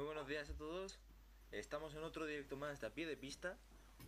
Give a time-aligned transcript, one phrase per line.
[0.00, 0.98] Muy buenos días a todos.
[1.52, 3.58] Estamos en otro directo más de a pie de pista.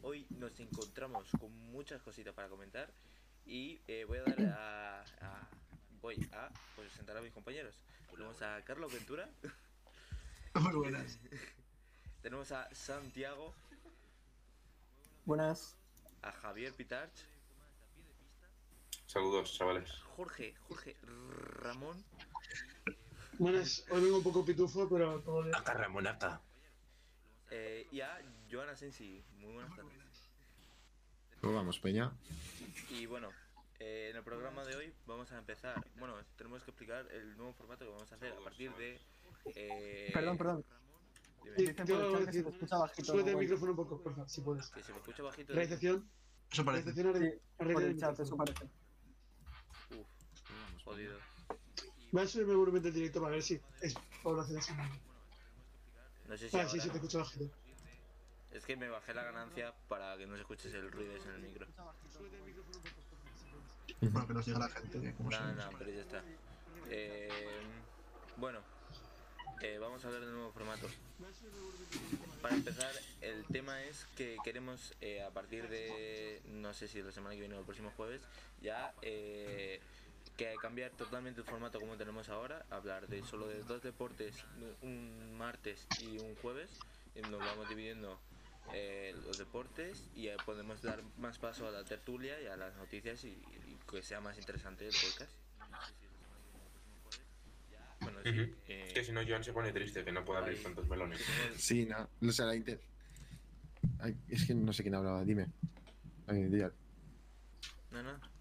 [0.01, 2.91] Hoy nos encontramos con muchas cositas para comentar
[3.45, 5.49] y eh, voy a dar a, a-
[6.01, 7.75] voy a presentar a mis compañeros.
[8.11, 9.29] Tenemos a Carlos Ventura,
[10.55, 11.19] Muy buenas.
[12.23, 13.53] tenemos a Santiago,
[15.27, 15.77] Buenas.
[16.23, 17.27] a Javier Pitarch,
[19.05, 19.93] Saludos, chavales.
[20.17, 22.03] Jorge, Jorge Ramón
[23.43, 25.53] Buenas, hoy vengo un poco pitufo, pero todo bien.
[25.57, 26.41] Acá Ramonaca.
[27.51, 29.21] eh, y a Joana Sensi.
[29.33, 29.93] Muy buenas tardes.
[31.41, 32.13] ¿Cómo vamos, Peña?
[32.91, 33.31] Y bueno,
[33.81, 35.85] eh, en el programa de hoy vamos a empezar.
[35.97, 39.01] Bueno, tenemos que explicar el nuevo formato que vamos a hacer a partir de.
[39.57, 40.65] eh, Perdón, perdón.
[41.45, 41.85] dime, Sí, que
[42.33, 43.13] se escucha bajito.
[43.13, 44.71] súbete el micrófono un poco, por favor, si puedes.
[44.71, 45.53] Que se me escucha bajito.
[45.53, 46.09] Realización,
[46.53, 46.93] Eso parece.
[46.93, 48.65] realización, arregla por el chat, eso parece.
[49.91, 50.07] Uf,
[50.85, 51.19] jodido.
[52.13, 54.73] Voy a subirme el volumen del directo para ver si es población así.
[56.29, 56.57] No sé si.
[56.57, 57.51] Ah, sí, ahora- sí, te escucho bajito.
[58.53, 61.35] Es que me bajé la ganancia para que no se escuche el ruido ese en
[61.37, 61.67] el micro.
[62.19, 64.13] Puedes.
[64.13, 65.57] Bueno, que nos diga la gente Nada, son.
[65.57, 66.23] nada, pero ya está.
[66.91, 67.29] Eh,
[68.37, 68.61] bueno,
[69.63, 70.87] eh, vamos a hablar del nuevo formato.
[72.43, 77.13] Para empezar, el tema es que queremos eh, a partir de, no sé si la
[77.13, 78.21] semana que viene o el próximo jueves,
[78.61, 79.81] ya eh,
[80.37, 84.45] que cambiar totalmente el formato como tenemos ahora, hablar de solo de dos deportes,
[84.83, 86.71] un martes y un jueves,
[87.15, 88.19] y nos vamos dividiendo
[88.73, 92.75] eh, los deportes y eh, podemos dar más paso a la tertulia y a las
[92.77, 95.33] noticias y, y que sea más interesante el podcast.
[98.01, 98.55] Bueno, sí, Ujú.
[98.69, 101.21] eh, Que si no, Joan se pone triste, que no puede abrir tantos melones.
[101.57, 102.09] Sí, no.
[102.29, 102.81] O sea, la inter...
[104.01, 105.47] Ay, es que no sé quién hablaba, dime.
[106.27, 106.41] Ay,
[107.91, 108.32] no, no.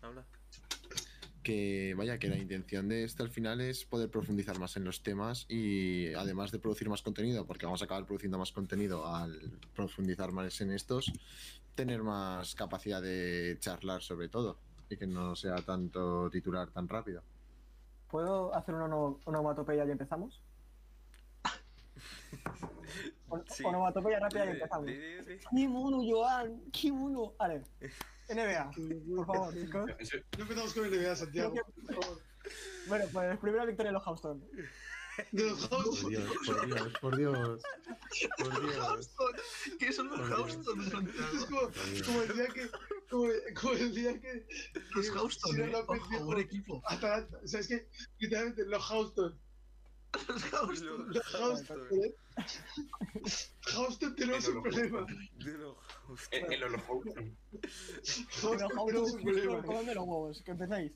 [1.44, 5.02] Que vaya, que la intención de esto al final es poder profundizar más en los
[5.02, 9.40] temas y además de producir más contenido, porque vamos a acabar produciendo más contenido al
[9.76, 11.12] profundizar más en estos,
[11.74, 17.24] tener más capacidad de charlar sobre todo y que no sea tanto titular tan rápido.
[18.12, 20.40] ¿Puedo hacer una, ono- onomatopeya y empezamos?
[23.48, 23.64] Sí.
[23.64, 24.86] Onomatopeya rápida y empezamos.
[24.86, 26.62] ¡Qué mono, Joan!
[26.74, 27.32] ¡Qué mono!
[27.40, 27.64] Vale.
[28.36, 28.72] NBA,
[29.16, 29.86] por favor, chicos.
[30.38, 31.54] No empezamos con NBA, Santiago.
[31.88, 32.22] Por.
[32.88, 34.44] Bueno, pues primera victoria de los Houston.
[35.32, 36.10] De los Por.
[36.10, 37.62] Dios, por Dios, por Dios.
[38.38, 39.12] Por Dios.
[39.80, 40.40] ¿Qué son los Por Dios.
[40.40, 41.28] Houston, Santiago?
[41.34, 41.62] Es como,
[42.06, 42.70] como el día que.
[43.10, 43.28] Como,
[43.60, 44.48] como el día que.
[44.96, 45.74] Los Houston, eh.
[46.24, 46.82] Buen equipo.
[46.88, 47.40] Atalanta.
[47.44, 47.88] O sea, es que
[48.20, 49.40] literalmente los Houston.
[50.28, 51.14] Los Houston.
[51.14, 51.88] Los Houston.
[53.62, 55.06] Houston tenemos un problema.
[55.36, 55.78] De los
[56.32, 56.60] El, el.
[56.60, 56.72] Pero
[58.02, 59.94] Houston tenemos un Houston, problema.
[59.94, 60.92] los huevos, que empezáis.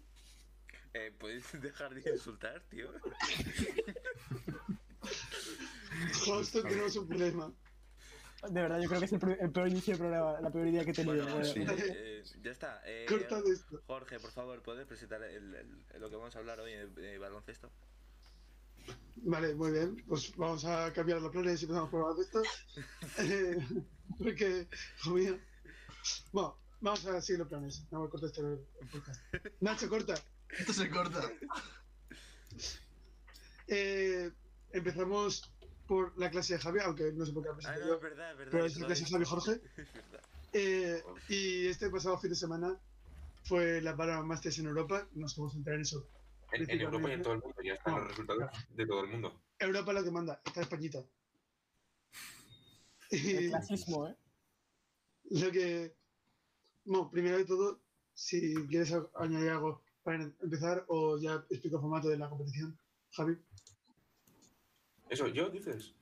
[0.93, 2.89] Eh, ¿Podéis dejar de insultar, tío?
[6.25, 7.53] Houston tenemos un problema.
[8.49, 10.83] De verdad, yo creo que es el, el peor inicio de programa, la peor idea
[10.85, 11.25] que he tenido.
[11.25, 11.65] Bueno, sí.
[11.67, 12.81] eh, ya está.
[12.85, 13.81] Eh, Corta de esto.
[13.87, 17.17] Jorge, por favor, ¿puedes presentar el, el- lo que vamos a hablar hoy de, de
[17.17, 17.71] baloncesto?
[19.17, 20.03] Vale, muy bien.
[20.07, 22.41] Pues vamos a cambiar los planes y empezamos por esto.
[23.19, 23.57] Eh,
[24.19, 24.67] porque,
[25.07, 25.39] mío.
[26.31, 27.83] Bueno, vamos a seguir los planes.
[27.91, 28.59] No me cortes el,
[28.91, 29.21] podcast.
[29.61, 30.13] Nacho, corta.
[30.49, 31.31] Esto se corta.
[33.67, 34.31] Eh,
[34.71, 35.51] empezamos
[35.87, 37.95] por la clase de Javi, aunque no sé por qué la Ah, presento no, yo,
[37.95, 38.51] es verdad, es verdad.
[38.51, 39.51] pero es la clase de Javi Jorge.
[39.77, 40.21] Es verdad.
[40.53, 42.79] Eh, y este pasado fin de semana
[43.43, 45.07] fue la para Masters en Europa.
[45.13, 46.07] Nos vamos a entrar en eso.
[46.55, 49.09] En, en Europa y en todo el mundo ya están los resultados de todo el
[49.09, 49.41] mundo.
[49.59, 51.03] Europa es la que manda, está Españita.
[53.11, 54.15] el clasismo, ¿eh?
[55.31, 55.95] lo que.
[56.85, 57.81] Bueno, primero de todo,
[58.13, 62.77] si quieres añadir algo para empezar, o ya explico el formato de la competición,
[63.11, 63.37] Javi.
[65.09, 65.93] Eso, ¿yo dices?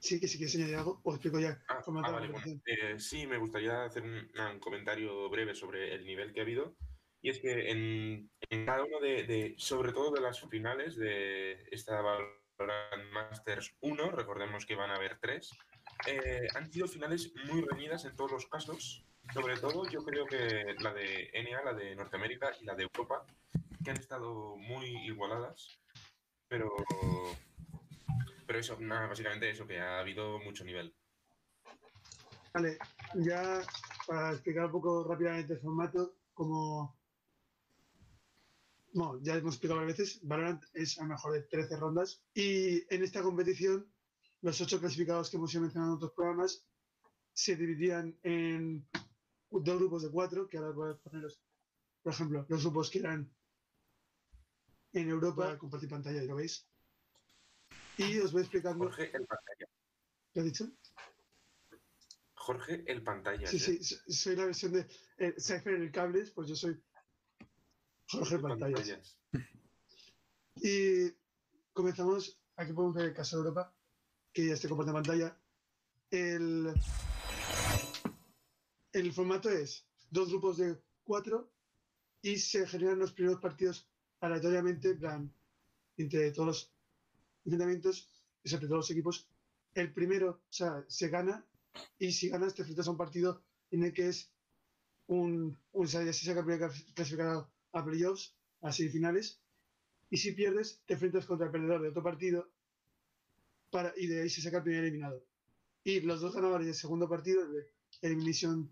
[0.00, 2.20] Sí, que si quieres añadir algo, o explico ya Ah, el formato ah, de la
[2.20, 2.44] vale, bueno.
[2.44, 2.90] competición.
[2.96, 6.74] Eh, sí, me gustaría hacer un, un comentario breve sobre el nivel que ha habido.
[7.26, 8.30] Y es que en,
[8.66, 14.64] cada uno de, de- sobre todo de las finales de esta Valorant Masters 1, recordemos
[14.64, 15.50] que van a haber tres,
[16.06, 19.04] eh, han sido finales muy reñidas en todos los casos.
[19.34, 23.26] Sobre todo, yo creo que la de NA, la de Norteamérica y la de Europa,
[23.84, 25.80] que han estado muy igualadas.
[26.46, 26.70] Pero,
[28.46, 30.94] pero eso, nada, básicamente eso, que ha habido mucho nivel.
[32.54, 32.78] Vale,
[33.14, 33.62] ya
[34.06, 36.95] para explicar un poco rápidamente el formato, como.
[38.96, 42.82] Bueno, ya hemos explicado varias veces, Valorant es a lo mejor de 13 rondas y
[42.94, 43.92] en esta competición
[44.40, 46.66] los ocho clasificados que hemos ido mencionando en otros programas
[47.34, 48.88] se dividían en
[49.50, 51.42] dos grupos de cuatro, que ahora voy a poneros,
[52.02, 53.30] por ejemplo, los grupos que eran
[54.94, 56.66] en Europa, compartir pantalla y lo veis.
[57.98, 59.68] Y os voy explicando Jorge, el pantalla.
[60.32, 60.70] ¿Qué has dicho?
[62.32, 63.46] Jorge, el pantalla.
[63.46, 64.86] Sí, sí, so- soy la versión de
[65.18, 66.82] eh, Cypher el cables, pues yo soy
[68.08, 69.18] Jorge Pantallas.
[70.56, 71.10] Y
[71.72, 73.74] comenzamos, aquí podemos ver el caso de Europa,
[74.32, 75.40] que ya estoy compartiendo pantalla.
[76.10, 76.72] El,
[78.92, 81.52] el formato es dos grupos de cuatro
[82.22, 83.88] y se generan los primeros partidos
[84.20, 85.34] aleatoriamente, en plan,
[85.96, 86.72] entre todos los
[87.44, 88.08] enfrentamientos,
[88.44, 89.28] entre todos los equipos.
[89.74, 91.44] El primero, o sea, se gana
[91.98, 94.32] y si ganas te enfrentas a un partido en el que es
[95.08, 99.40] un, un se saca el primer clasificado a playoffs, a semifinales,
[100.10, 102.48] y si pierdes, te enfrentas contra el perdedor de otro partido
[103.70, 105.24] para, y de ahí se saca el primer eliminado.
[105.84, 107.66] Y los dos ganadores del segundo partido, el
[108.02, 108.70] Elimination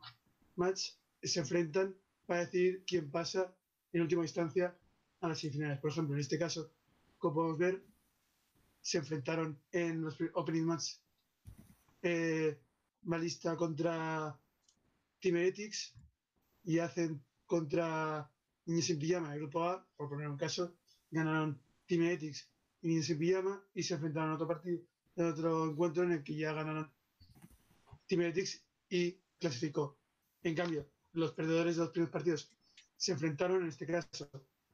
[0.57, 0.93] Match,
[1.23, 1.97] se enfrentan
[2.27, 3.55] para decidir quién pasa
[3.93, 4.77] en última instancia
[5.21, 5.81] a las semifinales.
[5.81, 6.71] Por ejemplo, en este caso,
[7.19, 7.85] como podemos ver,
[8.81, 10.97] se enfrentaron en los opening match
[12.03, 12.59] eh,
[13.03, 14.39] Malista contra
[15.21, 15.95] Team Heretics
[16.65, 18.31] y hacen contra
[18.67, 20.75] Niños en Pijama, el grupo A, por poner un caso,
[21.11, 22.49] ganaron Team Heretics
[22.83, 24.81] y Niños en Pijama y se enfrentaron a otro partido,
[25.17, 26.91] en otro encuentro en el que ya ganaron
[28.07, 29.99] Team Heretics y clasificó.
[30.43, 32.51] En cambio, los perdedores de los primeros partidos
[32.97, 34.31] se enfrentaron, en este caso,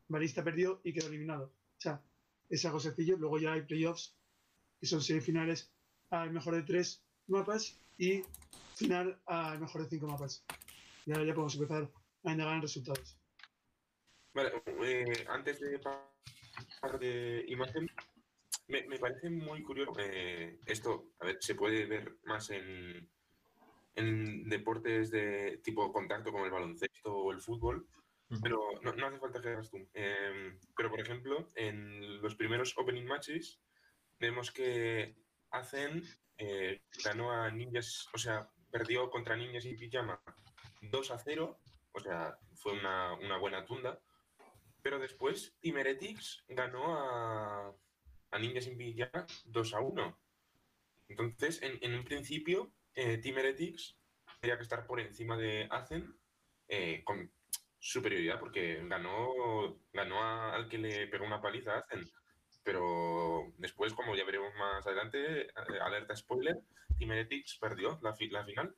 [0.09, 1.47] Malista perdió y quedó eliminado.
[1.47, 2.03] O sea,
[2.49, 3.17] es algo sencillo.
[3.17, 4.17] Luego ya hay playoffs,
[4.79, 5.71] que son semifinales
[6.11, 8.23] al mejor de tres mapas y
[8.75, 10.45] final al mejor de cinco mapas.
[11.07, 11.91] Y ahora ya podemos empezar
[12.25, 13.20] a indagar en resultados.
[14.33, 17.89] Vale, eh, antes de pasar de imagen,
[18.69, 23.11] me, me parece muy curioso eh, esto, a ver, se puede ver más en,
[23.97, 27.89] en deportes de tipo contacto como el baloncesto o el fútbol,
[28.41, 29.79] pero no, no hace falta que hagas tú.
[29.95, 33.61] Eh, pero, por ejemplo, en los primeros opening matches
[34.21, 35.17] vemos que
[35.51, 36.05] hacen,
[36.39, 40.23] eh, ganó a Ninjas, o sea, perdió contra Ninjas y Pijama
[40.83, 41.59] 2 a 0,
[41.93, 44.01] o sea, fue una, una buena tunda.
[44.83, 47.75] Pero después Team Heretics ganó a,
[48.31, 50.19] a Ninjas sin Pijama 2 a 1.
[51.09, 53.97] Entonces, en, en un principio, eh, Team Heretics
[54.41, 56.17] tendría que estar por encima de Azen
[56.69, 57.31] eh, con
[57.79, 62.09] superioridad, porque ganó, ganó a- al que le pegó una paliza a Azen.
[62.63, 65.53] Pero después, como ya veremos más adelante, eh,
[65.83, 66.59] alerta spoiler,
[66.99, 68.75] Team Heretics perdió la, fi- la final.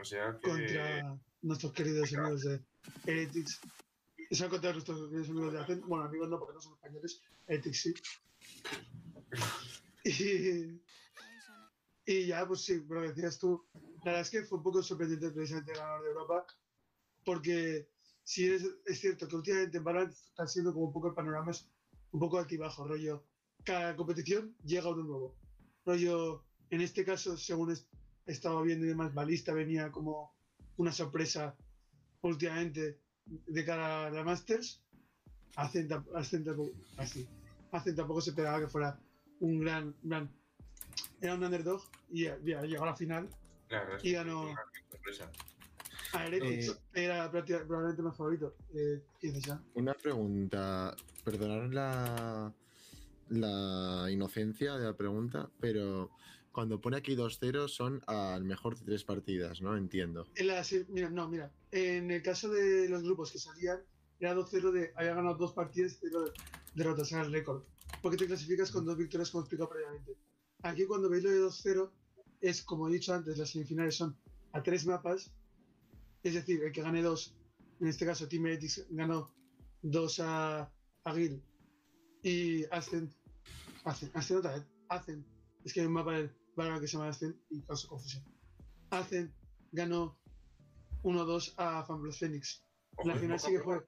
[0.00, 0.48] O sea que...
[0.48, 2.60] Contra nuestros queridos amigos de
[3.06, 3.60] Heretics.
[4.32, 5.74] Eso contra nuestros queridos amigos de.
[5.82, 7.20] Bueno, amigos no, porque no son españoles.
[7.46, 7.82] Heretics
[10.04, 10.04] sí.
[10.04, 10.80] Y,
[12.10, 13.62] y ya, pues sí, lo que decías tú.
[14.04, 16.46] La verdad es que fue un poco sorprendente precisamente el ganador de Europa.
[17.26, 17.90] Porque
[18.24, 21.50] sí es, es cierto que últimamente en Valorant está siendo como un poco el panorama
[21.50, 21.70] es
[22.12, 23.26] un poco altibajo, rollo.
[23.64, 25.36] Cada competición llega uno nuevo.
[25.84, 27.86] Rollo, en este caso, según es-
[28.24, 30.34] estaba viendo y demás, Balista venía como
[30.78, 31.54] una sorpresa
[32.22, 34.80] últimamente de cara a la Masters.
[35.56, 37.28] Hacen, hacen tampoco, así.
[37.72, 38.98] Hacen tampoco se esperaba que fuera
[39.40, 40.30] un gran, gran
[41.20, 43.28] era un underdog y ya, ya llegó a la final.
[44.02, 44.54] Y ganó-.
[46.14, 47.04] A Heretics Eh.
[47.04, 48.54] era práctica- probablemente más favorito.
[48.74, 49.62] Eh, ¿Qué dices ya?
[49.74, 52.52] Una pregunta, perdonad la,
[53.30, 56.10] la inocencia de la pregunta, pero
[56.52, 59.76] cuando pone aquí 2-0 son al mejor de tres partidas, ¿no?
[59.76, 60.26] Entiendo.
[60.36, 61.50] En la mira, no, mira.
[61.70, 63.80] En el caso de los grupos que salían,
[64.20, 66.24] era 2-0 de había ganado dos partidas cero
[66.74, 67.64] derrotas, era el récord.
[68.00, 70.16] Porque te clasificas con dos victorias, como explicado previamente.
[70.62, 71.90] Aquí, cuando veis lo de 2-0,
[72.40, 74.16] es como he dicho antes, las semifinales son
[74.52, 75.32] a tres mapas.
[76.22, 77.34] Es decir, el que gane dos,
[77.80, 79.34] en este caso, Team Heretics ganó
[79.82, 80.70] dos a,
[81.04, 81.42] a Gil
[82.22, 83.12] y Ascent.
[83.84, 84.66] Ascent, Ascent otra vez.
[84.88, 85.26] Ascent.
[85.64, 88.24] Es que hay un mapa del Valorant que se llama Ascent y causa confusión.
[88.90, 89.32] Ascent
[89.72, 90.18] ganó
[91.02, 92.62] 1-2 a Fanblos Phoenix.
[92.96, 93.82] Ojo, La final sí que fue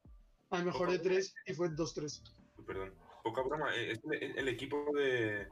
[0.50, 2.22] al mejor de 3 y fue 2-3.
[2.66, 3.74] Perdón, poca broma.
[3.76, 5.48] eh, Es el, el equipo de,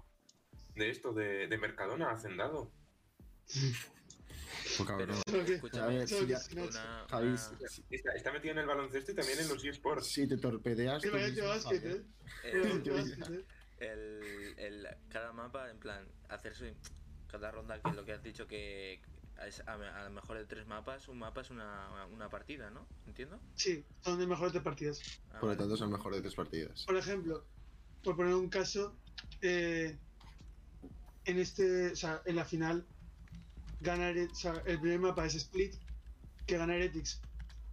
[0.74, 2.70] de esto, de, de Mercadona, hacendado.
[4.78, 5.20] Poca broma.
[5.26, 7.34] Escúchame, A ver, solo si ya- una, una-
[7.90, 10.06] Está, está metido en el baloncesto y también en los eSports.
[10.06, 11.02] si te torpedeas.
[13.78, 16.76] El, el- cada mapa, en plan, hacerse
[17.32, 19.00] cada ronda, que es lo que has dicho, que
[19.46, 22.86] es a, a lo mejor de tres mapas, un mapa es una, una partida, ¿no?
[23.06, 23.40] ¿Entiendo?
[23.54, 25.00] Sí, son de mejores de partidas.
[25.30, 25.58] Ah, Por lo vale.
[25.58, 26.84] tanto, son mejor de tres partidas.
[26.84, 27.42] Por ejemplo,
[28.04, 28.94] por poner un caso,
[29.40, 29.96] eh,
[31.24, 32.84] en este, o sea, en la final,
[33.80, 35.74] gana Here- o sea, el primer mapa es Split,
[36.46, 37.20] que gana Heretics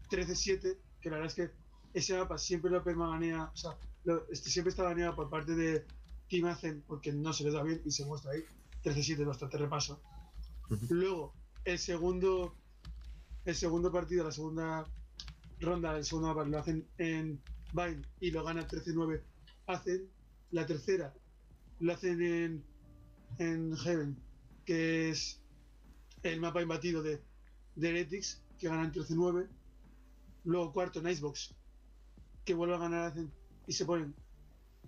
[0.09, 1.51] 13-7, que la verdad es que
[1.93, 3.71] ese mapa siempre lo permanea, o sea,
[4.05, 5.85] lo- este, siempre está baneado por parte de
[6.29, 8.43] Team Azen, porque no se les da bien y se muestra ahí.
[8.83, 10.01] 13-7 es bastante repaso.
[10.89, 11.33] Luego,
[11.65, 12.55] el segundo,
[13.45, 14.85] el segundo partido, la segunda
[15.59, 17.41] ronda, el segundo mapa, lo hacen en
[17.73, 19.21] Vine y lo gana 13-9.
[19.67, 20.09] Hacen
[20.51, 21.13] la tercera,
[21.79, 22.63] lo hacen en,
[23.37, 24.17] en Heaven,
[24.65, 25.41] que es
[26.23, 27.21] el mapa imbatido de,
[27.75, 29.47] de Heretics, que ganan 13-9.
[30.45, 31.55] Luego cuarto, Nicebox,
[32.45, 33.31] que vuelve a ganar hacen,
[33.67, 34.15] y se ponen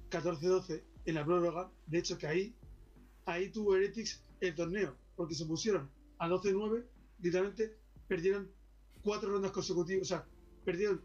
[0.09, 1.71] 14-12 en la prórroga.
[1.87, 2.55] De hecho, que ahí,
[3.25, 6.85] ahí tuvo Heretics el torneo, porque se pusieron a 12-9,
[7.21, 8.51] literalmente perdieron
[9.03, 10.27] cuatro rondas consecutivas, o sea,
[10.65, 11.01] perdieron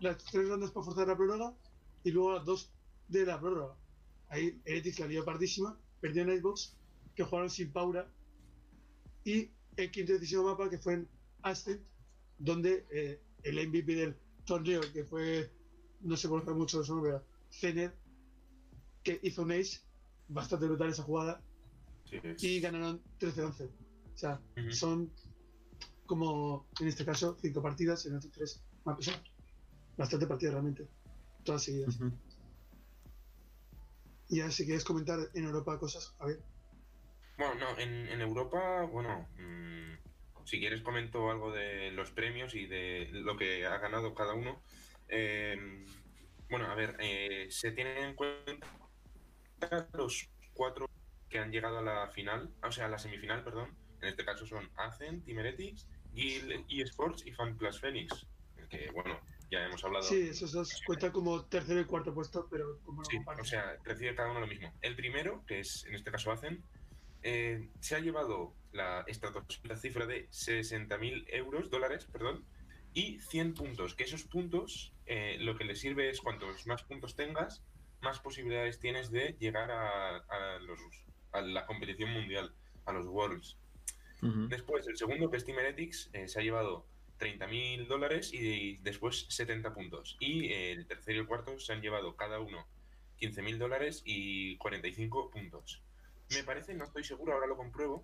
[0.00, 1.54] las tres rondas para forzar la prórroga
[2.02, 2.72] y luego las dos
[3.08, 3.76] de la prórroga.
[4.28, 6.76] Ahí Heretics la lió pardísima, perdió en Xbox,
[7.14, 8.10] que jugaron sin Paura,
[9.24, 11.08] y el quinto decisivo mapa que fue en
[11.42, 11.82] Ascent,
[12.38, 15.50] donde eh, el MVP del torneo, que fue,
[16.00, 17.94] no se conoce mucho de su nombre, Zener,
[19.02, 19.80] que hizo un ace,
[20.28, 21.42] bastante brutal esa jugada,
[22.04, 22.20] Sí,
[22.56, 23.70] y ganaron 13-11.
[24.14, 25.12] O sea, son
[26.06, 29.22] como, en este caso, cinco partidas, en otros tres más pesadas.
[29.96, 30.88] Bastante partidas realmente,
[31.44, 31.96] todas seguidas.
[31.96, 32.12] Ujú.
[34.28, 36.40] Y ahora si quieres comentar en Europa cosas, a ver.
[37.36, 42.66] Bueno, no, en, en Europa, bueno, mm, si quieres comento algo de los premios y
[42.66, 44.62] de lo que ha ganado cada uno.
[45.08, 45.84] Eh,
[46.48, 48.66] bueno, a ver, eh, se tienen en cuenta
[49.92, 50.86] los cuatro
[51.34, 53.76] que han llegado a la final, o sea, a la semifinal, perdón.
[54.00, 58.28] En este caso son Azen, Team Heretics, Guild eSports y FanPlus Phoenix.
[58.70, 59.18] Que, bueno,
[59.50, 60.04] ya hemos hablado.
[60.04, 63.76] Sí, esos dos cuentan como tercero y cuarto puesto, pero como no Sí, o sea,
[63.82, 64.72] recibe cada uno lo mismo.
[64.80, 66.62] El primero, que es en este caso Hacen,
[67.24, 72.44] eh, se ha llevado la estratosférica cifra de 60.000 euros, dólares, perdón,
[72.92, 73.96] y 100 puntos.
[73.96, 77.64] Que esos puntos eh, lo que le sirve es cuantos más puntos tengas,
[78.02, 80.78] más posibilidades tienes de llegar a, a los,
[81.34, 82.54] a la competición mundial,
[82.86, 83.58] a los Worlds.
[84.48, 86.86] Después, el segundo, que es Team Heretics, eh, se ha llevado
[87.18, 90.16] 30.000 dólares y después 70 puntos.
[90.18, 92.66] Y eh, el tercero y el cuarto se han llevado cada uno
[93.20, 95.82] 15.000 dólares y 45 puntos.
[96.30, 98.02] Me parece, no estoy seguro, ahora lo compruebo,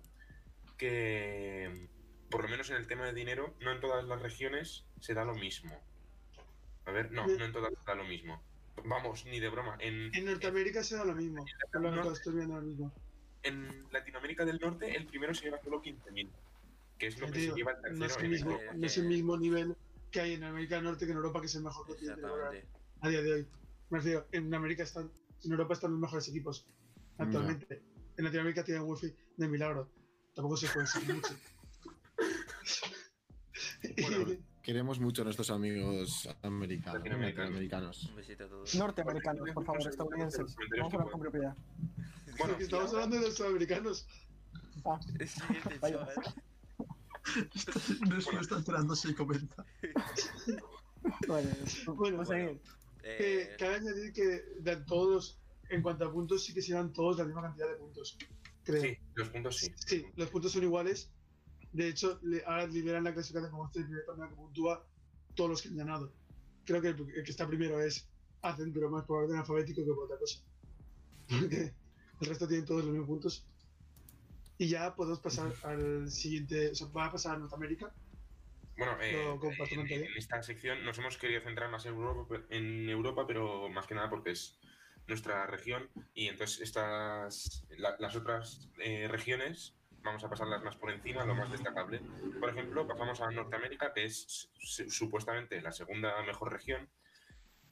[0.77, 1.89] que
[2.29, 5.25] por lo menos en el tema de dinero, no en todas las regiones se da
[5.25, 5.75] lo mismo.
[6.85, 8.41] A ver, no, no en todas se da lo mismo.
[8.85, 9.75] Vamos, ni de broma.
[9.79, 11.45] En, En Norteamérica se da lo mismo.
[11.73, 12.91] Lo que estoy viendo ahora mismo.
[13.43, 16.29] En Latinoamérica del Norte, el primero se lleva solo 15.000,
[16.97, 17.99] que es lo que se lleva el tercero.
[17.99, 19.75] no es el en mismo, no es el mismo nivel
[20.11, 22.21] que hay en América del Norte que en Europa, que es el mejor continente
[23.01, 23.47] a día de hoy.
[23.89, 25.11] Me refiero, en América están,
[25.43, 26.67] en Europa están los mejores equipos
[27.17, 27.81] actualmente.
[28.17, 29.89] En Latinoamérica tienen wifi de milagro.
[30.35, 31.35] Tampoco se puede decir mucho.
[34.01, 36.99] Bueno, Queremos mucho a nuestros amigos americanos.
[36.99, 37.49] Latinoamericanos.
[37.49, 38.03] latinoamericanos.
[38.09, 38.75] Un besito a todos.
[38.75, 40.55] Norteamericanos, por favor, estadounidenses.
[40.77, 41.55] Vamos a hablar con propiedad.
[42.41, 44.07] Bueno, estamos hablando de los sudamericanos.
[44.85, 45.97] Ah, Siguiente Vaya.
[45.97, 46.15] chaval.
[48.09, 49.65] No se me está enterando si comenta.
[51.27, 51.49] bueno,
[51.95, 52.61] Bueno, vamos a seguir.
[53.01, 56.93] Que Eh, cabe añadir que de todos, en cuanto a puntos, sí que se dan
[56.93, 58.17] todos la misma cantidad de puntos.
[58.63, 58.81] Creo.
[58.81, 59.73] Sí, los puntos sí.
[59.75, 61.11] Sí, los puntos son iguales.
[61.73, 64.85] De hecho, le- ahora lideran la clasificación como este el primer torneo que puntúa
[65.35, 66.13] todos los que han ganado.
[66.65, 68.07] Creo que el, el que está primero es
[68.43, 70.39] Hacen, pero más por orden alfabético que por otra cosa.
[71.29, 71.73] Porque
[72.21, 73.45] el resto tienen todos los mismos puntos.
[74.57, 76.69] Y ya podemos pasar al siguiente.
[76.71, 77.91] O sea, va a pasar a Norteamérica.
[78.77, 79.11] Bueno, eh,
[79.71, 83.85] en, en esta sección nos hemos querido centrar más en Europa, en Europa, pero más
[83.85, 84.57] que nada porque es
[85.07, 90.89] nuestra región y entonces estas la- las otras eh, regiones vamos a pasarlas más por
[90.91, 92.01] encima, lo más destacable.
[92.39, 96.87] Por ejemplo, pasamos a Norteamérica, que es su- supuestamente la segunda mejor región.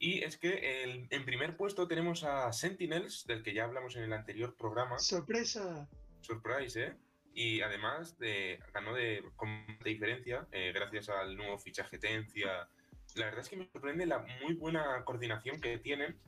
[0.02, 4.04] Y es que el- en primer puesto tenemos a Sentinels, del que ya hablamos en
[4.04, 4.98] el anterior programa.
[4.98, 5.86] ¡Sorpresa!
[6.22, 6.96] Surprise, ¿eh?
[7.34, 9.50] Y además de, ganó de, con
[9.84, 12.66] diferencia eh, gracias al nuevo fichaje Tencia.
[13.14, 16.18] La verdad es que me sorprende la muy buena coordinación que tienen.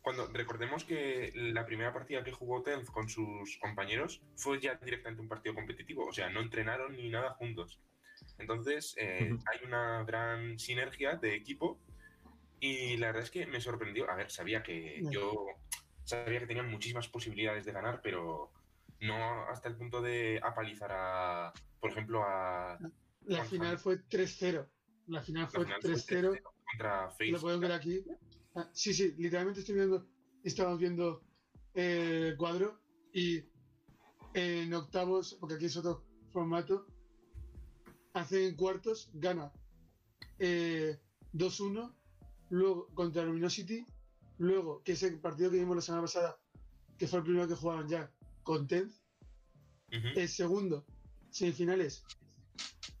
[0.00, 5.20] Cuando recordemos que la primera partida que jugó Tenz con sus compañeros fue ya directamente
[5.20, 7.80] un partido competitivo, o sea, no entrenaron ni nada juntos.
[8.38, 9.42] Entonces, eh, Ujú.
[9.52, 11.78] hay una gran sinergia de equipo
[12.60, 14.10] y la verdad es que me sorprendió.
[14.10, 15.10] A ver, sabía que Ya.
[15.10, 15.46] yo
[16.04, 18.52] sabía que tenían muchísimas posibilidades de ganar, pero
[19.00, 22.78] no hasta el punto de apalizar a, por ejemplo, a
[23.24, 24.66] La final fue 3-0.
[25.08, 26.30] La final fue final fue 3-0.
[26.32, 27.26] 3-0 contra Face.
[27.26, 28.04] Lo podemos ver aquí.
[28.54, 30.06] Ah, sí, sí, literalmente estoy viendo,
[30.42, 31.22] estamos viendo
[31.74, 32.80] eh, el cuadro
[33.12, 33.44] y
[34.34, 36.86] en octavos, porque aquí es otro formato,
[38.14, 39.52] hace en cuartos, gana
[40.38, 40.98] eh,
[41.34, 41.94] 2-1,
[42.50, 43.86] luego contra Luminosity,
[44.38, 46.38] luego, que es el partido que vimos la semana pasada,
[46.98, 48.10] que fue el primero que jugaban ya,
[48.42, 49.02] con Tenz,
[49.92, 50.08] Ujú.
[50.14, 50.84] el segundo
[51.30, 52.04] semifinales,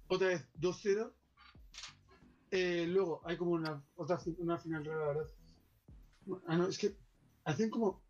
[0.08, 1.12] otra vez 2-0.
[2.52, 5.30] Eh, luego hay como una otra una final rara, la verdad.
[6.46, 6.96] Ah, no, es que
[7.44, 8.02] hacen como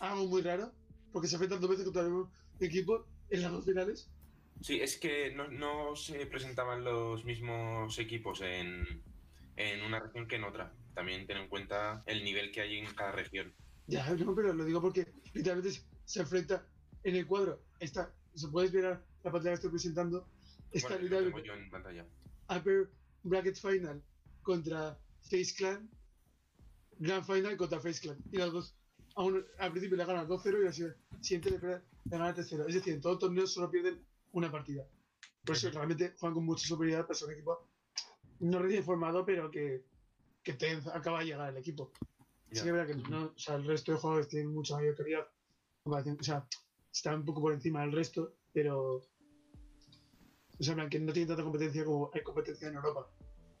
[0.00, 0.72] algo muy raro,
[1.12, 4.10] porque se enfrentan dos veces contra el mismo equipo en las dos finales.
[4.60, 9.02] Sí, es que no, no se presentaban los mismos equipos en,
[9.56, 10.72] en una región que en otra.
[10.94, 13.52] También ten en cuenta el nivel que hay en cada región.
[13.86, 16.66] Ya, no, pero lo digo porque literalmente se- enfrenta
[17.02, 17.62] en el cuadro.
[17.80, 20.26] Está, se puedes ver la pantalla que estoy presentando.
[20.72, 22.06] Está Bueno, literalmente yo en pantalla.
[22.48, 22.90] Upper
[23.24, 24.02] Bracket Final
[24.42, 25.90] contra Face Clan,
[26.98, 28.18] Grand Final contra Face Clan.
[28.32, 28.76] Y los dos,
[29.58, 30.74] al principio le ganan 2-0 y al
[31.22, 31.80] siguiente le, le
[32.18, 32.66] ganan 3-0.
[32.68, 34.02] Es decir, en todo torneo solo pierden
[34.34, 34.86] una partida.
[35.44, 37.68] Por eso realmente juegan con mucha superioridad, pero son un equipo
[38.40, 39.84] no recién formado, pero que,
[40.42, 41.92] que te acaba de llegar el equipo.
[42.50, 42.60] Ya.
[42.60, 44.96] Sí que es verdad que no, o sea, el resto de jugadores tienen mucha mayor
[44.96, 45.26] calidad.
[45.84, 46.46] O sea,
[46.92, 49.02] están un poco por encima del resto, pero.
[50.58, 53.10] O sea, que no tienen tanta competencia como hay competencia en Europa.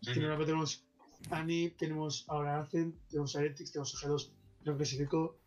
[0.06, 0.22] En.
[0.22, 0.86] Europa tenemos
[1.30, 5.38] a NIP, tenemos ahora Azen, tenemos a Etix, tenemos a G2, que lo clasificó.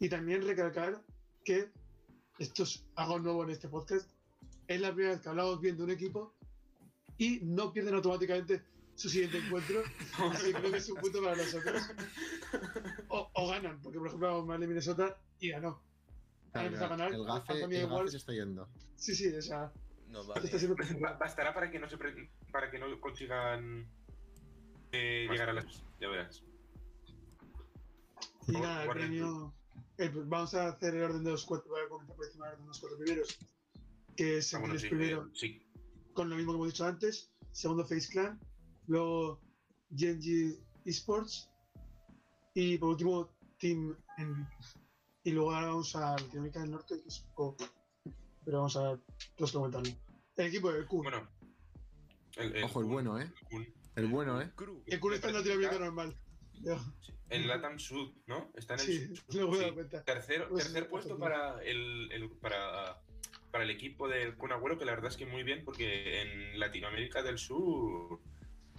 [0.00, 1.02] Y también recalcar
[1.44, 1.70] que
[2.38, 4.10] esto es algo nuevo en este podcast.
[4.74, 6.34] Es la primera vez que hablamos bien de un equipo
[7.18, 8.62] y no pierden automáticamente
[8.94, 9.82] su siguiente encuentro.
[10.32, 11.82] Así que creo que es un punto para nosotros.
[13.08, 15.82] O, o ganan, porque por ejemplo vamos mal de Minnesota y ganó.
[16.52, 17.12] Ganar.
[17.12, 18.68] el gafe, el gafe se está yendo.
[18.96, 19.72] Sí, sí, o sea,
[20.08, 21.16] No está vale.
[21.18, 23.88] Bastará para que no se pre- para que no consigan
[24.92, 25.82] eh, llegar a las.
[26.00, 26.42] Ya verás.
[28.48, 29.54] Y nada, el premio.
[29.98, 32.46] eh, pues vamos a hacer el orden de los cuatro, voy a comentar por encima
[32.46, 33.38] del orden de los cuatro primeros.
[34.16, 35.62] Que es Ah, el bueno, sí, primero, eh, sí.
[36.12, 37.32] con lo mismo que hemos dicho antes.
[37.50, 38.38] Segundo, Face Clan.
[38.86, 39.40] Luego,
[39.96, 41.48] Genji Esports.
[42.54, 44.44] Y por último, Team Envy.
[45.24, 47.64] Y luego ahora vamos a Latinoamérica del Norte, que es un poco.
[48.44, 48.98] Pero vamos a
[49.36, 49.90] todos comentarlo.
[50.36, 51.02] El equipo del Q.
[51.04, 51.28] Bueno.
[52.36, 53.30] El, Ojo, el bueno, ¿eh?
[53.94, 54.50] El bueno, ¿eh?
[54.86, 56.16] El Q está en Latinoamérica normal.
[56.62, 56.78] Ya,
[57.28, 58.50] En Latam Sud, ¿no?
[58.54, 59.22] Está en el Sí, Sud.
[59.52, 59.58] sí.
[59.60, 60.04] dar cuenta.
[60.04, 61.20] Tercero, Pues, tercer sí, puesto sí.
[61.20, 63.02] para el, el- para,
[63.52, 66.58] para el equipo del Kun Agüero, que la verdad es que muy bien, porque en
[66.58, 68.18] Latinoamérica del Sur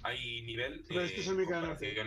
[0.02, 0.84] hay nivel.
[0.88, 1.32] Pero eh, es a-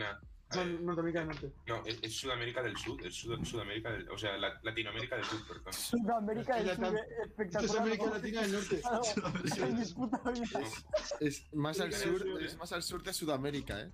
[0.05, 0.21] a-
[0.53, 1.53] Son Norteamérica del Norte.
[1.67, 5.25] no, es, es Sudamérica del Sur, es Sud- Sudamérica del, o sea, la- Latinoamérica del
[5.25, 5.73] Sur, perdón.
[5.73, 6.77] Sudamérica del.
[6.77, 7.83] Sur, Esto es espectacular.
[7.83, 8.11] América.
[8.11, 8.83] Latina del Norte.
[11.21, 13.91] Es más al sur, es más al sur de Sudamérica, ¿eh?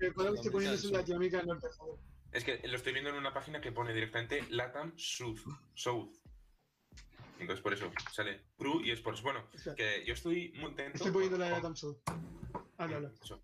[0.00, 1.98] El cuadro que estoy poniendo Latinoamérica del Norte, joder.
[2.32, 5.38] Es que lo estoy viendo en una página que pone directamente Latam Sud,
[5.74, 6.10] South.
[7.38, 9.22] Entonces por eso sale Crew y Sports.
[9.22, 9.44] Bueno,
[9.76, 10.96] que yo estoy muy contento.
[10.98, 12.00] Estoy poniendo la de con- Adam Show.
[12.78, 13.12] Habla, habla.
[13.22, 13.42] Eso.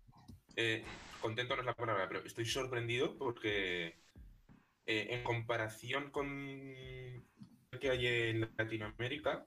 [0.55, 0.83] Eh,
[1.21, 3.97] contento no es la palabra, pero estoy sorprendido porque
[4.85, 6.27] eh, en comparación con
[7.71, 9.45] lo que hay en Latinoamérica,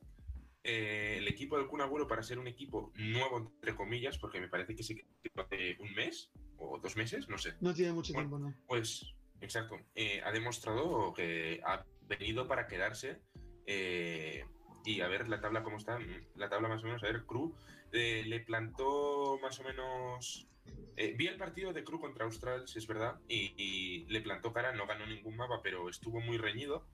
[0.64, 4.48] eh, el equipo del Kun Agüero para ser un equipo nuevo, entre comillas, porque me
[4.48, 7.54] parece que se creó hace un mes o dos meses, no sé.
[7.60, 8.28] No tiene mucho Bueno.
[8.28, 8.54] tiempo, ¿no?
[8.66, 9.04] Pues,
[9.40, 9.76] exacto.
[9.94, 13.20] eh, ha demostrado que ha venido para quedarse.
[13.66, 14.44] Eh,
[14.84, 15.98] y a ver la tabla cómo está.
[15.98, 17.54] mm, La tabla más o menos, a ver, Cru
[17.92, 20.48] eh, le plantó más o menos.
[20.96, 24.72] eh, vi el partido de Cru contra Australs, es verdad, y, y le plantó cara,
[24.74, 26.86] no ganó ningún mapa, pero estuvo muy reñido.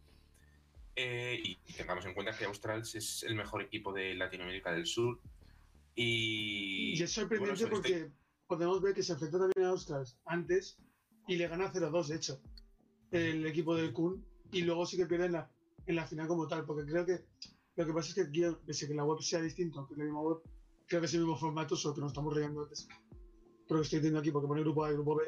[0.96, 5.20] Eh, y tengamos en cuenta que Australs es el mejor equipo de Latinoamérica del Sur.
[5.94, 8.12] Y, Y es sorprendente bueno, este- porque
[8.46, 10.78] podemos ver que se enfrentó también a Australs antes
[11.26, 12.40] y le gana 0-2, de hecho,
[13.12, 14.24] el equipo del Kun.
[14.50, 15.50] Y luego sí que pierde en la,
[15.88, 17.24] en la final como tal, porque creo que
[17.76, 20.20] lo que pasa es que aquí, pese que la web sea distinta, aunque es la
[20.20, 20.38] web,
[20.86, 22.86] creo que es el mismo formato, solo que nos estamos riendo antes.
[23.66, 25.24] Pero estoy entendiendo aquí porque pone grupo A y grupo B.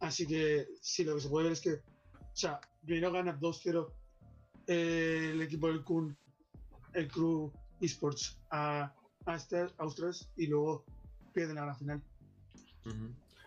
[0.00, 3.92] Así que sí, lo que se puede ver es que, o sea, primero gana 2-0
[4.66, 6.16] eh, el equipo del Kun,
[6.92, 7.50] el Crew
[7.80, 8.92] Esports a,
[9.24, 10.84] a Astra- Australs y luego
[11.32, 12.02] pierden a la final.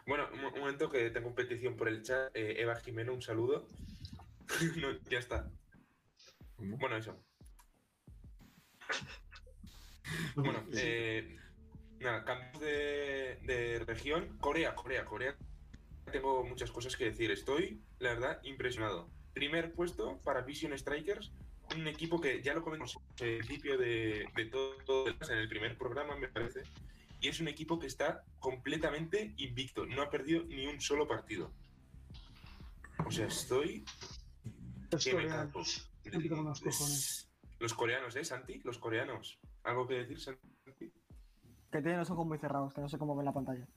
[0.08, 2.32] Bueno, un, momento que tengo petición por el chat.
[2.36, 3.68] Eh, Eva Jimeno, un saludo.
[5.12, 5.52] Ya está.
[6.58, 6.78] ¿Cómo?
[6.78, 7.18] Bueno, eso.
[10.36, 11.36] Bueno, eh,
[12.00, 14.38] nada, cambios de, de región.
[14.40, 15.36] Corea, Corea, Corea.
[16.12, 17.30] Tengo muchas cosas que decir.
[17.32, 19.10] Estoy, la verdad, impresionado.
[19.34, 21.34] Primer puesto para Vision Strikers,
[21.76, 26.16] un equipo que ya lo comentamos al principio de, de todo, en el primer programa,
[26.16, 26.64] me parece.
[27.20, 29.86] Y es un equipo que está completamente invicto.
[29.86, 31.52] No ha perdido ni un solo partido.
[33.06, 33.84] O sea, estoy
[34.92, 35.90] Los que me coreanos.
[36.12, 37.30] Cojones.
[37.60, 38.60] Los coreanos, ¿eh, Santi?
[38.64, 39.40] Los coreanos.
[39.64, 40.48] ¿Algo que decir, Santi?
[41.72, 43.68] Que tienen los ojos muy cerrados, que no sé cómo ven la pantalla.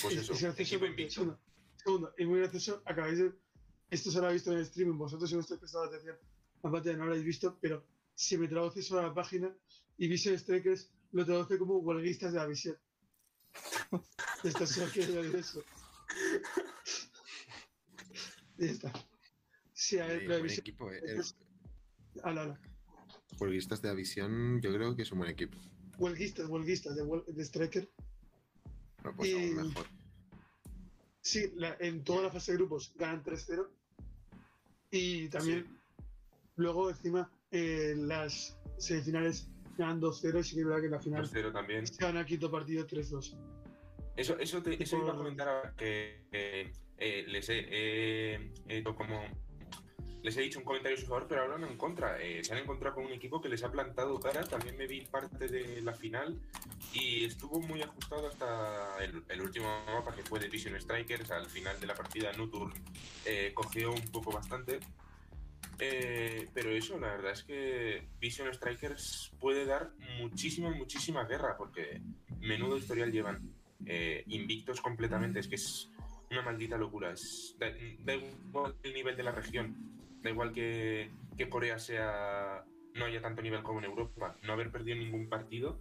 [0.00, 1.12] Pues Es- eso, es gracioso invicto.
[1.14, 1.40] segundo,
[1.76, 3.32] segundo, es muy gracioso, acabáis de,
[3.90, 6.16] esto se lo ha visto en el streaming, vosotros si no estáis prestando atención,
[6.62, 7.84] aparte no lo habéis visto, pero
[8.14, 9.54] si me traduces a la página
[9.98, 12.78] y Vision Strikers lo traduce como huelguistas de la visión.
[14.44, 15.62] Esto solo quiero decir eso.
[18.58, 18.92] Y ya está.
[19.82, 21.00] Sí, a ver, Eh, equipo, eh.
[21.04, 21.34] es-
[22.22, 22.60] Ala, ala.
[23.36, 25.58] Jueguistas de la visión, yo creo que es un buen equipo.
[25.98, 27.90] Huelguistas, huelguistas de, huel- de Striker.
[29.02, 29.86] No, pues Y- aún mejor.
[31.20, 33.68] Sí, la- en toda la fase de grupos ganan 3-0.
[34.92, 35.66] Y también,
[36.54, 40.38] luego encima, en las semifinales ganan 2-0.
[40.38, 41.86] Y sí que es verdad que en la final 2-0 también.
[41.88, 43.36] se gana quinto partido 3-2.
[44.14, 48.84] Eso, eso, te, eso iba a comentar ahora, que eh, eh, les he eh, eh,
[48.84, 49.41] como
[50.22, 52.20] les he dicho un comentario a su favor, pero no en contra.
[52.20, 54.44] Eh, se han encontrado con un equipo que les ha plantado cara.
[54.44, 56.40] También me vi parte de la final
[56.92, 61.30] y estuvo muy ajustado hasta el, el último mapa que fue de Vision Strikers.
[61.30, 62.72] Al final de la partida, Nutur
[63.24, 64.80] eh, cogió un poco bastante.
[65.78, 72.00] Eh, pero eso, la verdad es que Vision Strikers puede dar muchísima, muchísima guerra porque
[72.40, 73.52] menudo historial llevan.
[73.84, 75.90] Eh, invictos completamente, es que es
[76.30, 77.12] una maldita locura.
[77.12, 77.66] Es, da,
[78.04, 79.76] da igual el nivel de la región,
[80.22, 84.70] da igual que, que Corea sea no haya tanto nivel como en Europa, no haber
[84.70, 85.78] perdido ningún partido.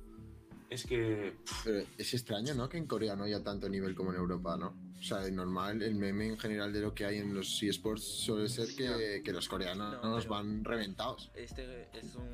[0.69, 1.33] Es que
[1.65, 2.69] Pero es extraño, ¿no?
[2.69, 4.73] Que en Corea no haya tanto nivel como en Europa, ¿no?
[4.97, 8.03] O sea, de normal, el meme en general de lo que hay en los eSports
[8.03, 11.31] suele ser que, que los coreanos No, nos van reventados.
[11.35, 12.29] Este es un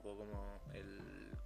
[0.00, 0.98] juego como el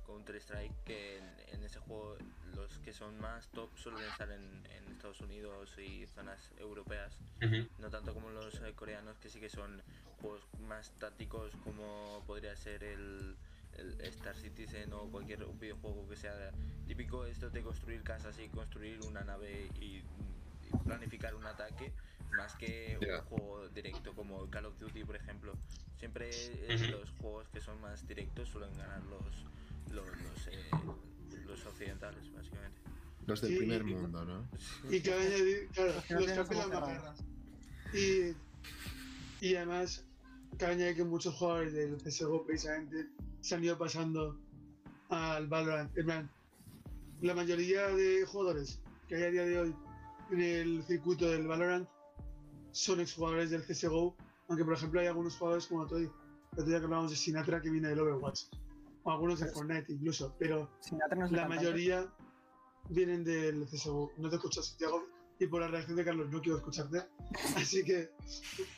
[0.06, 2.16] Counter-Strike que en, en ese juego
[2.54, 7.68] los que son más top suelen estar en, en Estados Unidos y zonas europeas, ujú,
[7.78, 9.82] no tanto como los coreanos que sí que son
[10.20, 13.36] juegos más tácticos como podría ser el,
[13.74, 16.52] el Star Citizen o cualquier videojuego que sea
[16.86, 20.04] típico esto de construir casas y construir una nave y, y
[20.84, 21.92] planificar un ataque
[22.36, 25.54] más que un juego directo como Call of Duty por ejemplo.
[25.98, 26.30] Siempre
[26.90, 29.24] los juegos que son más directos suelen ganar los
[29.92, 30.70] los, los, eh,
[31.46, 32.80] los occidentales básicamente.
[33.26, 34.48] Los del Sí, primer y- mundo, ¿no?
[34.90, 37.24] Y claro, que no los que hacen las ojos macarras.
[37.92, 38.34] Y,
[39.44, 40.04] y además,
[40.60, 43.08] añadir que muchos jugadores del CSGO precisamente
[43.40, 44.38] se han ido pasando
[45.08, 45.96] al Valorant.
[45.96, 46.30] En plan,
[47.20, 49.76] la mayoría de jugadores que hay a día de hoy
[50.30, 51.88] en el circuito del Valorant
[52.72, 54.16] son exjugadores del CSGO,
[54.48, 56.10] aunque por ejemplo hay algunos jugadores como Toy,
[56.56, 58.44] el día que hablábamos de Sinatra que viene del Overwatch,
[59.02, 61.48] o algunos de Fortnite incluso, pero no la cantante.
[61.48, 62.12] mayoría
[62.90, 64.12] vienen del CSGO.
[64.18, 65.06] No te escucho, Santiago,
[65.38, 67.02] y por la reacción de Carlos no quiero escucharte.
[67.56, 68.10] Así que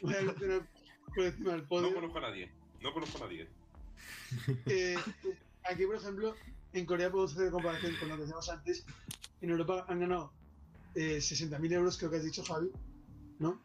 [0.01, 0.69] voy a mencionar
[1.15, 2.51] por encima del no conozco a nadie.
[2.81, 3.49] No conozco a nadie.
[4.67, 4.97] Eh,
[5.65, 6.35] aquí, por ejemplo,
[6.73, 8.85] en Corea podemos hacer comparación con lo que decíamos antes.
[9.41, 10.33] En Europa han ganado
[10.95, 12.71] eh, 60.000 euros, creo que has dicho, Javi,
[13.39, 13.61] ¿no?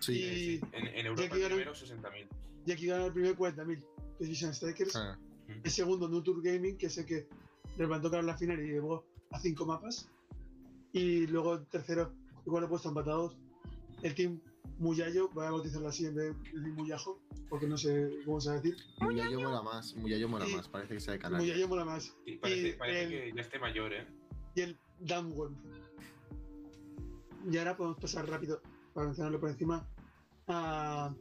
[0.00, 0.60] Sí, Y- Eh, sí.
[0.72, 2.26] En, en Europa el ganan- primero 60.000.
[2.66, 3.80] Y aquí gana el primer 40.000,
[4.18, 4.96] que es Vision Strikers.
[4.96, 5.18] Ah,
[5.64, 7.26] El segundo, Nutur Gaming, que es el que
[7.76, 10.08] levantó cara en la final y llevó a cinco mapas.
[10.92, 12.14] Y luego el tercero,
[12.46, 13.36] igual he puesto empatados,
[14.02, 14.40] el team
[14.78, 18.48] Muyayo, voy a bautizarlo así en vez de decir Muyajo, porque no sé cómo se
[18.50, 18.76] va a decir.
[19.00, 21.48] Muyayo mola más, Muyayo mola Y- más, parece que sea de Canarias.
[21.48, 22.12] Muyayo mola más.
[22.24, 24.06] Sí, parece Y parece el- que ya esté mayor, ¿eh?
[24.54, 25.56] Y el Damwon.
[27.50, 28.60] Y ahora podemos pasar rápido,
[28.94, 29.86] para mencionarlo por encima,
[30.48, 31.14] a,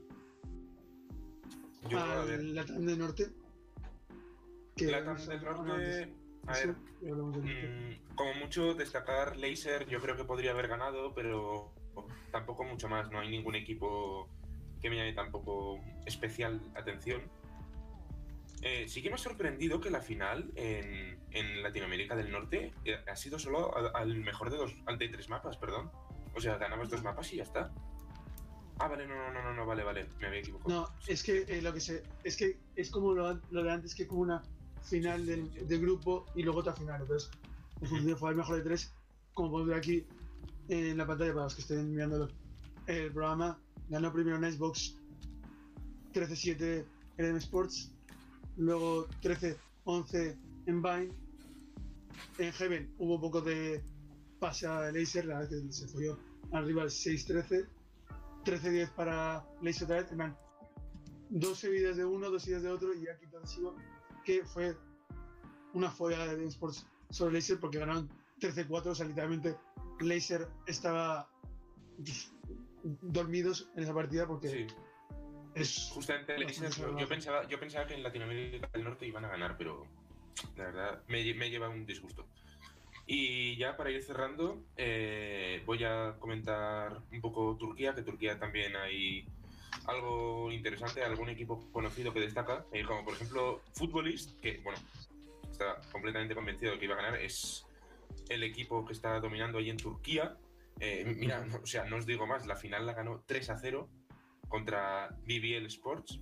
[1.90, 3.30] Yo, a ver, al Latam del Norte.
[4.76, 6.14] que Latam hemos del hablado Norte,
[6.48, 6.76] a ver.
[7.02, 11.74] Mm, como mucho destacar Laser, yo creo que podría haber ganado, pero
[12.32, 13.12] tampoco mucho más.
[13.12, 14.28] No hay ningún equipo
[14.82, 17.22] que me llame tampoco especial atención.
[18.64, 23.04] Eh, sí que me ha sorprendido que la final en, en Latinoamérica del Norte eh,
[23.12, 25.92] ha sido solo al, al mejor de dos, al de tres mapas, perdón.
[26.36, 27.72] O sea, ganabas dos mapas y ya está.
[28.78, 30.70] Ah, vale, no, no, no, no, no, vale, vale, me había equivocado.
[30.70, 33.94] No, es que eh, lo que sé, es que es como lo, lo de antes,
[33.94, 34.42] que como una
[34.84, 37.02] final del, del grupo y luego otra final.
[37.02, 37.30] Entonces,
[37.82, 38.94] en función de el mejor de tres,
[39.34, 40.06] como podemos ver aquí
[40.72, 42.30] en la pantalla para los que estén mirando
[42.88, 44.96] el programa, ganó primero en Xbox
[46.14, 46.86] 13-7
[47.18, 47.92] en Sports,
[48.56, 51.10] luego 13-11 en Vine.
[52.38, 53.84] En Heaven hubo un poco de
[54.40, 56.18] pase a Laser, la vez que se folló
[56.54, 57.68] al rival 6-13.
[58.46, 60.38] 13-10 para Laser otra vez, plan,
[61.30, 63.76] dos seguidas de uno, dos seguidas de otro y aquí sigo
[64.24, 64.76] que fue
[65.74, 68.10] una folla de Sports sobre Laser porque ganaron
[68.42, 69.56] 13-4, o sea, literalmente
[70.00, 71.30] Laser estaba
[71.96, 72.34] pues,
[72.84, 74.68] dormidos en esa partida porque Sí,
[75.54, 79.58] es justamente Laser, yo, pensaba, yo pensaba que en Latinoamérica del Norte iban a ganar,
[79.58, 79.86] pero
[80.58, 82.26] la verdad me, me lleva un disgusto.
[83.06, 88.76] Y ya para ir cerrando, eh, voy a comentar un poco Turquía, que Turquía también
[88.76, 89.26] hay
[89.86, 94.80] algo interesante, algún equipo conocido que destaca, eh, como por ejemplo Footballist, que bueno,
[95.52, 97.66] está completamente convencido de que iba a ganar, es
[98.30, 100.38] el equipo que está dominando ahí en Turquía.
[100.80, 103.90] Eh, mira, o sea, no os digo más, la final la ganó 3 a 0
[104.48, 106.20] contra BBL Sports.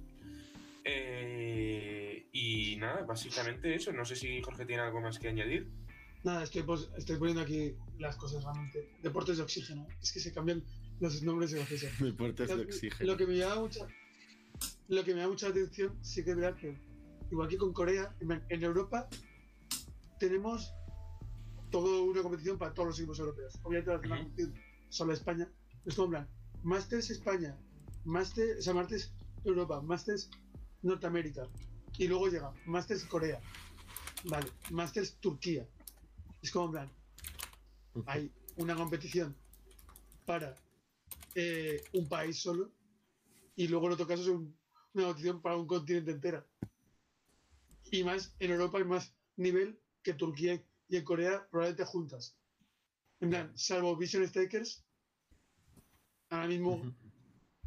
[0.84, 3.92] Eh, y nada, básicamente eso.
[3.92, 5.70] No sé si Jorge tiene algo más que añadir.
[6.24, 8.90] Nada, estoy, poniendo aquí las cosas realmente.
[9.02, 9.88] Deportes de oxígeno.
[10.02, 10.64] Es que se cambian
[11.00, 11.88] los nombres de gracioso.
[12.00, 13.12] Deportes de oxígeno.
[13.12, 13.88] Lo que me llama mucha,
[14.90, 16.78] lo que me da mucha atención, sí que es verdad que,
[17.32, 19.08] igual que con Corea, en, en Europa
[20.20, 20.74] tenemos
[21.70, 23.54] toda una competición para todos los equipos europeos.
[23.64, 24.54] Obviamente va a hacer una competición
[24.90, 25.52] solo España.
[25.86, 26.30] Es como en plan,
[26.64, 27.58] Masters España,
[28.06, 30.30] Masters, o sea, Masters Europa, Masters
[30.82, 31.48] Norteamérica.
[31.98, 33.42] Y luego llega Masters Corea.
[34.26, 35.68] Vale, Masters Turquía.
[36.42, 36.92] Es como en plan,
[38.06, 39.36] hay una competición
[40.26, 40.56] para
[41.36, 42.72] eh, un país solo
[43.56, 44.58] y luego en otro caso es un-
[44.94, 46.46] una competición para un continente entero.
[47.92, 52.36] Y más en Europa hay más nivel que Turquía y en Corea probablemente juntas.
[53.21, 54.84] En plan, salvo Vision Strikers,
[56.30, 56.93] ahora mismo Ujú.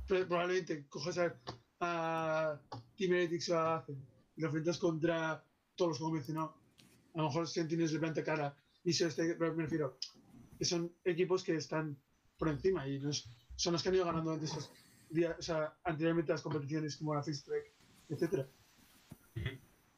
[0.07, 1.35] pre- probablemente cojas a,
[1.81, 2.61] a
[2.97, 3.97] Team Heretics o a Azen
[4.37, 5.45] y lo enfrentas contra
[5.77, 6.55] todos los que hemos mencionado.
[7.15, 9.99] A lo mejor Sentinels le planta cara se este, pero me refiero
[10.59, 11.97] que son equipos que están
[12.39, 14.71] por encima y nos- son los que han ido ganando antes estos
[15.11, 17.65] días, o sea, anteriormente las competiciones como la Fist Track,
[18.09, 18.49] etcétera.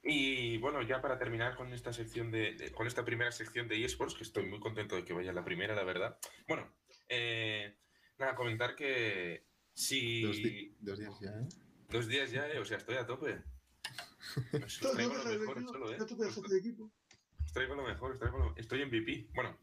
[0.04, 3.82] Y bueno, ya para terminar con esta sección de, de- con esta primera sección de
[3.84, 6.18] eSports, que estoy muy contento de que vaya la primera, la verdad.
[6.46, 6.70] Bueno,
[7.08, 7.74] eh,
[8.18, 11.48] nada, comentar que si Dos, di- dos días ya, ¿eh?
[11.88, 13.42] dos días ya, eh, o sea, estoy a tope.
[14.64, 15.98] Os traigo lo mejor solo, eh.
[17.44, 19.28] Os traigo lo mejor, os traigo lo- estoy en VP.
[19.34, 19.58] Bueno,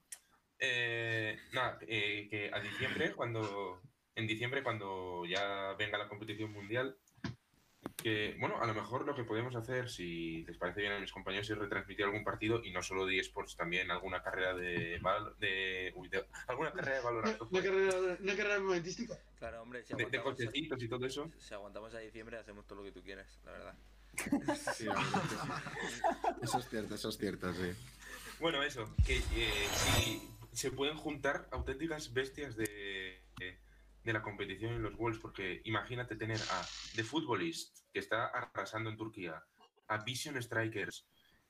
[0.60, 3.82] eh, nada, eh, que a diciembre, cuando
[4.16, 6.98] en diciembre, cuando ya venga la competición mundial,
[8.02, 11.12] que, bueno, a lo mejor lo que podemos hacer, si les parece bien a mis
[11.12, 15.36] compañeros, es retransmitir algún partido y no solo de eSports, también alguna carrera de, val-
[15.40, 17.42] de, uy, de- alguna carrera de Una, Valorant.
[17.52, 19.18] una carrera, una carrera momentística.
[19.40, 21.32] Claro, hombre, si De, de cochecitos y todo eso.
[21.40, 23.76] si aguantamos a diciembre, hacemos todo lo que tú quieras, la verdad.
[24.76, 25.36] Sí, la verdad sí.
[26.44, 27.72] Eso es cierto, eso es cierto, sí.
[28.40, 33.11] Bueno, eso, que eh, si se pueden juntar auténticas bestias de,
[34.04, 38.90] de, la competición en los Worlds, porque imagínate tener a The Footballist, que está arrasando
[38.90, 39.44] en Turquía,
[39.88, 41.08] a Vision Strikers,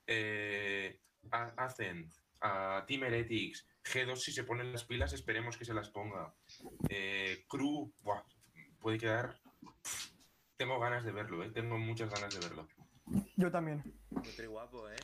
[0.07, 0.99] eh,
[1.31, 2.11] a Ascent,
[2.41, 6.33] a Team Heretics, G2 si se ponen las pilas, esperemos que se las ponga.
[6.89, 8.23] Eh, Crew, buah,
[8.79, 9.39] puede quedar...
[10.57, 11.49] Tengo ganas de verlo, ¿eh?
[11.49, 12.67] tengo muchas ganas de verlo.
[13.35, 13.83] Yo también.
[14.11, 14.95] Muy guapo, ¿eh?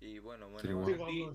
[0.00, 1.34] Y bueno, bueno.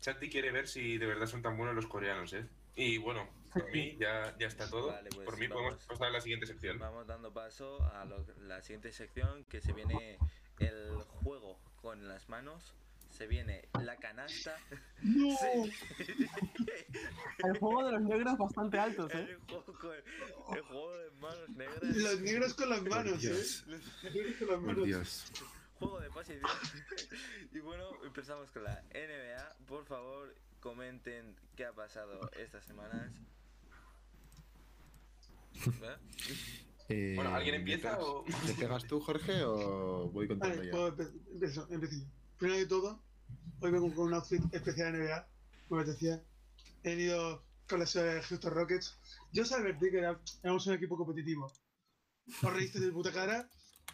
[0.00, 2.48] Chanti quiere ver si de verdad son tan buenos los coreanos, ¿eh?
[2.74, 3.28] Y bueno,
[3.60, 4.88] por mí ya, ya está todo.
[4.88, 5.62] Vale, pues por mí vamos.
[5.64, 6.78] podemos pasar a la siguiente sección.
[6.78, 10.18] vamos dando paso a lo- la siguiente sección que se viene
[10.58, 12.74] el juego con las manos.
[13.10, 14.58] Se viene la canasta.
[15.02, 15.34] ¡No!
[17.44, 19.28] El juego de los negros bastante altos, ¿eh?
[19.30, 21.82] El juego, con- el juego de manos negras.
[21.82, 23.28] Los negros con las manos, ¿eh?
[23.28, 23.64] Dios.
[23.66, 23.80] Los
[24.14, 24.84] negros con las Por manos.
[24.84, 25.32] Dios.
[25.78, 26.40] Juego de posición.
[27.52, 29.56] y bueno, empezamos con la NBA.
[29.66, 33.12] Por favor, comenten qué ha pasado estas semanas.
[36.88, 37.14] ¿Eh?
[37.16, 38.24] Bueno, ¿alguien ¿te empieza pegas- o...?
[38.46, 40.72] ¿Te pegas tú, Jorge, o voy contando Vale, ya?
[40.72, 41.96] puedo empe- empiezo, empiezo.
[42.38, 43.02] Primero de todo,
[43.60, 45.28] hoy vengo con un outfit especial NBA,
[45.68, 46.22] como les decía.
[46.84, 48.96] He venido con los Houston Rockets.
[49.32, 51.52] Yo os advertí que era- éramos un equipo competitivo.
[52.42, 53.48] Os reíste de puta cara.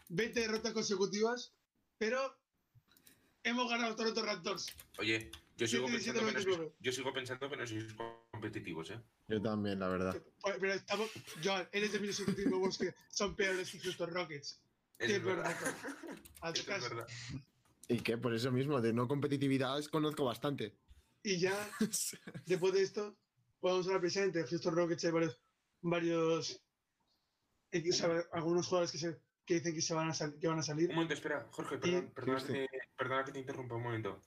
[0.08, 1.54] 20 derrotas consecutivas,
[1.96, 2.18] pero
[3.44, 4.66] hemos ganado a Toronto Raptors.
[4.98, 5.30] Oye,
[5.62, 6.76] yo sigo, 117, pensando que no sois, 99.
[6.80, 7.94] yo sigo pensando que no sois
[8.30, 9.00] competitivos, ¿eh?
[9.28, 10.22] Yo también, la verdad.
[10.60, 11.10] Pero estamos,
[11.42, 14.60] Joan, eres de Minnesota Timberwolves que son peores que Houston Rockets.
[14.98, 15.54] Es verdad.
[16.54, 17.06] es verdad.
[17.88, 20.76] Y que por eso mismo, de no competitividad, conozco bastante.
[21.22, 21.70] Y ya,
[22.46, 23.16] después de esto,
[23.60, 25.04] podemos hablar precisamente de Houston Rockets.
[25.04, 25.40] Hay varios,
[25.80, 26.62] varios
[27.72, 30.46] eh, o sea, algunos jugadores que, se, que dicen que, se van a sal- que
[30.48, 30.88] van a salir.
[30.90, 34.20] Un momento, espera, Jorge, perdón, Y- perdona, que, perdona que te interrumpa un momento.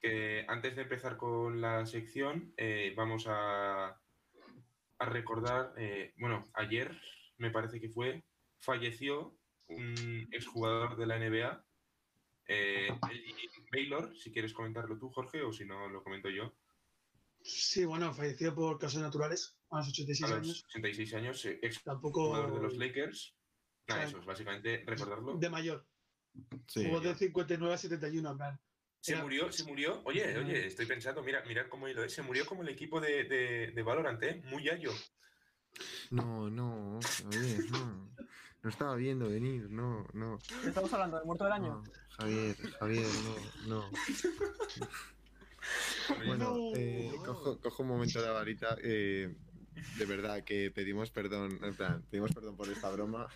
[0.00, 3.88] Que antes de empezar con la sección, eh, vamos a,
[4.98, 6.98] a recordar, eh, bueno, ayer
[7.36, 8.24] me parece que fue,
[8.60, 9.36] falleció
[9.68, 11.64] un exjugador de la NBA,
[12.48, 12.88] eh,
[13.70, 16.54] Baylor, si quieres comentarlo tú, Jorge, o si no, lo comento yo,
[17.42, 20.64] Sí, bueno, falleció por causas naturales a los 86 a los años.
[20.68, 23.34] 86 años, eh, Tampoco exjugador de los Lakers.
[23.88, 25.36] Nada, o sea, eso es básicamente recordarlo.
[25.38, 25.86] de mayor.
[26.66, 26.84] Sí.
[26.84, 28.60] Jugó de 59 a 71, en plan.
[29.00, 30.02] Se Era- murió, se murió.
[30.04, 32.12] Oye, oye, estoy pensando, mira, mirad cómo hilo es.
[32.12, 34.42] Se murió como el equipo de, de, de Valorant, ¿eh?
[34.46, 34.92] Muy yayo.
[36.10, 38.10] No, no, oye, no.
[38.62, 40.38] No estaba viendo venir, no, no.
[40.66, 41.82] Estamos hablando del muerto del año.
[41.82, 41.92] no.
[42.18, 43.06] Javier, Javier,
[43.66, 43.90] no, no.
[46.26, 46.72] Bueno, No.
[46.76, 48.76] eh, cojo, cojo un momento de la varita.
[48.82, 49.34] eh,
[49.96, 53.28] de verdad que pedimos perdón, en plan, pedimos perdón por esta broma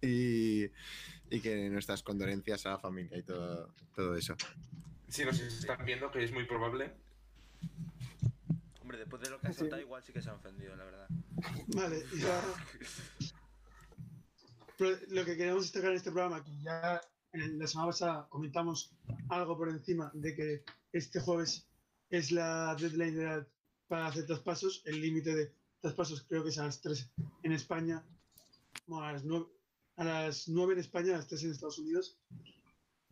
[0.00, 0.66] y,
[1.30, 4.36] y que nuestras condolencias a la familia y todo, todo eso.
[5.08, 6.92] Si nos están viendo, que es muy probable.
[8.82, 9.60] Hombre, después de lo que has Sí.
[9.60, 11.08] contado, igual sí que se han ofendido, la verdad.
[11.68, 12.54] Vale, y ahora-
[14.76, 17.00] Pero lo que queremos destacar en este programa, que ya
[17.32, 18.92] en la semana pasada comentamos
[19.28, 21.66] algo por encima de que este jueves
[22.10, 23.46] es la deadline de la-
[23.88, 27.10] para hacer traspasos, el límite de traspasos creo que es a las 3
[27.42, 28.04] en España,
[28.86, 29.46] bueno, a las 9,
[29.96, 32.16] a las 9 en España, a las 3 en Estados Unidos.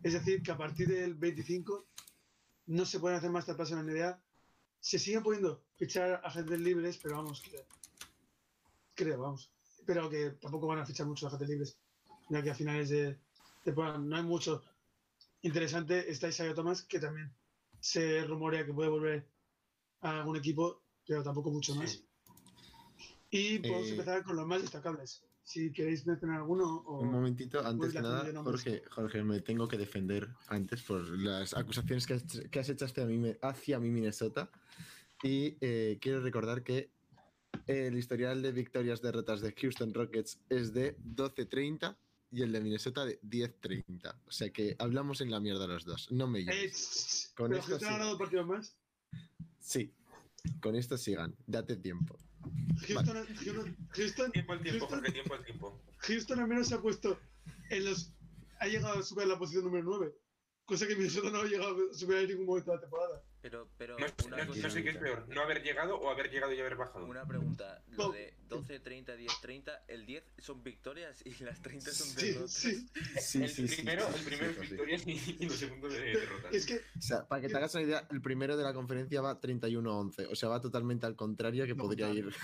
[0.03, 1.87] Es decir, que a partir del 25
[2.67, 4.23] no se pueden hacer más traspasos en la NBA.
[4.81, 7.65] Se siguen pudiendo fichar agentes libres, pero vamos, que-
[8.95, 9.51] creo, vamos.
[9.87, 11.79] Pero que tampoco van a fichar muchos agentes libres,
[12.29, 13.19] ya que a finales de
[13.65, 14.63] temporada no hay mucho
[15.43, 16.11] interesante.
[16.11, 17.33] Está Isaiah Thomas, que también
[17.81, 19.29] se rumorea que puede volver
[20.01, 21.93] a algún equipo, pero tampoco mucho más.
[21.93, 22.07] Sí.
[23.31, 25.23] Y podemos Eh, empezar con los más destacables.
[25.47, 26.99] Si queréis mencionar alguno o...
[27.03, 28.27] Un momentito, antes que nada.
[28.43, 32.85] Jorge, Jorge, me tengo que defender antes por las acusaciones que has, que has hecho
[32.85, 34.51] hacia mi, hacia mi Minnesota.
[35.23, 36.91] Y eh, quiero recordar que
[37.69, 41.97] el historial de victorias derrotas de Houston Rockets es de 12-30
[42.33, 44.17] y el de Minnesota de 10-30.
[44.27, 46.11] O sea que hablamos en la mierda los dos.
[46.11, 46.73] No me Eh, lleves.
[46.73, 47.85] tss, Con esto sí.
[48.19, 48.77] partidos más.
[49.61, 49.95] Sí,
[50.61, 51.37] con esto sigan.
[51.47, 52.19] Date tiempo.
[52.87, 55.83] Houston, Houston, Houston, Tiempo al tiempo, Houston- Jorge, tiempo al tiempo.
[55.99, 57.19] Houston al menos se ha puesto
[57.71, 58.13] en los.
[58.61, 60.15] Ha llegado a superar la posición número 9.
[60.65, 63.23] Cosa que Minnesota no ha llegado a superar en ningún momento de la temporada.
[63.47, 66.33] Pero, pero, No, una, no- no sé qué es peor, no haber llegado o haber
[66.33, 67.07] llegado y haber bajado.
[67.07, 67.81] una pregunta.
[67.93, 72.27] Lo de 12, 30, 10, 30, el 10 son victorias y las 30 son Sí,
[72.27, 72.51] derrotas.
[72.53, 72.89] sí.
[73.21, 76.53] Sí, el, sí, primero, sí, el primero es victorias y, y lo segundo de derrotas.
[76.53, 79.21] Es que O sea, para que te hagas una idea, el primero de la conferencia
[79.21, 80.27] va 31-11.
[80.29, 82.31] O sea, va totalmente al contrario que No, podría claro.
[82.31, 82.35] ir.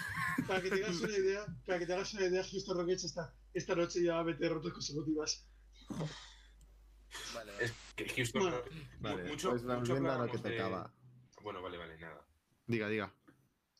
[0.47, 3.35] para que te hagas una idea, para que te hagas una idea, Houston Rockets esta,
[3.53, 5.49] esta noche lleva 20 derrotas consecutivas.
[7.35, 7.65] Vale, vale.
[7.65, 8.57] Es que Houston Bueno,
[9.01, 10.93] Vale, mucho, pues mucho lo que de- tocaba.
[11.43, 12.25] Bueno, vale, vale, nada.
[12.67, 13.13] Diga, diga.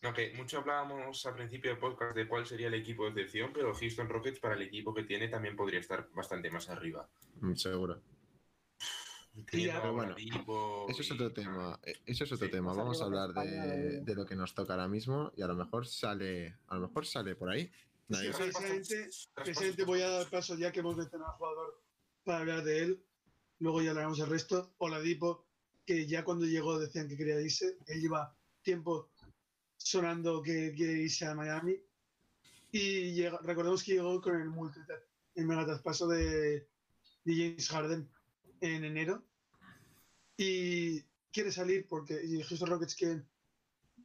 [0.03, 3.53] No, que mucho hablábamos al principio del podcast de cuál sería el equipo de excepción,
[3.55, 7.09] pero Houston Rockets para el equipo que tiene también podría estar bastante más arriba.
[7.41, 8.03] Mm, Seguro.
[9.51, 11.79] Pero bueno, Oladipo Eso es otro tema.
[11.85, 12.53] eh, Eso es otro Sí.
[12.53, 12.75] tema.
[12.75, 16.59] Vamos a hablar de, lo que nos toca ahora mismo y a lo mejor sale,
[16.67, 17.71] a lo mejor sale por ahí.
[18.09, 18.45] Nadie Sí, sabe.
[18.51, 21.83] precisamente, Traspasos, precisamente voy a dar paso, ya que hemos mencionado al jugador,
[22.25, 23.05] para hablar de él.
[23.63, 24.75] Luego ya hablaremos del resto.
[24.79, 25.47] Oladipo,
[25.87, 27.79] que ya cuando llegó decían que quería irse.
[27.87, 29.09] Él lleva tiempo
[29.77, 31.77] sonando que quiere irse a Miami.
[32.73, 34.81] Y llega- recordemos que llegó con el multi,
[35.37, 36.67] el mega traspaso de,
[37.25, 38.11] de James Harden
[38.61, 39.23] en enero.
[40.37, 43.25] Y quiere salir porque y Houston Rockets quieren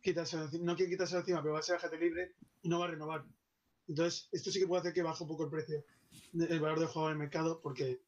[0.04, 2.90] quitarse no quiere quitarse encima, pero va a ser agente libre y no va a
[2.90, 3.26] renovar.
[3.88, 5.84] Entonces, esto sí que puede hacer que baje un poco el precio,
[6.34, 8.02] el valor del jugador en el mercado, porque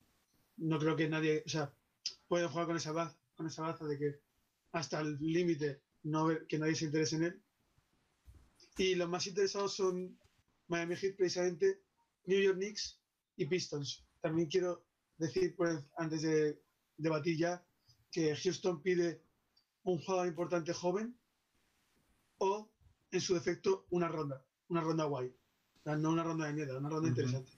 [0.59, 1.73] no creo que nadie, o sea,
[2.27, 4.19] pueden jugar con esa baza, con esa baza de que
[4.71, 7.41] hasta el límite no ver- que nadie se interese en él.
[8.77, 10.17] Y los más interesados son
[10.67, 11.81] Miami Heat, precisamente,
[12.25, 12.99] New York Knicks
[13.35, 14.05] y Pistons.
[14.21, 14.85] También quiero
[15.17, 16.61] decir, pues, antes de
[16.97, 17.65] debatir ya,
[18.11, 19.21] que Houston pide
[19.83, 21.17] un jugador importante joven
[22.37, 22.69] o,
[23.11, 25.27] en su defecto, una ronda, una ronda guay.
[25.27, 27.51] O sea, no una ronda de mierda, una ronda interesante.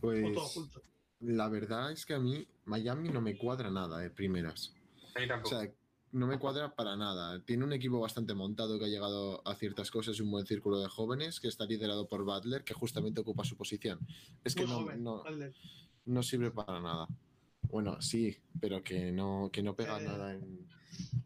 [0.00, 0.82] Pues O todo junto.
[1.20, 4.74] La verdad es que a mí Miami no me cuadra nada de primeras.
[5.14, 5.60] A mí O tampoco.
[5.60, 5.70] sea,
[6.12, 7.40] no me cuadra para nada.
[7.44, 10.80] Tiene un equipo bastante montado que ha llegado a ciertas cosas y un buen círculo
[10.80, 14.00] de jóvenes que está liderado por Butler, que justamente ocupa su posición.
[14.44, 15.22] Es que no, joven, no,
[16.06, 17.06] no sirve para nada.
[17.70, 20.04] Bueno, sí, pero que no, que no pega Eh.
[20.04, 20.66] nada en,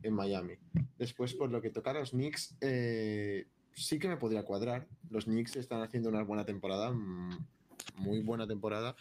[0.02, 0.54] en Miami.
[0.98, 4.86] Después, por lo que toca a los Knicks, eh, sí que me podría cuadrar.
[5.08, 7.46] Los Knicks están haciendo una buena temporada, mm,
[7.96, 8.94] muy buena temporada.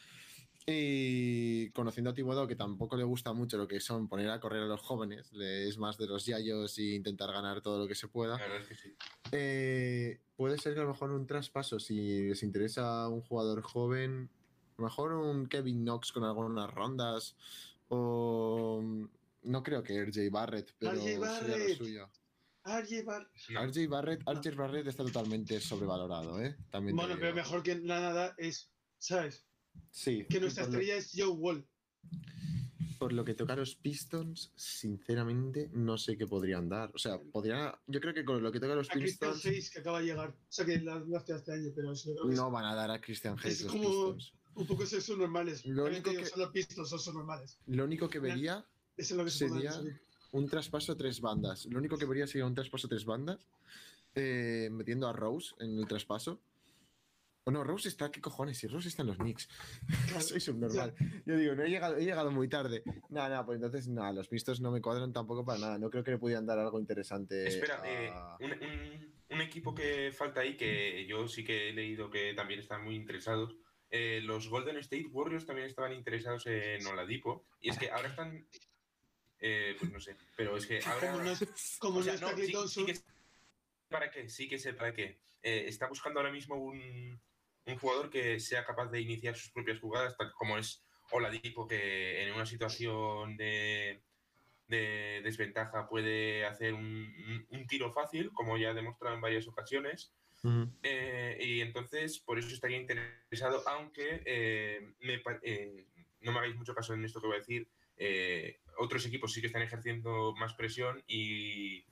[0.66, 4.64] Y conociendo a Thibodeau, que tampoco le gusta mucho lo que son poner a correr
[4.64, 7.96] a los jóvenes, le es más de los yayos e intentar ganar todo lo que
[7.96, 8.38] se pueda.
[8.38, 8.96] La verdad es que sí.
[9.32, 14.30] Eh, puede ser que a lo mejor un traspaso, si les interesa un jugador joven,
[14.78, 17.36] a lo mejor un Kevin Knox con algunas rondas,
[17.90, 18.82] o
[19.44, 21.78] no creo que RJ Barrett, pero RJ sería lo Barrett.
[21.78, 22.10] suyo.
[22.66, 23.62] RJ Bar- No.
[23.66, 26.56] RJ Barrett, RJ Barrett está totalmente sobrevalorado, ¿eh?
[26.72, 29.46] También Bueno, pero mejor que la nada es, ¿sabes?
[29.92, 30.26] Sí.
[30.30, 31.66] Que nuestra por lo- estrella es Joe Wall.
[33.00, 36.90] por lo que toca a los Pistons, sinceramente, no sé qué podrían dar.
[36.94, 37.74] O sea, podrían.
[37.88, 40.00] Yo creo que con lo que toca a los A Christian Pistons, Hayes que acaba
[40.00, 40.30] de llegar.
[40.30, 43.02] O sea que la la este año, pero creo que no van a dar a
[43.02, 44.34] Christian Hayes Es los como- Pistons.
[44.56, 45.66] un poco son normales.
[45.66, 47.58] Lo único que- son los Pistons, son, son normales.
[47.68, 48.66] Lo único que vería
[48.96, 49.74] es lo que se sería
[50.32, 51.66] un traspaso a tres bandas.
[51.66, 53.40] Lo único que vería sería un traspaso a tres bandas,
[54.16, 56.40] eh, metiendo a Rose en el traspaso.
[57.46, 58.58] O no, Rose está, ¿qué cojones?
[58.58, 59.50] Si Rose está en los Knicks.
[60.22, 60.96] Soy subnormal.
[61.26, 62.84] Yo digo, no he llegado, he llegado muy tarde.
[63.10, 65.78] Nada, nada, pues entonces nada, los Pistons no me cuadran tampoco para nada.
[65.78, 67.46] No creo que le pudieran dar algo interesante.
[67.46, 71.74] Espera, a- eh, un, un- un equipo que falta ahí, que yo sí que he
[71.74, 73.56] leído que también están muy interesados.
[73.90, 77.46] eh, los Golden State Warriors también estaban interesados en Oladipo.
[77.60, 78.48] Y es que ahora están.
[79.40, 81.12] eh, pues no sé, pero es que ahora.
[81.12, 83.04] Como no, es- como O no sea, está no, Klay sí- Thompson, sí que sé
[83.90, 85.18] para qué, sí que sé para qué.
[85.44, 87.20] Eh, está buscando ahora mismo un,
[87.66, 92.24] un jugador que sea capaz de iniciar sus propias jugadas, tal como es Oladipo, que
[92.24, 94.02] en una situación de,
[94.68, 100.14] de desventaja puede hacer un, tiro fácil, como ya ha demostrado en varias ocasiones.
[100.82, 105.86] Eh, y entonces, por eso estaría interesado, aunque eh, me eh,
[106.20, 107.68] no me hagáis mucho caso en esto que voy a decir.
[108.78, 111.86] otros equipos sí que están ejerciendo más presión y,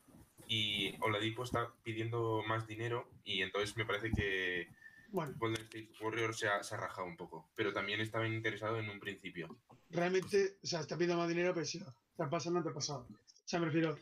[0.48, 3.10] y Oladipo está pidiendo más dinero.
[3.24, 4.68] Y entonces me parece que
[5.12, 7.49] bueno, Golden State Warriors se ha, se ha rajado un poco.
[7.55, 9.57] Pero también estaba interesado en un principio.
[9.89, 12.74] realmente, o sea, está pidiendo más dinero, pero si te ha pasado, no te ha
[12.74, 13.07] pasado.
[13.09, 13.97] O sea, me refiero,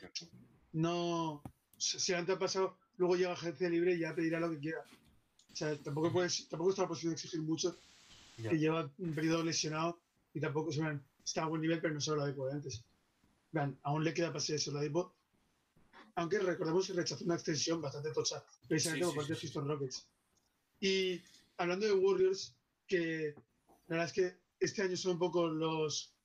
[0.73, 1.41] no.
[1.77, 4.83] Si si antes ha pasado, luego llega agencia libre y ya pedirá lo que quiera.
[5.51, 7.75] O sea, tampoco puedes, tampoco está la posición de exigir mucho,
[8.37, 8.49] Ya.
[8.51, 9.99] que lleva un periodo lesionado
[10.33, 10.81] y tampoco se
[11.23, 12.83] está a buen nivel, pero no se lo de antes.
[13.51, 14.81] Vean, aún le queda pasar eso, la.
[16.15, 19.47] Aunque recordemos que rechazó una extensión bastante tocha, precisamente Sí, por sí, parte de sí,
[19.47, 19.53] sí.
[19.53, 20.07] Houston Rockets.
[20.79, 21.21] Y
[21.57, 22.55] hablando de Warriors,
[22.87, 23.33] que
[23.87, 26.15] la verdad es que este año son un poco los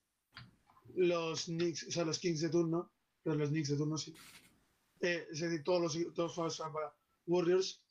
[0.97, 2.93] los Knicks, o sea, los Kings de turno,
[3.23, 4.15] pero los Knicks de turno sí.
[5.01, 6.95] Eh, es decir, todos los, todos jugadores van para
[7.27, 7.83] Warriors.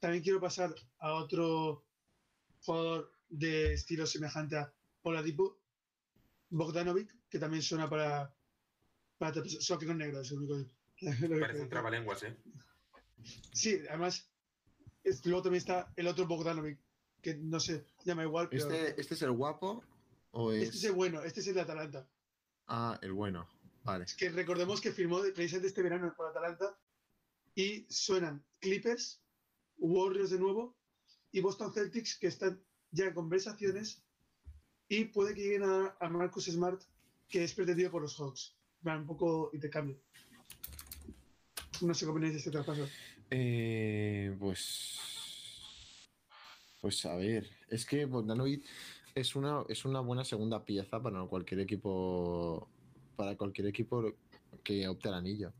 [0.00, 1.86] También quiero pasar a otro
[2.62, 5.60] jugador de estilo semejante a Oladipo,
[6.48, 8.34] Bogdanovic, que también suena para,
[9.18, 10.54] para solo que con negro, es el único.
[11.00, 12.36] lo que- Parece un trabalenguas, ¿eh?
[13.52, 14.29] Sí, además,
[15.04, 16.78] es- luego también está el otro Bogdanovic,
[17.22, 19.82] que no sé, llama igual, pero este, ¿Este, ¿Este es el guapo?
[20.32, 20.74] ¿O es.?
[20.74, 22.08] es el bueno, este es el de Atalanta.
[22.66, 23.48] Ah, el bueno.
[23.82, 24.04] Vale.
[24.04, 26.78] Es que recordemos que firmó precisamente este verano por Atalanta
[27.54, 29.22] y suenan Clippers,
[29.78, 30.76] Warriors de nuevo
[31.32, 34.02] y Boston Celtics que están ya en conversaciones
[34.88, 36.82] y puede que lleguen a, a Marcus Smart
[37.28, 38.54] que es pretendido por los Hawks.
[38.86, 39.98] Va un poco intercambio.
[41.80, 42.86] No sé qué opináis de este traspaso.
[43.30, 44.98] Eh, pues.
[46.80, 48.64] Pues a ver, es que Bogdanovic
[49.14, 52.68] es una, es una buena segunda pieza para cualquier equipo.
[53.16, 54.14] Para cualquier equipo
[54.64, 55.52] que opte al anillo.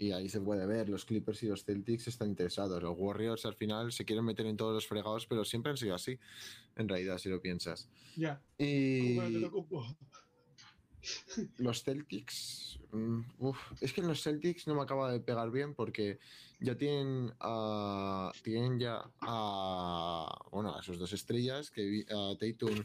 [0.00, 2.80] Y ahí se puede ver, los Clippers y los Celtics están interesados.
[2.80, 5.96] Los Warriors al final se quieren meter en todos los fregados, pero siempre han sido
[5.96, 6.16] así,
[6.76, 7.88] en realidad, si lo piensas.
[8.16, 8.40] Ya.
[8.56, 9.84] Y te toco.
[11.58, 12.78] Los Celtics.
[12.92, 16.18] mm, uf, es que en los Celtics no me acaba de pegar bien porque
[16.60, 18.32] ya tienen a.
[18.42, 20.46] Tienen ya a.
[20.50, 22.84] Bueno, a sus dos estrellas, que a Tatum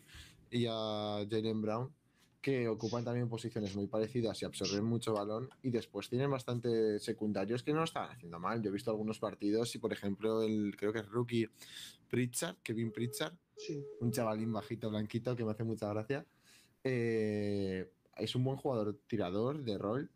[0.51, 1.93] y a Jalen Brown,
[2.41, 5.49] que ocupan también posiciones muy parecidas y absorben mucho balón.
[5.63, 8.61] Y después tienen bastante secundarios que no lo están haciendo mal.
[8.61, 11.49] Yo he visto algunos partidos y, por ejemplo, el creo que es rookie
[12.09, 13.81] Pritchard, Kevin Pritchard, Sí.
[14.01, 16.25] un chavalín bajito, blanquito, que me hace mucha gracia.
[16.83, 20.11] Eh, es un buen jugador tirador de rol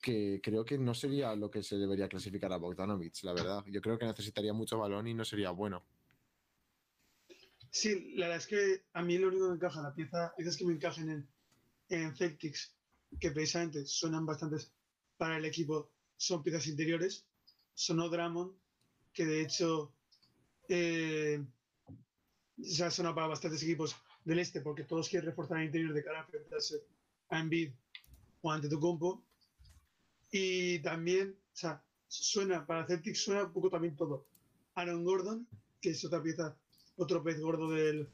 [0.00, 3.64] que creo que no sería lo que se debería clasificar a Bogdanovich, la verdad.
[3.68, 5.84] Yo creo que necesitaría mucho balón y no sería bueno.
[7.70, 10.56] Sí, la verdad es que a mí lo único que me encaja, la pieza, piezas
[10.56, 11.28] que me encajen en,
[11.88, 12.76] en Celtics,
[13.18, 14.74] que precisamente suenan bastantes
[15.16, 17.24] para el equipo, son piezas interiores.
[17.72, 18.52] Sonó Drummond,
[19.12, 19.94] que de hecho
[20.68, 21.42] eh,
[22.56, 26.20] ya suena para bastantes equipos del este, porque todos quieren reforzar el interior de cara
[26.20, 26.82] a enfrentarse
[27.32, 27.72] a Embiid
[28.42, 29.24] o ante compo
[30.30, 34.26] Y también, o sea, suena, para Celtics suena un poco también todo.
[34.74, 35.46] Aaron Gordon,
[35.80, 36.56] que es otra pieza
[36.96, 38.08] otro pez gordo del,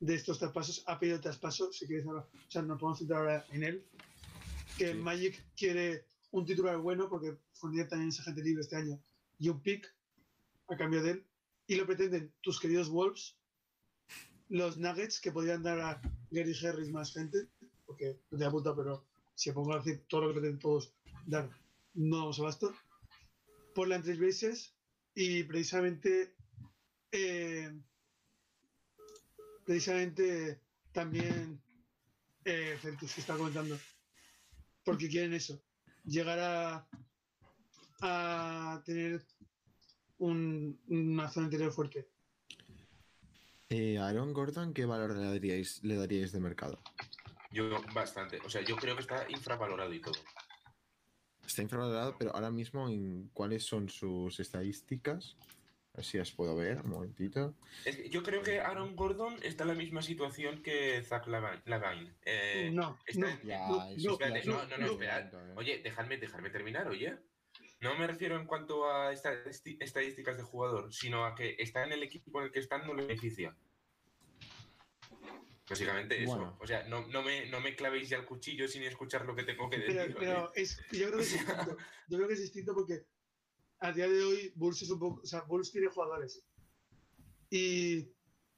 [0.00, 3.46] de estos traspasos, ha pedido traspaso, si quieres ahora, o sea, nos podemos centrar ahora
[3.52, 3.86] en él,
[4.76, 4.98] que Sí.
[4.98, 9.00] Magic quiere un titular bueno porque fue también esa gente libre este año
[9.38, 9.92] y un pick
[10.68, 11.26] a cambio de él
[11.66, 13.36] y lo pretenden tus queridos Wolves,
[14.48, 17.48] los Nuggets que podrían dar a Gary Harris más gente,
[17.90, 20.92] porque no te apunta, pero si pongo a decir todo lo que pretenden todos
[21.26, 21.50] dar,
[21.94, 22.72] no vamos abasto.
[23.74, 24.72] Portland Trail Blazers
[25.14, 26.34] y precisamente
[27.10, 27.72] eh,
[29.64, 30.60] precisamente
[30.92, 31.60] también
[32.44, 33.76] eh, que está comentando.
[34.84, 35.60] Porque quieren eso.
[36.04, 36.88] Llegar a,
[38.02, 39.22] a tener
[40.18, 42.08] un- una zona interior fuerte.
[43.68, 46.80] Eh, Aaron Gordon, ¿qué valor le daríais de mercado?
[47.50, 48.38] Yo bastante.
[48.44, 50.14] O sea, yo creo que está infravalorado y todo.
[51.44, 55.36] Está infravalorado, pero ahora mismo, ¿en ¿cuáles son sus estadísticas?
[55.92, 57.56] A ver si las puedo ver, un momentito.
[57.84, 62.14] Es que yo creo que Aaron Gordon está en la misma situación que Zach Lavine.
[62.24, 65.56] Eh, no, está no, Ya, no, eso espérate, no, no, esperad.
[65.56, 67.18] Oye, dejadme, dejadme terminar, oye.
[67.80, 71.92] No me refiero en cuanto a estadísti- estadísticas de jugador, sino a que está en
[71.92, 73.56] el equipo en el que están no le beneficia.
[75.70, 76.32] Básicamente eso.
[76.36, 76.56] Bueno.
[76.60, 79.44] O sea, no, no, me, no me clavéis ya el cuchillo sin escuchar lo que
[79.44, 79.96] tengo que decir.
[79.96, 81.76] Pero, pero es, yo creo que es distinto.
[82.08, 83.06] Yo creo que es distinto porque
[83.78, 85.20] a día de hoy Bulls es un poco.
[85.22, 86.44] O sea, Bulls tiene jugadores.
[87.50, 88.08] Y,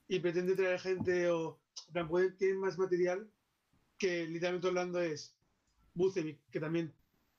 [0.09, 1.61] y pretende traer gente o.
[2.09, 3.31] puede- tiene más material
[3.99, 5.37] que literalmente hablando es
[5.95, 6.93] Bucevic, que también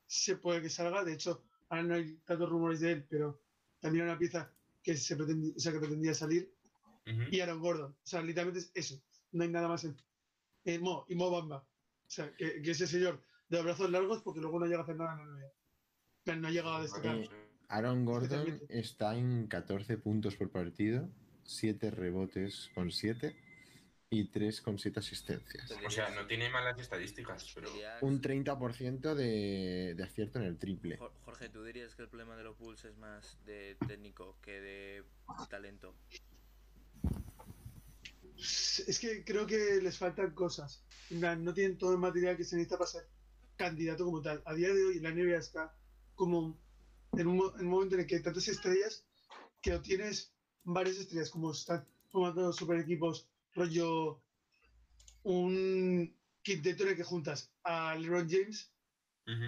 [0.07, 1.03] se puede que salga.
[1.03, 3.41] De hecho, ahora no hay tantos rumores de él, pero
[3.80, 4.51] también era una pieza
[4.82, 6.53] que se pretendía, o sea, que pretendía salir.
[7.05, 7.24] Ujú.
[7.32, 7.91] Y Aaron Gordon.
[7.91, 9.01] O sea, literalmente es eso.
[9.34, 9.95] No hay nada más en.
[10.65, 11.57] en Mo, y Mo Bamba.
[11.57, 14.84] O sea, que, que ese señor de los brazos largos porque luego no llega a
[14.84, 15.51] hacer nada en la NBA.
[16.23, 17.17] Pero no ha llegado a destacar.
[17.17, 17.29] Eh,
[17.67, 21.09] Aaron Gordon está en 14 puntos por partido,
[21.43, 23.36] 7 rebotes con 7
[24.11, 25.71] y 3 con 7 asistencias.
[25.86, 27.69] O sea, no tiene malas estadísticas, pero.
[28.01, 30.97] Un 30% de, de acierto en el triple.
[30.99, 34.61] Jor- Jorge, ¿tú dirías que el problema de los Bulls es más de técnico que
[34.61, 35.03] de
[35.49, 35.95] talento?
[38.44, 40.84] Es que creo que les faltan cosas.
[41.10, 43.08] No tienen todo el material que se necesita para ser
[43.56, 44.41] candidato como tal.
[44.46, 45.76] A día de hoy la NBA está
[46.16, 46.60] como
[47.14, 49.06] en un, en un momento en el que hay tantas estrellas
[49.62, 50.34] que tienes
[50.64, 54.22] varias estrellas, como están formando super equipos, rollo
[55.24, 58.72] un quinteto en el que juntas a LeBron James,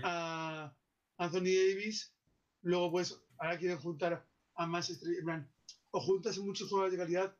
[0.03, 0.73] a
[1.17, 2.13] Anthony Davis,
[2.61, 4.25] luego pues ahora quieren juntar
[4.55, 5.45] a más estrellas,
[5.91, 7.37] o juntas muchos jugadores de calidad,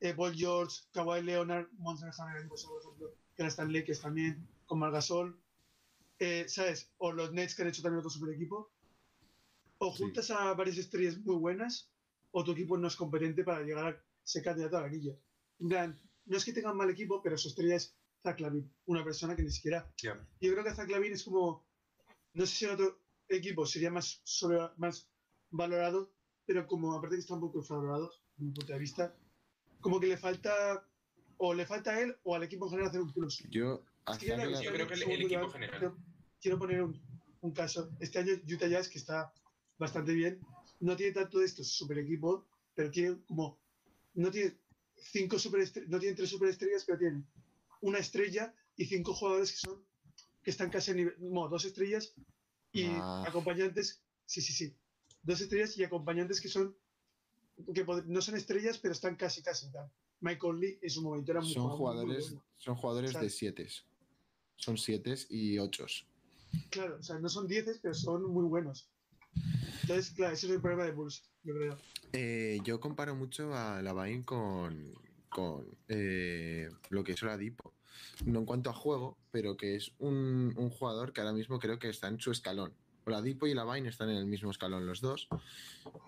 [0.00, 4.46] eh, Paul George, Kawhi Leonard, Monster Harden, pues, por ejemplo, que ahora están Lakers también,
[4.66, 5.40] con Margasol,
[6.18, 6.90] eh, ¿sabes?
[6.98, 8.70] O los Nets que han hecho también otro super equipo,
[9.78, 10.02] o Sí.
[10.04, 11.90] juntas a varias estrellas muy buenas,
[12.30, 15.18] o tu equipo no es competente para llegar a ser candidato anillo.
[15.60, 19.04] En plan, no es que tengan mal equipo, pero su estrella es Zach Lavin, una
[19.04, 20.14] persona que ni siquiera Ya.
[20.40, 21.64] yo creo que Zach Lavin es como.
[22.34, 25.08] No sé si en otro equipo sería más, sobre- más
[25.50, 26.12] valorado,
[26.44, 29.16] pero como aparte que está un poco infravalorado, desde mi punto de vista,
[29.80, 30.86] como que le falta.
[31.38, 33.44] O le falta a él o al equipo en general hacer un plus.
[33.50, 35.78] Yo, a Es que yo creo- Lavin- Yo creo que el- equipo lugar, general.
[35.78, 35.96] Quiero,
[36.40, 37.00] quiero poner un,
[37.42, 37.90] un caso.
[38.00, 39.32] Este año Utah Jazz, que está
[39.78, 40.40] bastante bien,
[40.80, 43.58] no tiene tanto de estos super equipos, pero tiene como.
[44.14, 44.56] No tiene
[44.96, 47.22] cinco super no tiene tres superestrellas, pero tiene
[47.82, 49.84] una estrella y cinco jugadores que son
[50.42, 52.14] que están casi a nivel, no, dos estrellas
[52.72, 53.24] y Ah.
[53.26, 54.74] acompañantes, sí, sí, sí,
[55.22, 56.74] dos estrellas y acompañantes que son
[57.74, 59.70] que no son estrellas, pero están casi, casi.
[59.70, 59.90] tal.
[60.20, 62.44] Michael Lee en su momento era muy son jugador muy jugadores, bueno.
[62.56, 63.30] son jugadores de.
[63.30, 63.68] 7.
[64.56, 65.86] Son 7 y 8.
[66.70, 68.88] Claro, o sea, no son dieces, pero son muy buenos.
[69.82, 71.78] Entonces, claro, ese es el problema de Bulls, yo creo.
[72.12, 74.94] Eh, yo comparo mucho a Lavine con,
[75.28, 77.74] con eh, lo que es Oladipo.
[78.24, 81.78] No en cuanto a juego, pero que es un, un jugador que ahora mismo creo
[81.78, 82.74] que está en su escalón.
[83.06, 85.28] Oladipo y Lavine están en el mismo escalón los dos.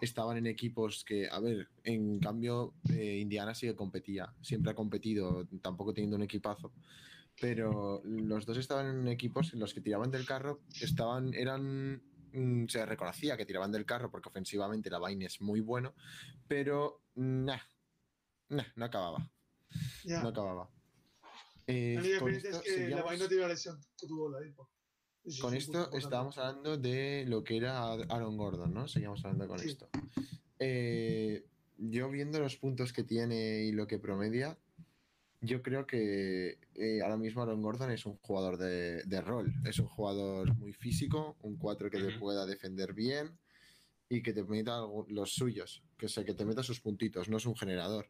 [0.00, 4.34] Estaban en equipos que, a ver, en cambio, eh, Indiana sí que competía.
[4.42, 6.72] Siempre ha competido, tampoco teniendo un equipazo.
[7.40, 12.66] Pero los dos estaban en equipos en los que tiraban del carro, estaban, eran mm,
[12.66, 15.94] se reconocía que tiraban del carro porque ofensivamente la vaina es muy bueno,
[16.48, 17.60] pero nah,
[18.48, 19.30] nah, no acababa,
[20.04, 20.68] no acababa.
[21.68, 24.68] Eh, con es que la vaina tiene la lesión que tuvo la Dipo.
[25.40, 28.88] Con esto estábamos hablando de lo que era Aaron Gordon, ¿no?
[28.88, 29.68] Seguíamos hablando con Sí.
[29.68, 29.88] esto.
[30.58, 31.44] Eh,
[31.76, 34.56] yo viendo los puntos que tiene y lo que promedia,
[35.40, 39.52] yo creo que eh, ahora mismo Aaron Gordon es un jugador de, de rol.
[39.64, 43.38] Es un jugador muy físico, un 4 que te pueda defender bien
[44.08, 47.44] y que te meta los suyos, que, sea, que te meta sus puntitos, no es
[47.46, 48.08] un generador.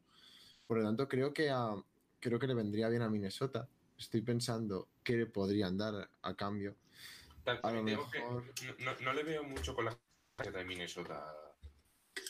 [0.67, 1.75] Por lo tanto, creo que, a-
[2.21, 3.69] creo que le vendría bien a Minnesota.
[3.99, 6.77] Estoy pensando qué le podrían dar a cambio.
[7.49, 9.99] Tal- A lo también digo que mejor- no, le veo mucho con la
[10.53, 11.25] de Minnesota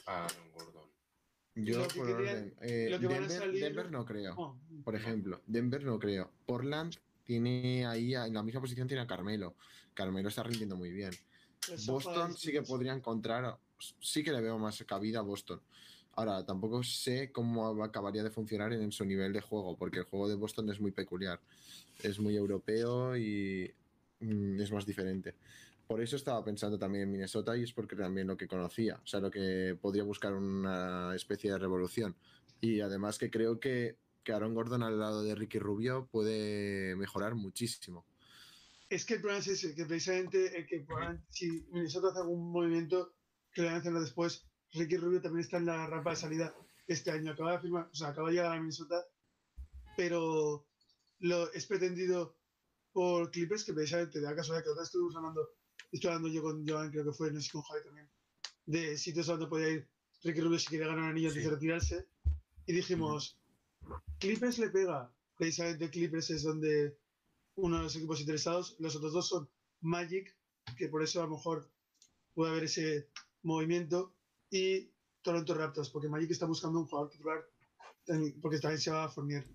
[0.06, 0.88] a Aaron Gordon.
[1.56, 4.34] Yo, Lo que por orden, eh, lo que Denver, salir- Denver no creo.
[4.36, 6.30] Oh, Por ejemplo, Denver no creo.
[6.46, 6.94] Portland
[7.24, 9.56] tiene ahí, en la misma posición tiene a Carmelo.
[9.92, 11.10] Carmelo está rindiendo muy bien.
[11.86, 13.58] Boston sí que podría encontrar,
[14.00, 15.60] sí que le veo más cabida a Boston.
[16.12, 20.28] Ahora, tampoco sé cómo acabaría de funcionar en su nivel de juego, porque el juego
[20.28, 21.40] de Boston es muy peculiar.
[22.02, 23.74] Es muy europeo y
[24.20, 25.34] mm, es más diferente.
[25.86, 29.06] Por eso estaba pensando también en Minnesota y es porque también lo que conocía, o
[29.06, 32.14] sea, lo que podría buscar una especie de revolución.
[32.60, 37.34] Y además que creo que, que Aaron Gordon al lado de Ricky Rubio puede mejorar
[37.34, 38.04] muchísimo.
[38.90, 40.86] Es que el problema es ese, que precisamente el que
[41.30, 43.14] si Minnesota hace algún movimiento
[43.52, 46.54] que le van a después, Ricky Rubio también está en la rampa de salida
[46.86, 47.32] este año.
[47.32, 49.06] Acaba de firmar, o sea, acaba de llegar a Minnesota,
[49.96, 50.66] pero
[51.20, 52.37] lo es pretendido
[52.92, 55.48] por Clippers, que precisamente da casualidad que otra estuvimos hablando,
[55.92, 58.08] estoy hablando yo con Joan, creo que fue, no sé con Javi también,
[58.66, 59.88] de sitios donde podía ir
[60.24, 61.48] Ricky Rubio si quiere ganar anillo antes Sí.
[61.48, 62.08] de retirarse.
[62.66, 63.38] Y dijimos,
[64.18, 65.12] Clippers le pega.
[65.36, 66.98] Precisamente Clippers es donde
[67.54, 68.74] uno de los equipos interesados.
[68.80, 69.48] Los otros dos son
[69.80, 70.36] Magic,
[70.76, 71.70] que por eso a lo mejor
[72.34, 73.08] puede haber ese
[73.42, 74.12] movimiento,
[74.50, 74.90] y
[75.22, 77.48] Toronto Raptors, porque Magic está buscando un jugador titular,
[78.42, 79.46] porque también se va a Fournier.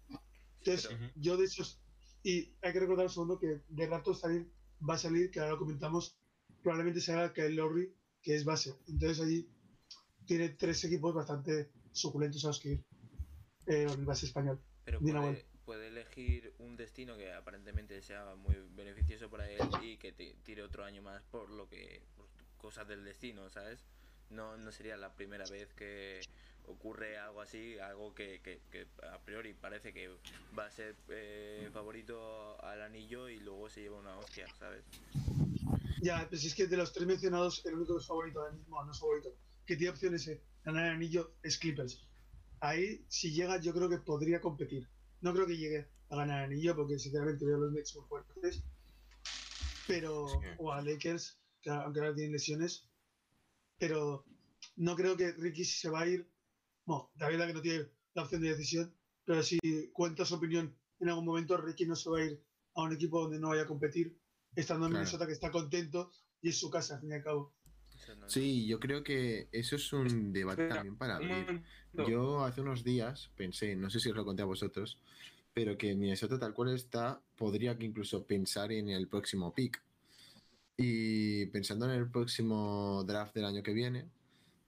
[0.59, 1.82] Entonces, Pero- yo de esos.
[2.23, 4.51] Y hay que recordar un segundo que de Raptors también
[4.87, 6.17] va a salir, que ahora lo comentamos,
[6.61, 8.73] probablemente se haga Kyle Lowry, que es base.
[8.87, 9.49] Entonces allí
[10.25, 12.83] tiene tres equipos bastante suculentos a los que ir.
[13.67, 14.59] Eh, el base español.
[14.85, 20.11] Pero puede, puede elegir un destino que aparentemente sea muy beneficioso para él y que
[20.11, 23.85] te- tire otro año más por lo que por cosas del destino, ¿sabes?
[24.29, 26.21] No, no sería la primera vez que
[26.67, 30.09] ocurre algo así, algo que, que- que a priori parece que
[30.57, 34.83] va a ser eh, favorito al anillo y luego se lleva una hostia, ¿sabes?
[36.01, 38.53] Ya, pero si es que de los tres mencionados, el único que es favorito ahora
[38.53, 39.29] mismo, no es favorito,
[39.65, 42.07] que tiene opciones de ganar el anillo es Clippers.
[42.59, 44.87] Ahí, si llega, yo creo que podría competir.
[45.21, 48.05] No creo que llegue a ganar el anillo, porque sinceramente veo a los Nets muy
[48.07, 48.63] fuertes.
[49.85, 50.47] Pero, Sí.
[50.59, 52.89] o a Lakers, que aunque ahora tienen lesiones.
[53.77, 54.25] Pero
[54.77, 56.32] no creo que Ricky se va a ir.
[56.85, 58.93] Bueno, la verdad que no tiene la opción de decisión,
[59.25, 59.59] pero si
[59.93, 62.41] cuenta su opinión en algún momento, Ricky no se va a ir
[62.75, 64.17] a un equipo donde no vaya a competir,
[64.55, 65.03] estando en Claro.
[65.03, 66.11] Minnesota que está contento
[66.41, 67.53] y es su casa, al fin y al cabo.
[68.27, 71.63] Sí, yo creo que eso es un debate Espera, también para abrir.
[71.93, 74.97] Yo hace unos días pensé, no sé si os lo conté a vosotros,
[75.53, 79.81] pero que Minnesota tal cual está, podría que incluso pensar en el próximo pick.
[80.75, 84.09] Y pensando en el próximo draft del año que viene,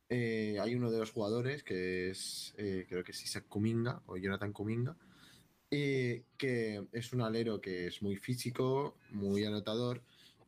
[0.09, 4.17] eh, hay uno de los jugadores que es, eh, creo que es Isaac Kuminga o
[4.17, 4.95] Jonathan Kuminga,
[5.69, 10.01] y que es un alero que es muy físico, muy anotador,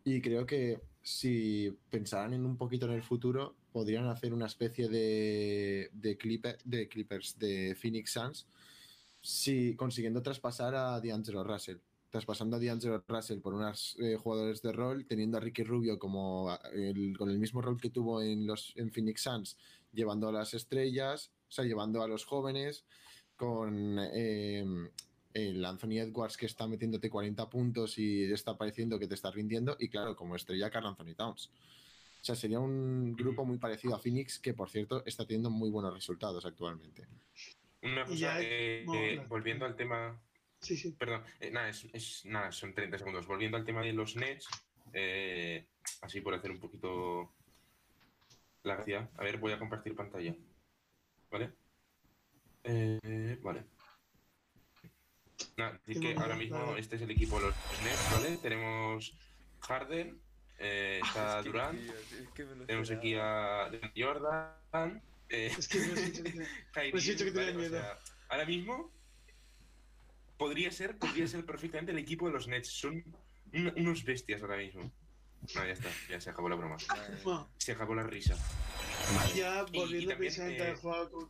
[0.04, 4.88] y creo que si pensaran en un poquito en el futuro, podrían hacer una especie
[4.90, 8.48] de, de Clippers de Phoenix Suns,
[9.22, 11.78] si consiguiendo traspasar a D'Angelo Russell.
[12.10, 16.58] Traspasando a D'Angelo Russell por unos eh, jugadores de rol, teniendo a Ricky Rubio como
[16.74, 19.58] el- con el mismo rol que tuvo en los en Phoenix Suns,
[19.92, 22.86] llevando a las estrellas, o sea, llevando a los jóvenes,
[23.36, 24.66] con eh,
[25.34, 29.76] el Anthony Edwards que está metiéndote 40 puntos y está pareciendo que te está rindiendo,
[29.80, 31.52] y claro, como estrella Carl Anthony Towns.
[32.20, 35.70] O sea, sería un grupo muy parecido a Phoenix, que por cierto está teniendo muy
[35.70, 37.08] buenos resultados actualmente.
[37.84, 40.20] Una cosa, eh, eh, volviendo al tema.
[40.62, 40.92] Sí, sí.
[40.92, 43.28] Perdón, eh, nada, es, es- nada, son 30 segundos.
[43.28, 44.48] Volviendo al tema de los Nets,
[44.94, 45.68] eh,
[46.02, 47.34] así por hacer un poquito
[48.64, 49.10] la gracia.
[49.18, 50.36] A ver, voy a compartir pantalla.
[51.32, 51.52] ¿Vale?
[52.64, 53.66] Eh, vale.
[55.56, 56.78] Nada, decir que ahora mismo claro.
[56.78, 58.38] este es el equipo de los Nets, ¿vale?
[58.38, 59.14] Tenemos
[59.62, 60.20] Harden,
[60.60, 65.52] eh, está Es que, Durant, tío, es que me lo tenemos aquí a Jordan, eh,
[65.58, 65.80] Es que.
[66.74, 67.46] Kyrie, Pues sí, hecho que ¿vale?
[67.52, 67.80] tenía O miedo.
[67.82, 68.00] sea,
[68.30, 68.92] ahora mismo
[70.38, 72.70] podría ser, podría ser perfectamente el equipo de los Nets.
[72.70, 73.04] Son
[73.54, 74.92] un- unos bestias ahora mismo.
[75.56, 76.78] No, ya está, ya se acabó la broma.
[77.58, 78.36] Se acabó la risa.
[79.36, 81.30] ya Y- y volviendo también, precisamente eh, juego con.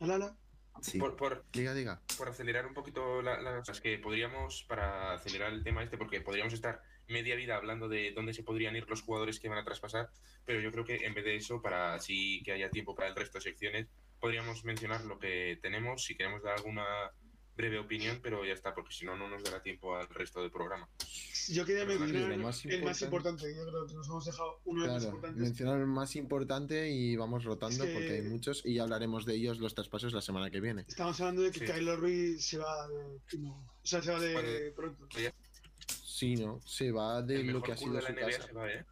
[0.00, 0.36] Alala.
[0.80, 0.98] Sí.
[0.98, 2.00] Por, por, Diga, diga.
[2.16, 6.20] por acelerar un poquito la- las cosas que podríamos, para acelerar el tema este, porque
[6.20, 9.64] podríamos estar media vida hablando de dónde se podrían ir los jugadores que van a
[9.64, 10.08] traspasar,
[10.44, 13.16] pero yo creo que en vez de eso, para así que haya tiempo para el
[13.16, 13.88] resto de secciones,
[14.20, 16.84] podríamos mencionar lo que tenemos, si queremos dar alguna
[17.56, 20.50] breve opinión, pero ya está, porque si no, no nos dará tiempo al resto del
[20.52, 20.88] programa.
[21.48, 23.52] Yo quería Pero mencionar más el más importante-.
[23.52, 25.42] Yo creo que nos hemos dejado uno de los más Claro, importantes.
[25.42, 29.26] mencionar el más importante y vamos rotando Es que- porque hay muchos y ya hablaremos
[29.26, 30.84] de ellos los traspasos la semana que viene.
[30.86, 31.66] Estamos hablando de que Sí.
[31.66, 33.38] Kyle Lowry se va de.
[33.38, 33.50] no,
[33.82, 34.70] o sea, se va de Vale.
[34.72, 35.08] pronto.
[36.04, 36.60] Sí, ¿no?
[36.64, 38.46] Se va de el lo que ha sido de la su NBA casa.
[38.46, 38.84] se va, ¿eh?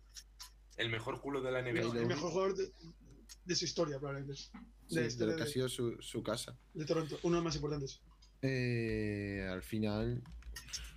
[0.76, 2.00] El mejor culo de la NBA.
[2.00, 2.68] El mejor jugador de,
[3.44, 4.40] de su historia, probablemente.
[4.88, 6.56] Sí, De, lo que ha sido su, su casa.
[6.74, 7.18] de Toronto.
[7.22, 8.00] Uno de los más importantes.
[8.42, 10.22] Eh, al final,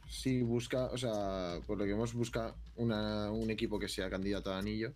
[0.10, 4.52] si busca, o sea, por lo que hemos busca una- un equipo que sea candidato
[4.54, 4.94] a anillo,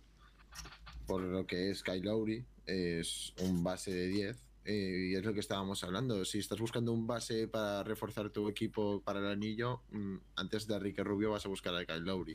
[1.06, 4.36] por lo que es Kyle Lowry, es un base de 10.
[4.66, 6.24] eh, y es lo que estábamos hablando.
[6.24, 10.74] Si estás buscando un base para reforzar tu equipo para el anillo, mm, antes de
[10.74, 12.34] a Ricky Rubio vas a buscar a Kyle Lowry.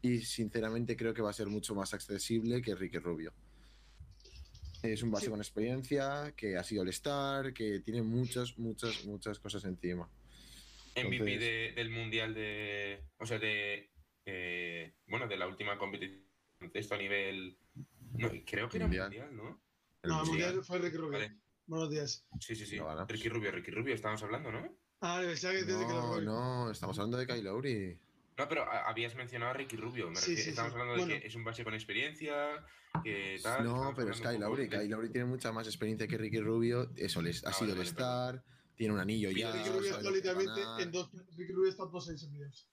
[0.00, 3.34] Y sinceramente creo que va a ser mucho más accesible que Ricky Rubio.
[4.92, 5.30] Es un base Sí.
[5.30, 10.08] con experiencia, que ha sido el star, que tiene muchas, muchas, muchas cosas encima.
[10.94, 13.04] MVP Entonces- de- del mundial de.
[13.18, 13.90] O sea, de.
[14.24, 16.22] eh, bueno, de la última competición.
[16.72, 17.58] Esto a nivel.
[18.18, 19.08] No, creo que era Mundial.
[19.10, 19.62] mundial, ¿no?
[20.02, 20.54] El No, el mundial.
[20.54, 21.18] mundial fue Ricky Rubio.
[21.18, 21.36] Vale.
[21.66, 22.26] Buenos días.
[22.40, 22.78] Sí, sí, sí.
[23.08, 24.76] Ricky Rubio, Ricky Rubio, estábamos hablando, ¿no?
[25.00, 27.98] Ah, que lo No, no, estamos hablando de Kyle Lowry.
[28.38, 30.10] No, pero a- habías mencionado a Ricky Rubio.
[30.10, 30.74] Me Sí, refiero- sí, estamos sí.
[30.78, 31.20] hablando de Bueno.
[31.20, 32.66] que es un base con experiencia,
[33.02, 33.64] que tal.
[33.64, 34.68] No, pero es Kyle Lowry.
[34.68, 36.90] Kyle Lowry tiene mucha más experiencia que Ricky Rubio.
[36.96, 38.44] Eso les, ha Ah, sido vale, el vale, star,
[38.76, 39.52] tiene un anillo Pido ya.
[39.56, 41.10] Ricky Rubio está va a literalmente en dos.
[41.36, 42.68] Ricky Rubio está en dos en videos.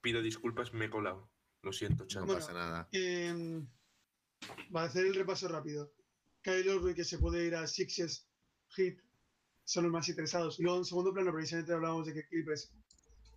[0.00, 1.30] Pido disculpas, me he colado.
[1.62, 2.26] Lo siento, No chaval.
[2.26, 2.88] Bueno, pasa nada.
[2.92, 3.62] Eh,
[4.72, 5.92] para hacer el repaso rápido.
[6.42, 8.26] Kyle Lowry que se puede ir a Sixers,
[8.76, 8.96] Heat,
[9.64, 10.58] son los más interesados.
[10.58, 12.72] Y luego en segundo plano, precisamente hablábamos de que Clippers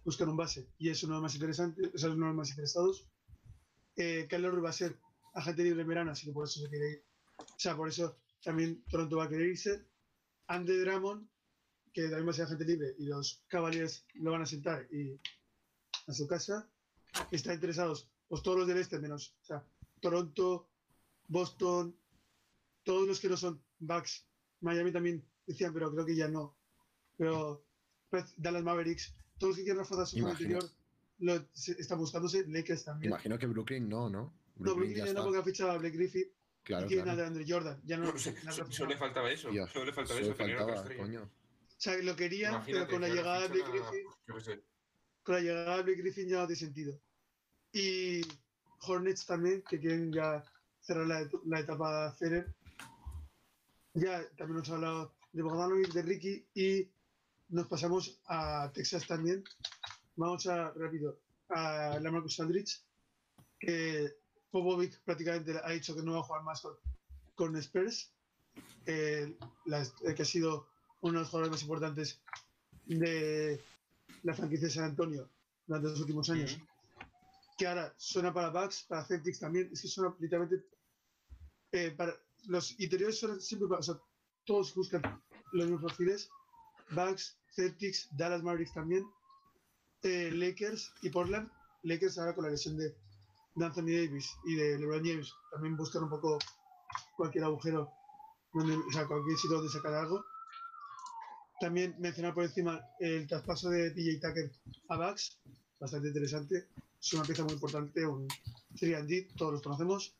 [0.04, 3.08] buscan un base y es uno de los más interesantes, o sea, es más interesados.
[3.95, 4.99] Eh, Lowry va a ser
[5.34, 7.06] agente libre en verano, así que por eso se quiere ir.
[7.38, 9.86] O sea, por eso también Toronto va a querer irse.
[10.47, 11.28] Andy Drummond,
[11.93, 15.20] que también va a ser agente libre, y los Cavaliers lo van a sentar y
[16.08, 16.70] a su casa.
[17.32, 19.36] Están interesados, pues todos los del este menos.
[19.43, 19.66] O sea,
[20.01, 20.70] Toronto,
[21.28, 21.95] Boston,
[22.84, 24.28] todos los que no son Bucks,
[24.60, 26.58] Miami también decían, pero creo que ya no.
[27.18, 27.66] Pero
[28.10, 30.32] pues, Dallas Mavericks, todos los que su juego Imagino.
[30.60, 30.70] interior
[31.20, 33.12] lo, se- están buscándose, Lakers también.
[33.12, 34.34] Imagino que Brooklyn no, ¿no?
[34.56, 35.24] no, Brooklyn ya ya no está.
[35.24, 36.26] porque ha fichado a Blake Griffin
[36.64, 37.12] Claro, y claro.
[37.12, 37.82] a DeAndre Jordan.
[37.84, 38.36] Ya no, No, se-
[38.72, 39.50] solo le faltaba eso.
[39.68, 40.36] Solo le faltaba Solo eso.
[40.36, 41.02] faltaba, estrella.
[41.02, 41.24] coño.
[41.24, 41.30] O
[41.84, 44.64] sea, lo querían, pero con la llegada de Blake Griffin, yo qué sé,
[45.24, 47.00] con la llegada de Blake Griffin ya no tiene sentido.
[47.74, 48.22] Y
[48.80, 50.44] Hornets también, que quieren ya
[50.80, 52.54] cerrar la, la etapa Fener.
[53.94, 56.89] Ya también nos ha hablado de Bogdanovic, de Ricky y
[57.54, 59.43] nos pasamos a Texas también.
[60.16, 62.84] Vamos a, rápido, a la Marcus Aldrich,
[63.60, 64.12] que
[64.51, 66.76] Popovic prácticamente ha dicho que no va a jugar más con,
[67.36, 68.12] con Spurs,
[68.86, 69.38] eh,
[70.16, 70.68] que ha sido
[71.01, 72.22] uno de los jugadores más importantes
[72.86, 73.62] de
[74.24, 75.30] la franquicia de San Antonio
[75.68, 76.58] durante los últimos años.
[77.58, 79.70] Que ahora suena para Bucks, para Celtics también.
[79.72, 80.66] Es que suena literalmente.
[81.72, 82.14] eh, para,
[82.47, 83.80] los interiores suenan siempre para.
[83.80, 83.95] O sea,
[84.43, 85.01] todos buscan
[85.51, 86.30] los mismos perfiles.
[86.91, 89.05] Bucks, Celtics, Dallas Mavericks también.
[90.03, 91.49] eh, Lakers y Portland.
[91.84, 92.95] Lakers ahora con la lesión de,
[93.55, 95.31] Anthony Davis y de LeBron James.
[95.51, 96.39] También buscan un poco
[97.15, 97.91] cualquier agujero,
[98.53, 100.25] donde, o sea, cualquier sitio donde sacar algo.
[101.59, 104.51] También mencionar por encima el traspaso de PJ Tucker
[104.89, 105.39] a Bucks,
[105.79, 106.67] bastante interesante.
[106.99, 108.27] Es una pieza muy importante, un
[108.75, 110.15] 3D, todos los conocemos.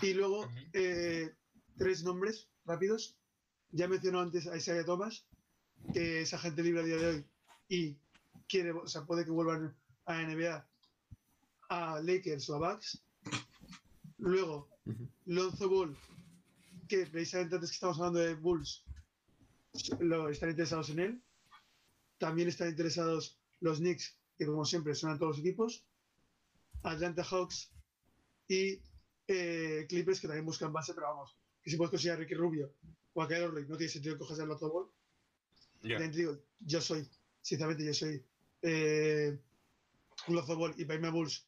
[0.00, 1.32] Y luego, eh,
[1.76, 3.16] tres nombres rápidos.
[3.70, 5.24] Ya mencionó antes a Isaiah Thomas,
[5.92, 7.26] que es agente libre a día de hoy
[7.68, 7.96] y
[8.48, 9.74] quiere, o sea, puede que vuelvan
[10.06, 10.66] a NBA,
[11.68, 13.02] a Lakers o a Bucks.
[14.18, 15.08] Luego, Ujú.
[15.26, 15.96] Lonzo Ball,
[16.88, 18.84] que precisamente antes que estamos hablando de Bulls,
[20.00, 21.22] lo, están interesados en él.
[22.18, 25.84] También están interesados los Knicks, que como siempre suenan todos los equipos.
[26.82, 27.70] Atlanta Hawks
[28.48, 28.80] y
[29.28, 32.74] eh, Clippers, que también buscan base, pero vamos, que si puedes conseguir a Ricky Rubio
[33.14, 34.90] o a Kyle Lowry, no tiene sentido que cojas el Lonzo Ball.
[35.82, 37.08] Digo, yo soy,
[37.40, 38.24] sinceramente, yo soy
[38.62, 39.38] eh,
[40.28, 41.46] un Lonzo Ball y a Bulls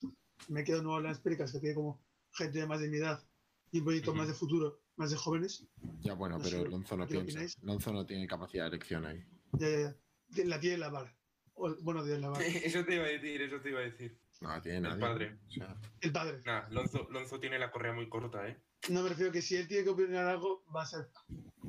[0.48, 2.00] me quedo en Nueva Orleans Pelicans, que tiene como
[2.32, 3.22] gente de más de mi edad
[3.70, 5.64] y un proyecto más de futuro, más de jóvenes.
[6.00, 7.30] Ya bueno, No pero sé, Lonzo no ¿qué piensa.
[7.32, 7.56] opináis?
[7.62, 9.24] Lonzo no tiene capacidad de elección ahí.
[9.52, 9.96] Ya, ya,
[10.30, 10.44] ya.
[10.44, 11.16] La tiene la vara.
[11.54, 12.44] O- bueno, la vara.
[12.64, 14.18] Eso te iba a decir, eso te iba a decir.
[14.40, 15.00] No la tiene El nadie.
[15.00, 15.38] padre.
[15.46, 16.40] O sea, El padre.
[16.44, 18.60] Nah, Lonzo, Lonzo tiene la correa muy corta, ¿eh?
[18.90, 21.08] No me refiero que si él tiene que opinar algo, va a ser,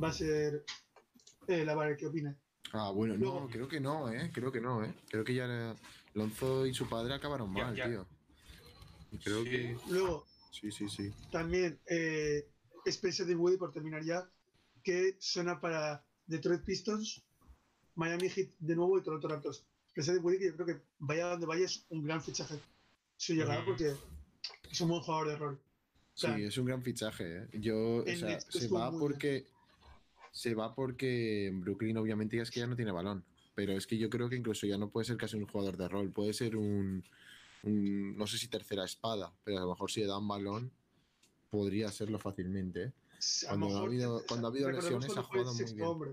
[0.04, 0.66] va a ser
[1.48, 2.36] eh, la vara el que opine.
[2.78, 4.30] Ah, bueno, no, Luego- creo que no, ¿eh?
[4.34, 4.94] Creo que no, ¿eh?
[5.10, 5.76] Creo que ya
[6.14, 7.88] Lonzo y su padre acabaron Ya, mal, ya.
[7.88, 8.06] tío.
[9.12, 9.50] Y creo Sí.
[9.50, 9.78] que...
[9.90, 11.14] Luego, Sí, sí, sí.
[11.32, 12.48] también eh,
[12.86, 14.30] Spencer Dinwiddie, por terminar ya,
[14.84, 17.22] que suena para Detroit Pistons,
[17.96, 19.66] Miami Heat de nuevo y Toronto Raptors.
[19.90, 22.60] Spencer Dinwiddie, que yo creo que vaya donde vaya, es un gran fichaje
[23.18, 23.66] su llegada Mm.
[23.66, 23.94] porque
[24.72, 25.62] es un buen jugador de rol.
[26.14, 27.48] Sí, sea, es un gran fichaje, ¿eh?
[27.60, 29.46] Yo, o sea, Nets se va porque...
[30.36, 33.24] Se va porque Brooklyn obviamente ya es que ya no tiene balón.
[33.56, 35.88] Pero es que yo creo que incluso ya no puede ser casi un jugador de
[35.88, 36.12] rol.
[36.12, 37.06] Puede ser un...
[37.64, 40.72] un- no sé si tercera espada, pero a lo mejor si le dan balón
[41.50, 42.94] podría serlo fácilmente, ¿eh?
[43.48, 45.88] Cuando ha habido- cuando ha habido lesiones, ha jugado muy bien.
[45.88, 46.12] hombre.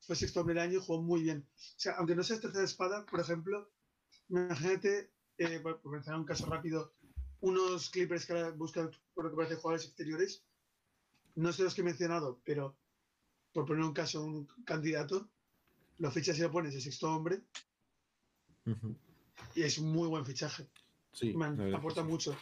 [0.00, 1.46] Fue sexto hombre del año y jugó muy bien.
[1.56, 3.70] O sea, aunque no seas tercera espada, por ejemplo,
[4.28, 6.92] imagínate, eh, por, mencionar un caso rápido,
[7.40, 10.42] unos Clippers que buscan, por lo que parece, jugadores exteriores.
[11.36, 12.76] no sé los que he mencionado, pero
[13.54, 15.30] por poner un caso, un candidato,
[15.98, 17.40] lo fichas y lo pones de sexto hombre
[19.54, 20.66] y es un muy buen fichaje.
[21.12, 22.12] Sí, Man, la verdad aporta que sí.
[22.12, 22.36] mucho.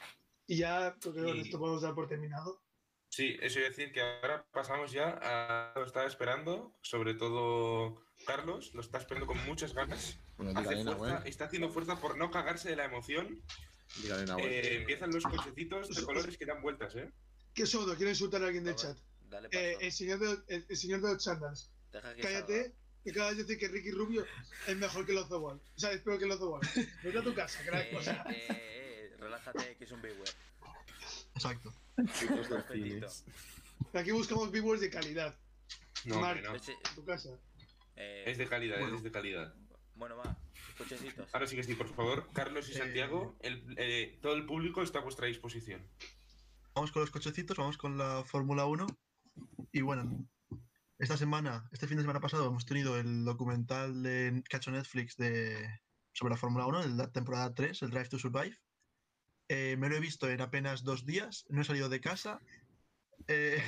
[0.47, 2.63] Y ya creo que con esto podemos dar por terminado.
[3.09, 8.03] Sí, eso iba a decir que ahora pasamos ya a lo estaba esperando, sobre todo
[8.27, 10.19] Carlos, lo está esperando con muchas ganas.
[10.39, 13.43] Bueno, Hace fuerza, está haciendo fuerza por no cagarse de la emoción.
[14.39, 17.13] Eh, empiezan los cochecitos de colores que dan vueltas, ¿eh?
[17.53, 17.95] ¿Qué sordo?
[17.95, 18.97] Quiero insultar a alguien del chat.
[19.33, 19.61] Dale paso.
[19.61, 21.25] Eh, el, señor de, el, el señor de los
[21.91, 22.73] que Cállate,
[23.03, 24.25] que acabas de decir que Ricky Rubio
[24.69, 25.61] es mejor que Lozo Ball.
[25.75, 26.61] O sea, es peor que Lozo Ball.
[27.03, 27.59] Vete a tu casa.
[27.73, 30.31] Eh, O sea, eh, eh, relájate, que es un beware.
[31.35, 31.73] Exacto.
[33.95, 35.37] Aquí buscamos viewers de calidad.
[36.05, 36.43] No, En
[36.95, 37.31] tu casa.
[37.97, 38.97] eh, Es de calidad, Bueno.
[38.97, 39.55] es de calidad.
[39.95, 40.37] Bueno, va,
[40.79, 41.29] cochecitos.
[41.33, 42.29] Ahora sí que sí, por favor.
[42.33, 45.87] Carlos y Eh, Santiago, el- eh, todo el público está a vuestra disposición.
[46.75, 48.87] Vamos con los cochecitos, vamos con la Fórmula 1.
[49.73, 50.29] Y bueno,
[50.99, 54.71] esta semana, este fin de semana pasado, hemos tenido el documental de, que ha hecho
[54.71, 55.81] Netflix de,
[56.13, 58.57] sobre la Fórmula 1, de la temporada 3, el Drive to Survive.
[59.49, 62.41] Eh, me lo he visto en apenas dos días, no he salido de casa.
[63.29, 63.63] Eh,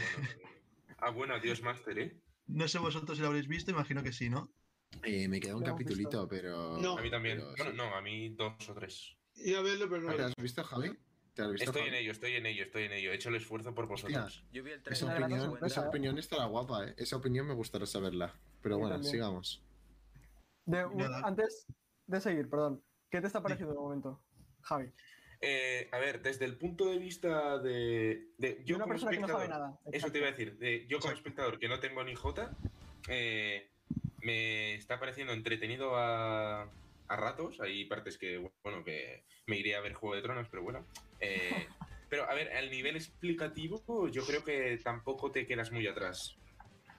[0.98, 2.16] Ah, bueno, adiós, Master, ¿eh?
[2.46, 4.50] no sé vosotros si lo habréis visto, imagino que sí, ¿no?
[5.02, 6.78] Eh, me queda un capitulito, pero.
[6.78, 6.96] No.
[6.96, 7.38] A mí también.
[7.38, 7.76] pero Bueno, sí.
[7.76, 9.16] no, a mí dos o tres.
[9.34, 10.10] Iba a verlo, pero no.
[10.10, 10.96] Ah, ¿Te lo has visto, Javi?
[11.34, 13.10] ¿Te has visto, Estoy en ello, estoy en ello, estoy en ello.
[13.12, 14.44] He hecho el esfuerzo por vosotros.
[14.52, 16.94] Yo vi el Esa opinión, esa opinión estará guapa, ¿eh?
[16.96, 18.32] Esa opinión me gustaría saberla.
[18.62, 19.10] Pero bueno, también.
[19.12, 19.62] sigamos.
[20.64, 21.22] De- un- Nada.
[21.24, 21.66] antes
[22.06, 22.82] de seguir, perdón.
[23.10, 24.22] ¿Qué te está pareciendo de momento,
[24.62, 24.90] Javi?
[25.40, 28.28] Eh, a ver, desde el punto de vista de.
[28.64, 29.78] yo una como persona que no sabe espectador- nada.
[29.92, 30.56] Eso te iba a decir.
[30.58, 31.18] de- yo como Exacto.
[31.18, 32.50] espectador que no tengo ni J,
[33.08, 33.70] eh,
[34.22, 37.60] me está pareciendo entretenido a, a ratos.
[37.60, 40.86] Hay partes que, bueno, que me iré a ver Juego de Tronos, pero bueno.
[41.24, 41.66] Eh,
[42.08, 46.36] pero a ver, al nivel explicativo, yo creo que tampoco te quedas muy atrás.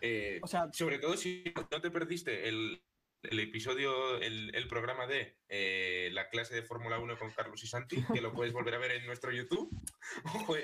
[0.01, 2.81] Eh, O sea, sobre todo si no te perdiste el,
[3.23, 7.67] el episodio, el, el programa de eh, la clase de Fórmula 1 con Carlos y
[7.67, 9.69] Santi, que lo puedes volver a ver en nuestro YouTube.
[10.25, 10.55] Ojo,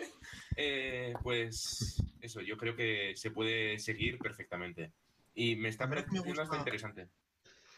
[0.57, 1.13] eh.
[1.23, 4.91] Pues eso, yo creo que se puede seguir perfectamente.
[5.33, 7.07] Y me está pareciendo hasta gusta- interesante.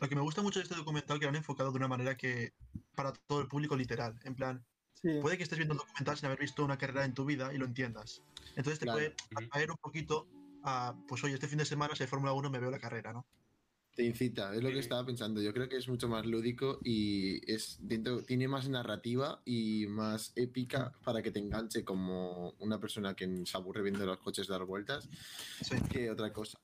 [0.02, 2.18] Lo que me gusta mucho de este documental que lo han enfocado de una manera
[2.18, 2.52] que
[2.96, 4.20] para todo el público literal.
[4.24, 4.66] En plan,
[5.04, 5.20] sí.
[5.22, 7.58] puede que estés viendo un documental sin haber visto una carrera en tu vida y
[7.60, 8.24] lo entiendas.
[8.56, 8.98] Entonces te Claro.
[9.00, 10.28] puede atraer un poquito
[10.64, 13.14] a, pues oye, este fin de semana si hay Fórmula 1 me veo la carrera,
[13.14, 13.26] ¿no?
[13.96, 15.40] Te incita, es lo que estaba pensando.
[15.40, 20.32] Yo creo que es mucho más lúdico y es dentro, tiene más narrativa y más
[20.36, 24.64] épica para que te enganche como una persona que se aburre viendo los coches dar
[24.66, 25.08] vueltas
[25.62, 25.76] Sí.
[25.92, 26.58] que otra cosa.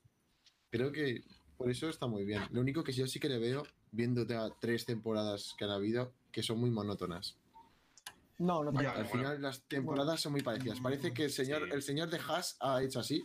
[0.70, 1.22] Creo que
[1.56, 2.42] por eso está muy bien.
[2.50, 6.12] Lo único que yo sí que le veo, viendo ya tres temporadas que han habido,
[6.32, 7.36] que son muy monótonas.
[8.40, 9.10] No, no te Ya, Al bueno.
[9.10, 10.80] final las temporadas son muy parecidas.
[10.80, 11.70] Parece que el señor, Sí.
[11.74, 13.22] el señor de Haas ha hecho así.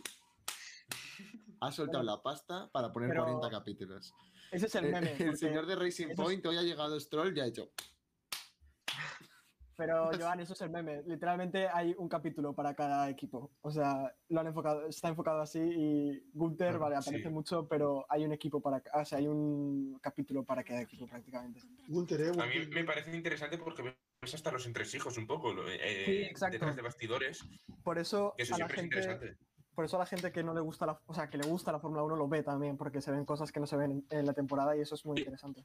[1.60, 4.12] Ha soltado Bueno, la pasta para poner pero 40 capítulos.
[4.52, 5.12] Ese es el El, meme.
[5.12, 7.70] el porque- señor de Racing es- Point hoy ha llegado Stroll y ha hecho.
[9.76, 11.02] Pero, Joan, eso es el meme.
[11.06, 13.52] Literalmente hay un capítulo para cada equipo.
[13.62, 17.28] O sea, lo han enfocado, está enfocado así y Gunther, vale, aparece sí.
[17.30, 21.60] mucho, pero hay un equipo para, o sea, hay un capítulo para cada equipo prácticamente.
[21.88, 23.82] Gunter, eh, A mí me parece interesante porque
[24.20, 26.52] ves hasta los entresijos un poco, eh, Sí, exacto.
[26.54, 27.44] detrás de bastidores,
[27.82, 29.46] Por eso, que eso a la siempre es gente, interesante.
[29.74, 31.72] por eso a la gente que no le gusta la, o sea, que le gusta
[31.72, 34.26] la Fórmula 1 lo ve también, porque se ven cosas que no se ven en,
[34.26, 35.64] la temporada y eso es muy interesante.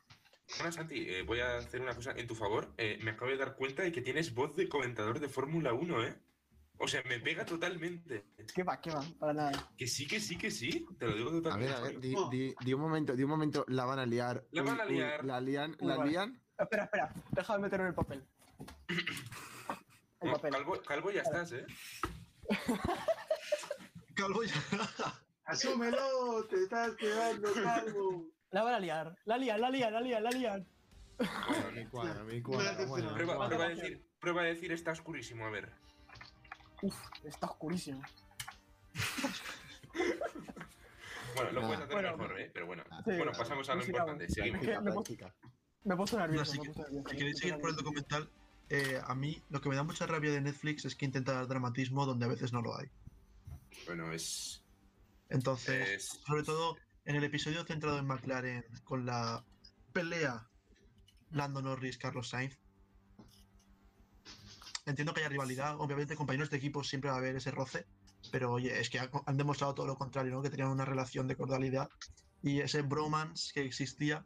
[0.57, 2.73] Bueno, Santi, eh, voy a hacer una cosa en tu favor.
[2.77, 6.03] Eh, me acabo de dar cuenta de que tienes voz de comentador de Fórmula 1,
[6.03, 6.15] ¿eh?
[6.83, 8.25] O sea, me pega totalmente.
[8.53, 8.81] ¿Qué va?
[8.81, 9.03] ¿Qué va?
[9.19, 9.51] Para nada.
[9.77, 10.83] Que sí, que sí, que sí.
[10.97, 11.71] Te lo digo A totalmente.
[11.73, 12.27] ver, a ver, di, No.
[12.29, 14.43] di- di un momento, di un momento, la van a liar.
[14.51, 15.23] La van a Uy, uy, liar.
[15.23, 16.09] la Uy, la vale.
[16.11, 16.41] lían.
[16.57, 18.23] Espera, espera, déjame meterlo en el papel.
[20.19, 20.51] El No, papel.
[20.51, 21.65] calvo, calvo ya estás, ¿eh?
[24.15, 24.53] Calvo ya.
[25.45, 26.45] ¡Asúmelo!
[26.49, 28.27] ¡Te estás quedando calvo!
[28.51, 30.67] La van a liar, la lian, la lian, la lian, la lian.
[31.17, 33.57] Bueno, Me cuadra, Me cuadra, bueno, prueba, cuadra.
[33.57, 35.71] prueba, a decir, prueba a decir está oscurísimo, a ver.
[36.81, 38.01] Uf, está oscurísimo.
[41.35, 41.67] Bueno, lo Nah.
[41.67, 42.51] puedes hacer Bueno, mejor, ¿eh?
[42.53, 42.83] Pero bueno.
[43.05, 44.29] sí, bueno, pasamos a lo importante.
[44.29, 44.61] Seguimos.
[45.83, 46.51] Me he puesto nervioso.
[46.51, 48.29] si queréis seguir por el documental,
[48.71, 51.47] eh, a mí lo que me da mucha rabia de Netflix es que intenta dar
[51.47, 52.87] dramatismo donde a veces no lo hay.
[53.85, 54.63] Bueno, es.
[55.29, 59.43] Entonces, es sobre todo en el episodio centrado en McLaren con la
[59.93, 60.47] pelea
[61.31, 62.57] Lando Norris, Carlos Sainz.
[64.85, 67.85] Entiendo que haya rivalidad, obviamente compañeros de equipo siempre va a haber ese roce,
[68.31, 70.41] pero oye, es que ha- han demostrado todo lo contrario, ¿no?
[70.41, 71.89] Que tenían una relación de cordialidad
[72.41, 74.25] y ese bromance que existía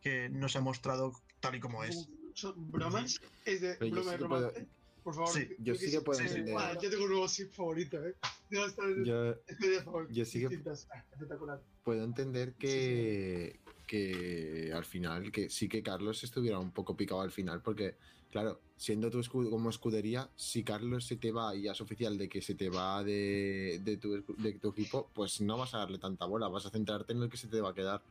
[0.00, 2.08] que no se ha mostrado tal y como es.
[2.40, 3.20] ¿Son bromas?
[3.44, 4.66] ¿Es de Pero broma sí de puedo- romance?
[5.02, 5.30] por favor.
[5.30, 6.54] Sí, yo sí que puedo sí, entender.
[6.58, 8.14] Ah, yo tengo un nuevo SIP favorito, ¿eh?
[8.50, 11.62] Yo sí que- espectacular.
[11.84, 17.30] puedo entender que, que al final, que sí que Carlos estuviera un poco picado al
[17.30, 17.94] final, porque,
[18.30, 22.18] claro, siendo tú escu- como escudería, si Carlos se te va y ya es oficial
[22.18, 25.78] de que se te va de, de, tu, de tu equipo, pues no vas a
[25.78, 28.02] darle tanta bola, vas a centrarte en el que se te va a quedar.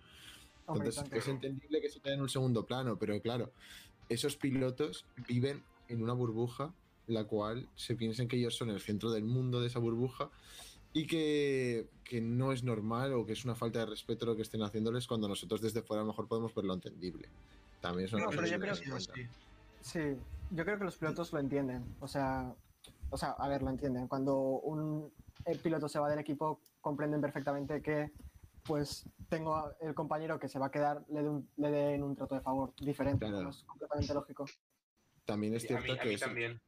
[0.68, 3.52] Entonces es entendible que se quede en un segundo plano, pero claro,
[4.10, 6.74] esos pilotos viven en una burbuja
[7.08, 10.30] la cual se piensan que ellos son el centro del mundo de esa burbuja
[10.94, 14.44] y que, que no es normal o que es una falta de respeto lo que
[14.44, 17.28] estén haciéndoles cuando nosotros desde fuera a lo mejor podemos verlo entendible.
[17.82, 19.14] También es una No, pero que yo creo en Sí, cuenta.
[19.16, 19.28] sí.
[19.82, 20.00] Sí,
[20.52, 21.84] yo creo que los pilotos lo entienden.
[22.00, 22.54] O sea,
[23.10, 24.08] o sea, a ver, lo entienden.
[24.08, 25.12] Cuando un
[25.46, 28.12] el piloto se va del equipo, comprenden perfectamente que,
[28.64, 32.04] pues, tengo a- el compañero que se va a quedar, le, de un- le den
[32.04, 33.28] un trato de favor diferente.
[33.28, 33.50] Claro.
[33.50, 34.46] Es completamente lógico.
[35.26, 36.62] También es a cierto a que mí también.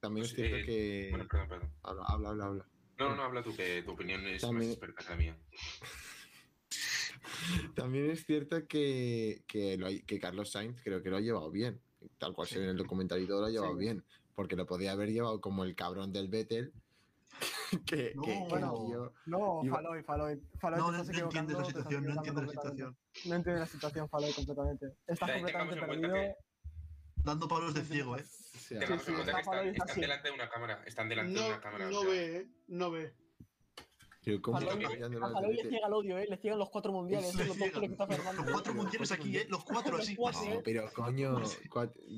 [0.00, 1.72] también es Pues, cierto eh, que Bueno, perdón, perdón.
[1.82, 2.66] habla, habla, habla, habla.
[2.98, 5.36] No, no, no, habla tú, que tu opinión es También- más experta que la mía.
[7.74, 11.80] También es cierto que, que, lo que Carlos Sainz creo que lo ha llevado bien.
[12.18, 13.80] Tal cual se ve en el documental y todo lo ha llevado Sí.
[13.80, 14.04] bien.
[14.34, 16.72] Porque lo podía haber llevado como el cabrón del Vettel.
[17.86, 18.22] que, No.
[18.22, 20.42] que- que Bueno, tío- No, Iba- Faloy, Faloy.
[20.60, 22.96] Faloy, No, no, no entiendes la situación, no entiendes la situación.
[23.26, 24.86] No entiendes la situación, Faloy, completamente.
[25.06, 26.36] Estás Ten- completamente perdido.
[27.24, 28.24] Dando palos de ciego, ¿eh?
[28.54, 30.82] o sea, Tengamos sí, en cuenta está que están, están delante de una cámara.
[30.86, 31.86] Están delante de No, una cámara.
[31.86, 32.48] o no sea, ve, ¿eh?
[32.68, 33.14] No ve.
[34.40, 35.68] ¿Cómo A Vettel?
[35.68, 36.26] ciega el odio, ¿eh?
[36.28, 37.34] Le ciegan los cuatro mundiales.
[37.34, 38.42] Es lo que está Fernando.
[38.42, 39.46] Los cuatro mundiales aquí, ¿eh?
[39.48, 40.14] Los cuatro así.
[40.14, 41.40] No, pero coño,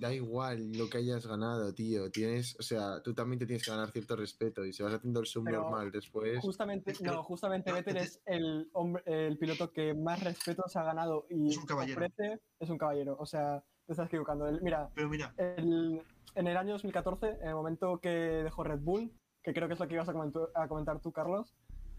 [0.00, 2.10] da igual lo que hayas ganado, tío.
[2.10, 5.20] Tienes, o sea, tú también te tienes que ganar cierto respeto y si vas haciendo
[5.20, 6.40] el subnormal después.
[6.40, 10.84] Justamente, no, justamente Vettel te- es el, hombre, el piloto que más respeto se ha
[10.84, 11.96] ganado y Es un caballero.
[12.04, 13.16] ofrece, es un caballero.
[13.18, 14.46] O sea, te estás equivocando.
[14.46, 16.02] El- mira, Pero mira, el-
[16.34, 19.80] en el año 2014, en el momento que dejó Red Bull, que creo que es
[19.80, 21.54] lo que ibas a comentar, a comentar tú, Carlos,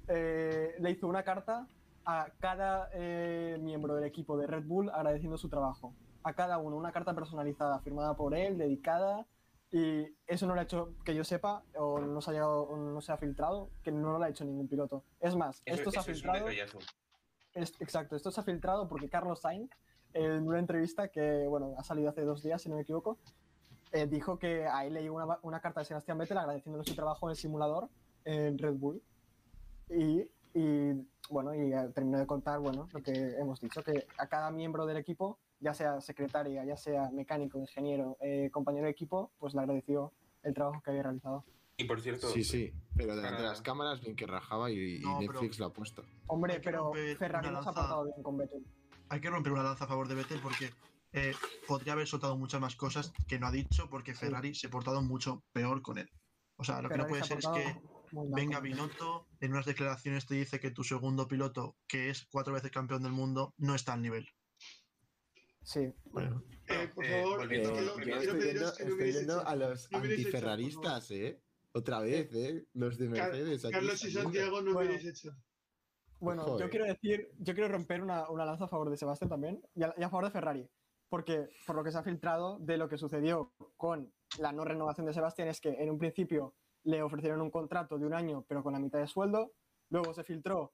[0.07, 1.67] eh, le hizo una carta
[2.05, 5.93] a cada eh, miembro del equipo de Red Bull agradeciendo su trabajo.
[6.23, 9.25] A cada uno, una carta personalizada, firmada por él, dedicada.
[9.71, 12.77] Y eso no lo ha hecho, que yo sepa, o no se ha, llegado, o
[12.77, 15.03] no se ha filtrado, que no lo ha hecho ningún piloto.
[15.19, 16.47] Es más, Eso, esto se ha es filtrado.
[17.53, 19.69] Es- exacto, esto se ha filtrado porque Carlos Sainz,
[20.13, 23.17] en una entrevista que, bueno, ha salido hace dos días, si no me equivoco,
[23.91, 26.95] eh, dijo que a él le llegó una, una carta de Sebastián Vettel agradeciéndole su
[26.95, 27.89] trabajo en el simulador
[28.23, 29.01] en Red Bull.
[29.89, 30.93] Y, y,
[31.29, 34.97] bueno, y terminó de contar, bueno, lo que hemos dicho, que a cada miembro del
[34.97, 40.13] equipo, ya sea secretaria, ya sea mecánico, ingeniero, eh, compañero de equipo, pues le agradeció
[40.43, 41.43] el trabajo que había realizado.
[41.77, 44.99] Y por cierto, Sí, sí, pero delante de las cámaras bien que rajaba y, y
[45.01, 46.03] No, pero- Netflix lo ha puesto.
[46.27, 48.63] Hombre, pero Ferrari una no se ha portado bien con Vettel.
[49.09, 50.71] hay que romper una lanza a favor de Vettel porque
[51.11, 51.33] eh,
[51.67, 55.01] podría haber soltado muchas más cosas que no ha dicho porque Ferrari se ha portado
[55.01, 56.09] mucho peor con él.
[56.57, 57.81] O sea, lo que no puede se ser es que
[58.29, 58.59] venga.
[58.59, 63.03] Binotto, en unas declaraciones te dice que tu segundo piloto, que es cuatro veces campeón
[63.03, 64.27] del mundo, no está al nivel.
[65.63, 69.39] Sí, Bueno, Eh, por eh, favor, yo quiero estoy viendo, que no estoy hubierais viendo
[69.39, 71.41] hecho- a los antiferraristas, ¿eh?
[71.73, 72.65] Otra vez, ¿eh?
[72.73, 73.65] Los de Car- Mercedes.
[73.65, 74.11] aquí Carlos y.
[74.11, 74.89] Santiago no Bueno.
[74.91, 75.35] hubierais hecho.
[76.19, 76.65] Bueno, Joder.
[76.65, 79.83] yo quiero decir, yo quiero romper una, una lanza a favor de Sebastián también y
[79.83, 80.69] a, y a favor de Ferrari.
[81.09, 85.05] Porque por lo que se ha filtrado de lo que sucedió con la no renovación
[85.05, 86.55] de Sebastián es que en un principio
[86.85, 89.51] le ofrecieron un contrato de un año pero con la mitad de sueldo.
[89.89, 90.73] Luego se filtró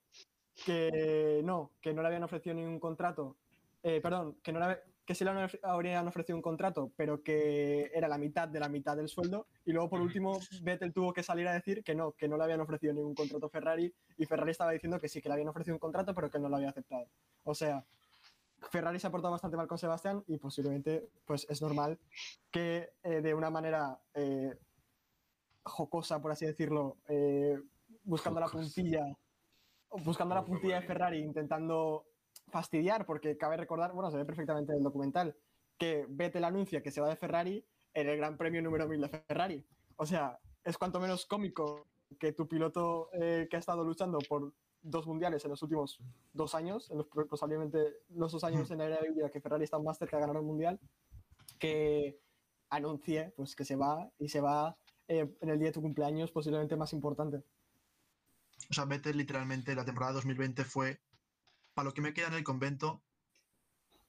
[0.66, 3.38] que no, que no le habían ofrecido ningún contrato.
[3.84, 5.32] eh, perdón, que, no le, que sí le
[5.64, 9.48] habrían ofrecido un contrato, pero que era la mitad de la mitad del sueldo.
[9.66, 12.44] Y luego, por último, Vettel tuvo que salir a decir que no, que no le
[12.44, 15.50] habían ofrecido ningún contrato a Ferrari y Ferrari estaba diciendo que sí, que le habían
[15.50, 17.08] ofrecido un contrato, pero que él no lo había aceptado.
[17.44, 17.84] O sea,
[18.70, 21.98] Ferrari se ha portado bastante mal con Sebastián y posiblemente pues es normal
[22.52, 24.56] que eh, de una manera eh,
[25.64, 27.60] jocosa, por así decirlo, eh,
[28.04, 29.06] buscando la puntilla,
[30.04, 30.88] buscando la puntilla de.
[30.88, 32.06] Ferrari, intentando
[32.48, 35.36] fastidiar, porque cabe recordar, bueno, se ve perfectamente en el documental,
[35.78, 39.10] que Vettel anuncia que se va de Ferrari en el Gran Premio número 1000 de
[39.10, 39.66] Ferrari.
[39.96, 41.88] O sea, es cuanto menos cómico
[42.20, 46.00] que tu piloto eh, que ha estado luchando por dos mundiales en los últimos
[46.34, 49.64] dos años, en los, probablemente los dos años en la era de vida que Ferrari
[49.64, 50.80] está más cerca de ganar un mundial,
[51.60, 52.20] que
[52.70, 54.76] anuncie pues, que se va y se va
[55.08, 57.44] eh, en el día de tu cumpleaños posiblemente más importante.
[58.70, 61.00] O sea, Vettel literalmente la temporada 2020 fue
[61.74, 63.02] para lo que me queda en el convento.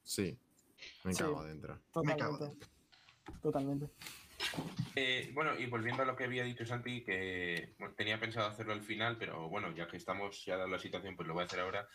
[0.04, 0.38] Sí,
[1.04, 1.22] me Sí.
[1.22, 1.80] cago adentro.
[2.04, 2.66] Me cago Totalmente.
[3.40, 3.86] Totalmente.
[4.96, 8.72] Eh, bueno, y volviendo a lo que había dicho Santi, que bueno, tenía pensado hacerlo
[8.72, 11.46] al final, pero bueno, ya que estamos ya dado la situación, pues lo voy a
[11.46, 11.88] hacer ahora.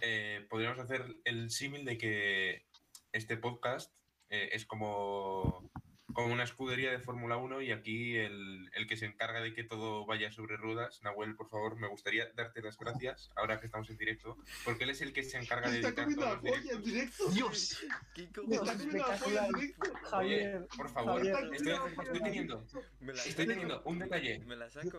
[0.00, 2.66] Eh, podríamos hacer el símil de que
[3.12, 3.92] este podcast
[4.30, 5.70] eh, es como
[6.14, 9.64] como una escudería de Fórmula 1 y aquí el, el que se encarga de que
[9.64, 13.88] todo vaya sobre ruedas, Nahuel, por favor, me gustaría darte las gracias ahora que estamos
[13.90, 16.50] en directo, porque él es el que se encarga de Está editar comiendo todos la
[16.50, 17.28] los polla en directo.
[17.30, 17.84] Dios,
[18.14, 19.92] Kiko, Me está comiendo la polla en directo.
[20.10, 21.54] Javier, Oye, por favor, Javier.
[21.54, 22.66] estoy, estoy teniendo,
[23.00, 24.38] me la estoy teniendo un detalle.
[24.40, 24.98] Me la saco.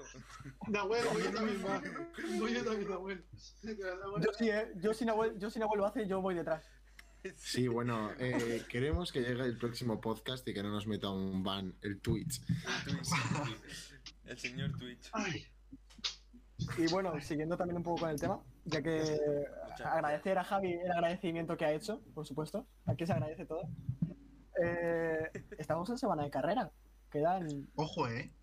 [0.67, 1.81] Nahuel, voy yo también, va.
[2.39, 3.23] Voy yo también, Nahuel.
[3.63, 4.71] yo sí, ¿eh?
[4.75, 6.69] Yo sin abuelo, yo sin abuelo hace, yo voy detrás.
[7.37, 11.43] Sí, bueno, eh, queremos que llegue el próximo podcast y que no nos meta un
[11.43, 12.41] ban el Twitch.
[12.83, 13.09] Twitch.
[14.25, 15.09] El señor Twitch.
[15.11, 15.45] Ay,
[16.77, 19.19] Y bueno, siguiendo también un poco con el tema, ya que
[19.83, 22.65] agradecer a Javi el agradecimiento que ha hecho, por supuesto.
[22.85, 23.63] Aquí se agradece todo.
[24.63, 26.71] Eh, estamos en semana de carrera.
[27.09, 28.33] Quedan, ojo, eh.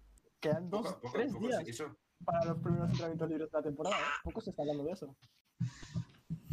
[0.41, 1.83] quedan dos, Poco a poco, tres poco días
[2.25, 3.97] para los primeros entrenamientos libres de la temporada.
[3.97, 4.21] ¿eh?
[4.25, 5.17] Poco se está hablando de eso.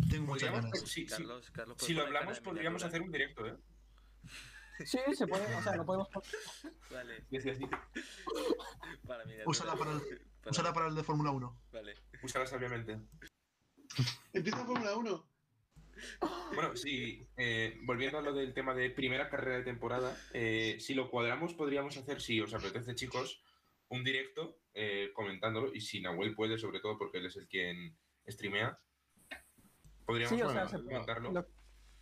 [0.09, 0.79] Tengo muchas ganas.
[0.81, 1.05] sí, sí.
[1.07, 3.55] Carlos, Carlos, Si lo hablamos, podríamos hacer un directo, ¿eh?
[4.85, 6.09] Sí, se puede, o sea, no podemos.
[6.91, 7.65] Vale, Sí, sí, sí.
[9.07, 9.49] para miniatura.
[9.49, 10.01] Úsala para el-
[10.41, 11.61] Para- Úsala para el de Fórmula 1.
[11.71, 11.95] Vale.
[12.21, 12.99] Úsala sabiamente.
[14.33, 15.29] empieza Fórmula 1.
[16.53, 20.93] Bueno, sí, eh, volviendo a lo del tema de primera carrera de temporada, eh, si
[20.93, 23.41] lo cuadramos, podríamos hacer, si os apetece, chicos,
[23.87, 25.73] un directo eh, comentándolo.
[25.73, 27.97] Y si Nahuel puede, sobre todo porque él es el quien
[28.27, 28.77] streamea,
[30.05, 31.31] podríamos Sí, o sea, bueno, se- comentarlo.
[31.31, 31.45] lo,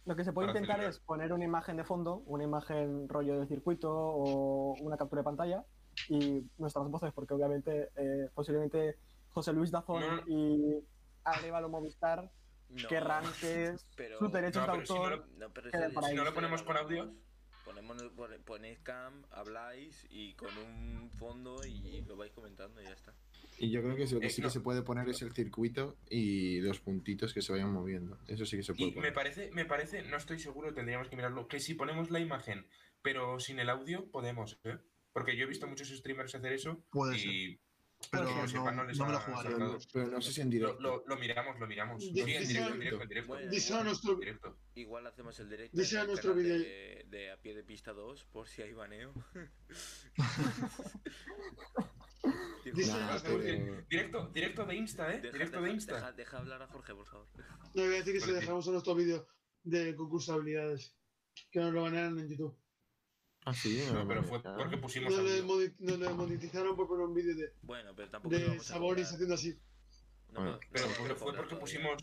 [0.05, 0.91] lo que se puede intentar acelerar.
[0.93, 5.25] es poner una imagen de fondo, una imagen rollo del circuito o una captura de
[5.25, 5.63] pantalla
[6.09, 8.97] y nuestras voces, porque obviamente eh, posiblemente
[9.31, 10.83] José Luis Dazón No, y
[11.23, 12.29] Arevalo Movistar
[12.69, 15.17] No, querrán que pero- sus derechos No, de pero si no autor...
[15.19, 16.07] lo- No, pero Queda eso- para.
[16.07, 17.11] Si no lo ponemos con audio.
[17.65, 22.91] Ponemos, pone- ponéis cam, habláis y con un fondo y lo vais comentando y ya
[22.91, 23.13] está.
[23.59, 24.47] Y yo creo que lo que Eh, sí no.
[24.47, 28.17] que se puede poner es el circuito y los puntitos que se vayan moviendo.
[28.27, 29.13] Eso sí que se puede Y me poner.
[29.13, 32.67] parece, me parece, no estoy seguro, tendríamos que mirarlo, que si ponemos la imagen,
[33.01, 34.77] pero sin el audio, podemos, ¿eh?
[35.13, 37.59] Porque yo he visto muchos streamers hacer eso Puede y
[38.11, 39.77] Pero que no, sepan, no les no me lo saltado.
[39.93, 40.79] Pero no sé si en Lo, directo.
[40.81, 42.03] lo- lo miramos, lo miramos.
[42.03, 43.27] Sí, Dice- en directo, en dice- directo, en directo.
[43.29, 44.57] Bueno, Díselo a igual, nuestro, en directo.
[44.75, 46.57] igual hacemos el directo en a nuestro vídeo.
[46.59, 49.13] de, de A Pie de Pista 2 por si hay baneo.
[52.23, 53.37] Nah, pero-
[53.89, 55.19] directo, directo de Insta, ¿eh?
[55.19, 55.95] deja, directo deja- de Insta.
[55.95, 57.27] Deja, deja hablar a Jorge, por favor.
[57.75, 58.39] No, voy a decir que se Vale.
[58.39, 59.27] dejamos a nuestro vídeo
[59.63, 60.95] de concurso de habilidades.
[61.51, 62.55] Que nos lo banearon en YouTube.
[63.45, 67.51] Ah, sí, No, pero fue porque pusimos nos le monetizaron por poner un vídeo de,
[67.61, 68.99] Bueno, pero tampoco lo de cobrar.
[69.01, 69.59] haciendo así.
[70.31, 71.59] No, Bueno, no, Pero, no fue porque todavía.
[71.59, 72.01] pusimos.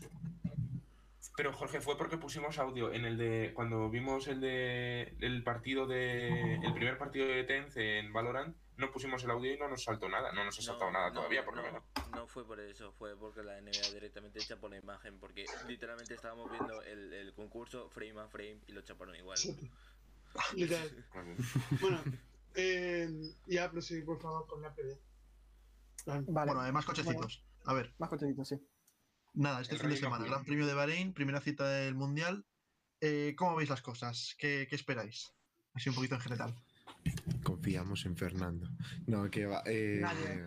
[1.37, 3.51] Pero Jorge, fue porque pusimos audio en el de.
[3.55, 5.15] Cuando vimos el de.
[5.19, 6.55] El partido de.
[6.63, 10.09] El primer partido de Tenz en Valorant, no pusimos el audio y no nos saltó
[10.09, 10.31] nada.
[10.33, 11.83] No nos ha saltado nada todavía, por lo no, menos.
[12.11, 16.15] No fue por eso, fue porque la NBA directamente echa por la imagen, porque literalmente
[16.15, 19.37] estábamos viendo el, el concurso frame a frame y lo chaparon igual.
[20.55, 21.05] Literal.
[21.79, 22.03] Bueno,
[22.55, 23.09] eh,
[23.45, 24.73] ya proseguir por favor con la.
[24.73, 24.97] Plan,
[26.05, 27.45] Vale, Bueno, además cochecitos.
[27.65, 28.55] A ver, más contenido, sí.
[29.33, 30.25] nada, este El fin de semana.
[30.25, 32.45] Gran Premio de Bahrein, primera cita del Mundial.
[32.99, 34.35] Eh, ¿Cómo veis las cosas?
[34.39, 35.33] ¿Qué, qué esperáis?
[35.73, 36.55] Así un poquito en general.
[37.43, 38.69] Confiamos en Fernando.
[39.07, 39.61] No, que va.
[39.65, 40.45] Eh, Nadie.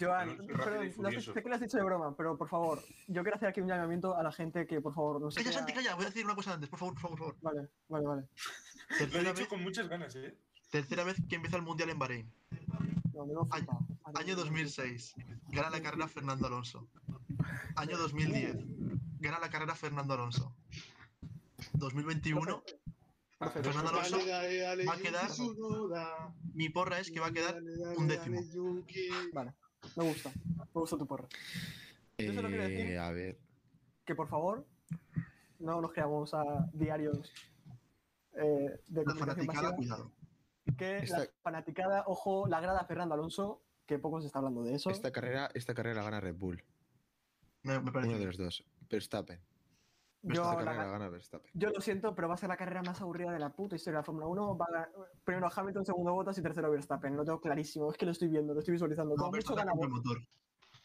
[0.00, 1.34] Joan, pero, has- furioso.
[1.34, 3.68] sé que lo has dicho de broma, pero por favor, yo quiero hacer aquí un
[3.68, 5.42] llamamiento a la gente que, por favor, no sé.
[5.44, 7.38] Calla, Santi, calla, voy a decir una cosa antes, por favor, por favor, por favor.
[7.42, 8.22] Vale, vale, vale.
[8.22, 10.34] Lo he Tercera dicho vez, con muchas ganas, ¿eh?
[10.70, 12.32] tercera vez que empieza el Mundial en Bahrein.
[13.12, 13.86] No, me lo he Año-.
[14.14, 15.14] Año 2006,
[15.50, 16.88] gana la carrera Fernando Alonso.
[17.76, 18.56] Año 2010,
[19.20, 20.56] gana la carrera Fernando Alonso.
[21.74, 22.81] 2021, Perfecto.
[23.50, 25.30] Fernando Alonso dale, dale, dale, va a quedar-
[26.54, 28.82] mi porra es que va a quedar Dale, dale, un dale, décimo.
[29.32, 29.54] Vale,
[29.96, 30.30] me gusta.
[30.56, 31.28] Me gusta tu porra.
[32.18, 33.38] Yo solo quiero decir- eh, a ver.
[34.04, 34.66] Que por favor,
[35.58, 37.32] no nos creamos a diarios
[38.34, 40.10] eh, de la fanaticada, cuidado.
[40.78, 44.74] Que Esta- la fanaticada, ojo, la grada Fernando Alonso, que poco se está hablando de
[44.74, 44.90] eso.
[44.90, 46.62] Esta carrera, esta carrera la gana Red Bull.
[47.62, 48.10] Me, me parece.
[48.10, 48.64] Uno de los dos.
[48.88, 49.40] Verstappen.
[50.24, 51.50] Yo, Esta la- carrera la gana Verstappen.
[51.54, 53.96] yo lo siento, pero va a ser la carrera más aburrida de la puta historia
[53.98, 54.56] de la Fórmula 1.
[54.56, 54.90] Va a ganar-
[55.24, 57.16] primero Hamilton, segundo Bottas y tercero Verstappen.
[57.16, 57.90] Lo tengo clarísimo.
[57.90, 59.14] Es que lo estoy viendo, lo estoy visualizando.
[59.16, 59.72] No, Como mucho, gana,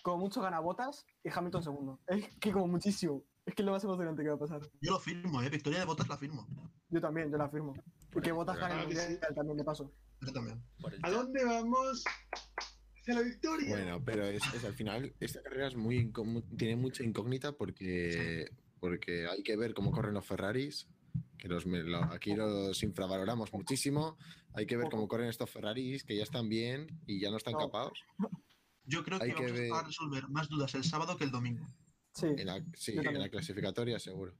[0.03, 1.99] como mucho gana Bottas y Hamilton segundo.
[2.07, 3.23] Es que como muchísimo.
[3.45, 4.61] Es que es lo más emocionante que va a pasar.
[4.81, 5.49] Yo lo firmo, eh.
[5.49, 6.45] Victoria de botas la firmo.
[6.89, 7.73] Yo también, yo la firmo.
[8.15, 8.85] Y que Bottas gane el sí.
[9.07, 9.93] mundial también de paso.
[10.21, 10.61] Yo también.
[11.03, 12.03] ¿A dónde vamos?
[12.99, 13.69] Hacia la victoria.
[13.69, 16.11] Bueno, pero es, es al final, esta carrera es muy
[16.57, 20.87] tiene mucha incógnita porque, porque hay que ver cómo corren los Ferraris,
[21.37, 24.17] que los, lo- aquí los infravaloramos muchísimo.
[24.53, 27.53] Hay que ver cómo corren estos Ferraris, que ya están bien y ya no están
[27.53, 27.59] No.
[27.59, 27.99] capados.
[28.89, 31.31] Yo creo que Hay vamos que ver- a resolver más dudas el sábado que el
[31.31, 31.67] domingo.
[32.13, 32.27] Sí.
[32.27, 34.35] En la, sí, en la clasificatoria seguro.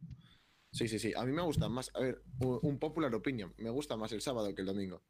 [0.72, 1.14] Sí, sí, sí.
[1.16, 4.22] A mí me gusta más, a ver, u- un popular opinion, me gusta más el
[4.22, 5.04] sábado que el domingo.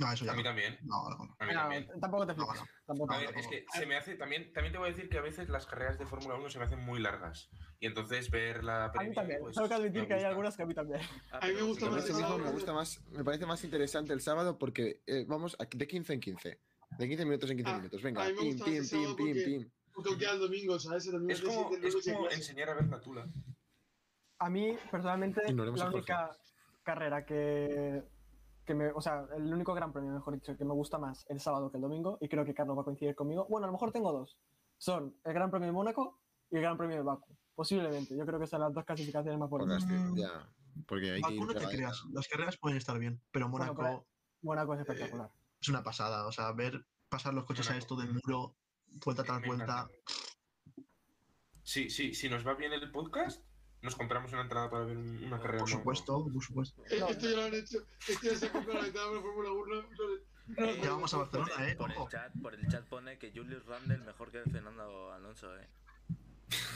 [0.00, 0.48] No, eso ya A mí no.
[0.48, 0.78] también.
[0.82, 1.36] No, no, no.
[1.38, 1.88] A mí No, también.
[2.00, 2.68] tampoco te No, flipes.
[2.86, 5.18] Tampoco A ver, es que se me hace también, también te voy a decir que
[5.18, 7.50] a veces las carreras de Fórmula 1 se me hacen muy largas.
[7.80, 9.40] Y entonces ver la A mí también.
[9.40, 11.00] pues, Tengo que admitir que hay algunas que a mí también.
[11.32, 12.38] A mí me gusta más el sábado.
[12.38, 16.20] me gusta más, me parece más interesante el sábado porque eh, vamos de 15 en
[16.20, 16.60] 15.
[16.98, 18.02] De 15 minutos en 15 Ah, minutos.
[18.02, 19.70] Venga, a mí me pim, pim, pim, pim, porque- pim.
[19.92, 21.04] Porque queda el domingo, ¿sabes?
[21.06, 23.26] El domingo Es como, es como enseñar a ver la tula.
[24.38, 26.36] A mí, personalmente, Ignoremos la única
[26.82, 28.02] carrera que,
[28.64, 28.90] que me.
[28.92, 31.76] O sea, el único gran premio, mejor dicho, que me gusta más el sábado que
[31.78, 33.46] el domingo, y creo que Carlos va a coincidir conmigo.
[33.48, 34.38] Bueno, a lo mejor tengo dos.
[34.78, 36.20] Son el Gran Premio de Mónaco
[36.50, 37.36] y el Gran Premio de Baku.
[37.54, 38.16] Posiblemente.
[38.16, 39.84] Yo creo que son las dos clasificaciones más bonitas.
[39.86, 40.16] Mm.
[40.16, 40.48] ya.
[40.86, 42.02] Porque hay que Baku ir no te creas.
[42.12, 44.06] Las carreras pueden estar bien, pero Bueno, Mónaco pero-
[44.42, 45.30] Mónaco es espectacular.
[45.60, 46.26] es una pasada.
[46.26, 48.54] O sea, ver pasar los coches a esto del muro,
[49.04, 49.88] vuelta tras vuelta.
[51.62, 53.44] Sí, sí, si nos va bien el podcast,
[53.82, 55.60] nos compramos una entrada para ver un- una carrera.
[55.60, 56.82] Por supuesto, por supuesto.
[56.98, 57.06] No.
[57.08, 57.78] Esto ya lo han hecho.
[58.08, 59.80] Esto ya se ha comprado la de la Fórmula 1.
[60.56, 61.76] Eh, Ya vamos a Barcelona, por, ¿eh?
[61.76, 65.68] Por el, chat, por el chat pone que Julius Randle mejor que Fernando Alonso, eh.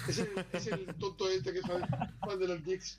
[0.08, 2.98] Es el, es el tonto este que es fan, de los Knicks.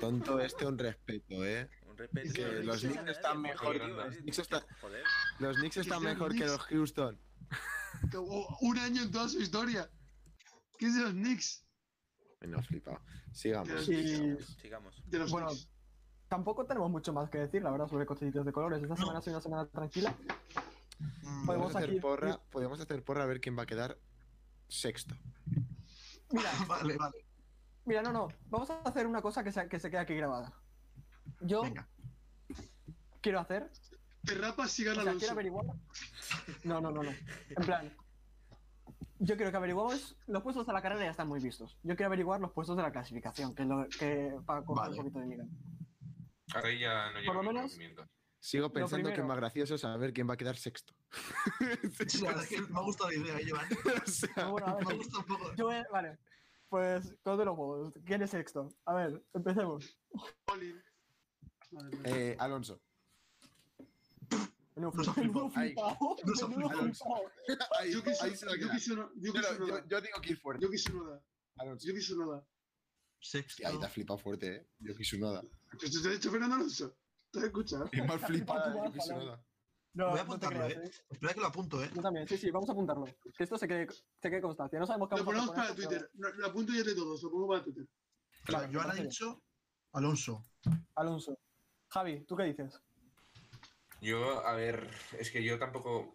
[0.00, 1.68] Tonto este, un respeto, ¿eh?
[1.86, 2.26] Un respeto.
[2.28, 5.04] Es que los Knicks están mejor los Knicks están- Joder.
[5.40, 7.18] Los Knicks están mejor que los Houston.
[8.60, 9.90] Un año en toda su historia.
[10.78, 11.64] ¿Qué es de los Knicks?
[12.46, 13.00] No, flipado.
[13.32, 13.84] Sigamos.
[13.84, 14.36] Sí.
[14.60, 15.02] sigamos.
[15.30, 15.48] Bueno.
[16.28, 18.80] Tampoco tenemos mucho más que decir, la verdad, sobre cochecitos de colores.
[18.82, 20.14] Esta semana ha sido una semana tranquila.
[21.22, 23.98] Mm, Podemos hacer, aquí- porra, podemos hacer porra a ver quién va a quedar
[24.68, 25.16] sexto.
[26.30, 27.26] Mira, Vale, vale.
[27.84, 28.28] mira, no, no.
[28.48, 30.52] Vamos a hacer una cosa que se, que se quede aquí grabada.
[31.40, 31.88] Yo Venga.
[33.20, 33.70] quiero hacer
[34.24, 35.66] Te rapas si O gana sea, quiero averiguar.
[36.64, 37.10] No, no, no, no.
[37.10, 37.92] En plan.
[39.22, 40.16] Yo quiero que averiguemos.
[40.26, 41.78] Los puestos de la carrera ya están muy vistos.
[41.82, 44.32] Yo quiero averiguar los puestos de la clasificación, que es lo que.
[44.46, 44.90] para coger Vale.
[44.92, 45.48] un poquito de nivel.
[46.54, 47.78] Ahí ya no Por lo menos-.
[48.42, 50.94] Sigo pensando que es más gracioso saber quién va a quedar sexto.
[52.08, 53.66] Sí, la verdad es que me ha gustado la idea, ¿eh, Joan?
[54.02, 55.54] O sea, bueno, Me ha gustado un poco.
[55.54, 56.18] yo voy- Vale.
[56.70, 57.92] Pues, con de los juegos.
[58.06, 58.72] ¿Quién es sexto?
[58.86, 59.98] A ver, empecemos.
[62.04, 62.80] Eh, Alonso.
[64.80, 66.16] Menudo flipado, flipado.
[66.16, 66.92] Flipado, flipado.
[67.46, 67.86] flipado.
[67.86, 68.02] Yo,
[68.32, 69.58] Tsunoda.
[69.58, 70.64] yo- yo digo que ir fuerte.
[70.64, 71.22] Yuki Tsunoda.
[71.58, 71.86] Alonso.
[71.88, 72.46] Yuki Tsunoda.
[73.20, 73.66] Sexto.
[73.66, 74.66] Ahí te ha flipado fuerte, eh.
[74.78, 75.42] Yuki Tsunoda.
[75.82, 76.96] ¿Esto te ha dicho Fernando Alonso?
[77.30, 77.88] ¿Te has escuchado?
[77.92, 79.44] Es más Yuki Rafa, Tsunoda.
[79.92, 80.86] No, Voy a no apuntarlo, creas, ¿eh?
[80.86, 81.04] ¿eh?
[81.10, 81.90] Espera que lo apunto, ¿eh?
[81.92, 83.04] Yo también, sí, sí, vamos a apuntarlo.
[83.36, 84.78] Que esto se quede, se quede constancia.
[84.78, 86.08] No sabemos qué Lo ponemos para Twitter.
[86.14, 87.20] Lo, lo apunto ya de todos.
[87.24, 87.84] Lo pongo para Twitter.
[87.84, 89.42] O sea, Vale, Joan ha dicho
[89.92, 90.44] Alonso.
[90.94, 91.36] Alonso.
[91.88, 92.80] Javi, ¿tú qué dices?
[94.00, 96.12] Yo, a ver, es que yo tampoco.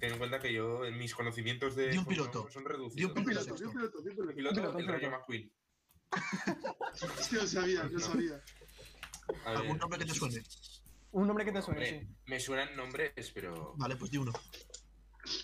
[0.00, 1.90] Ten en cuenta que yo, en mis conocimientos de.
[1.90, 2.48] Di un piloto.
[2.50, 3.68] son Di un piloto, sexto.
[3.68, 4.22] un piloto, un piloto.
[4.30, 4.92] El piloto, Piloto, el piloto.
[4.92, 5.52] Rayo McQueen.
[7.20, 8.42] Es que lo sabía, lo sabía.
[9.44, 10.42] A ver, ¿Algún nombre que te suene?
[11.12, 12.16] Un nombre que te suene, hombre, sí.
[12.26, 13.74] me suenan nombres, pero.
[13.76, 14.32] Vale, pues di uno.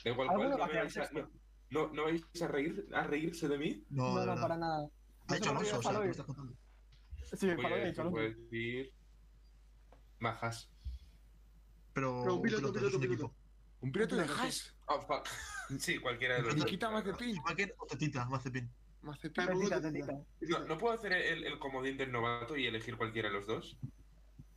[0.04, 1.30] Da igual ¿Alguno cuál, va no, vais a, sexto?
[1.70, 3.84] no, no vais a, reír, a reírse de mí.
[3.90, 4.88] No, No, de no, para nada.
[5.28, 5.92] Ha Alonso, o sea.
[7.36, 8.10] Sí, dicho voy a Alonso.
[8.16, 8.92] decir.
[10.18, 10.73] Majas.
[11.94, 13.34] Pero, Pero un un piloto, piloto, un piloto.
[13.80, 14.46] ¿Un piloto de piloto, sí.
[14.46, 14.74] Haas?
[14.86, 15.28] Oh, fuck.
[15.78, 16.64] Sí, cualquiera de los dos.
[16.66, 17.36] Nikita Mazepin.
[17.36, 18.70] Schumacher o Tetita, Mazepin.
[19.02, 19.46] Mazepin.
[19.46, 20.12] Tetita, Tetita.
[20.42, 23.78] No, ¿No puedo hacer el, el comodín del novato y elegir cualquiera de los dos?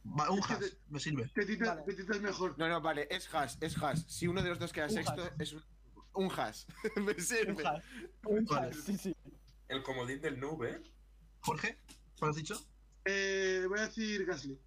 [0.05, 1.27] Va, un Es que Haas, te- me sirve.
[1.33, 1.83] Tetita, Vale.
[1.83, 2.57] Tetita es mejor.
[2.57, 4.03] No, no, vale, es Haas, es Haas.
[4.07, 5.63] Si uno de los dos queda Un sexto, es un,
[6.13, 6.67] un Haas.
[6.97, 7.65] Me Un sirve.
[7.65, 7.83] Haas.
[8.25, 8.67] Un Vale.
[8.67, 9.15] Haas, sí, sí.
[9.69, 10.81] El comodín del noob, ¿eh?
[11.41, 11.77] Jorge,
[12.19, 12.55] ¿cuál has dicho?
[13.05, 14.59] Eh, voy a decir Gasly.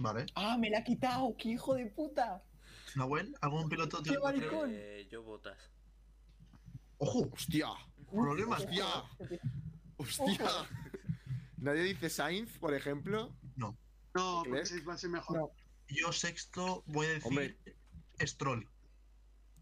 [0.00, 0.26] Vale.
[0.34, 1.36] ¡Ah, me la ha quitado!
[1.38, 2.42] ¡Qué hijo de puta!
[2.96, 4.02] Nahuel, ¿algún piloto?
[4.02, 4.70] ¡Qué tío, maricón!
[4.74, 5.58] Eh, yo botas.
[6.98, 7.68] Ojo, Hostia,
[8.10, 8.62] problemas.
[8.62, 8.86] Hostia.
[9.96, 10.48] hostia.
[11.58, 13.36] Nadie dice Sainz, por ejemplo.
[13.56, 13.76] No,
[14.14, 14.66] porque ¿Leclerc?
[14.66, 15.36] Sainz va a ser mejor.
[15.36, 15.50] No.
[15.88, 17.58] Yo sexto voy a decir Hombre.
[18.20, 18.66] Stroll.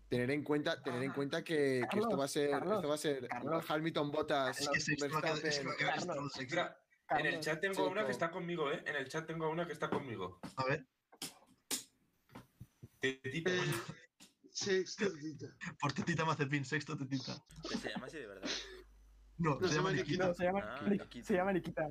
[0.08, 2.88] Tener en cuenta, tener en cuenta que, que Carlos, esto va a ser, Carlos, esto
[2.88, 3.64] va a ser Carlos.
[3.70, 6.14] Hamilton Botas, Es que sexto va a quedar- es que va a quedar Carlos.
[6.14, 6.42] Stroll sexto.
[6.60, 7.88] Espera, en el chat tengo Checo.
[7.90, 8.82] una que está conmigo, ¿eh?
[8.86, 10.38] En el chat tengo una que está conmigo.
[10.56, 10.86] A ver,
[13.00, 13.50] Tetita.
[13.50, 13.60] Eh,
[14.50, 15.46] sexto, Tetita.
[15.80, 17.34] por Tetita Mazepin, sexto Tetita.
[17.80, 18.48] Se llama así de verdad.
[19.38, 20.26] No, No, se llama Nikita.
[20.26, 21.26] No, se llama, Ah, Ni- Nikita.
[21.26, 21.88] se llama Nikita.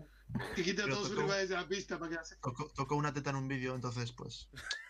[0.56, 2.69] Que quita a todos sus tocó- rivales de la pista para que la se- Tocó,
[2.76, 4.49] tocó una teta en un vídeo, entonces pues.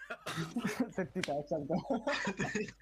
[0.95, 1.75] Tetita, exacto.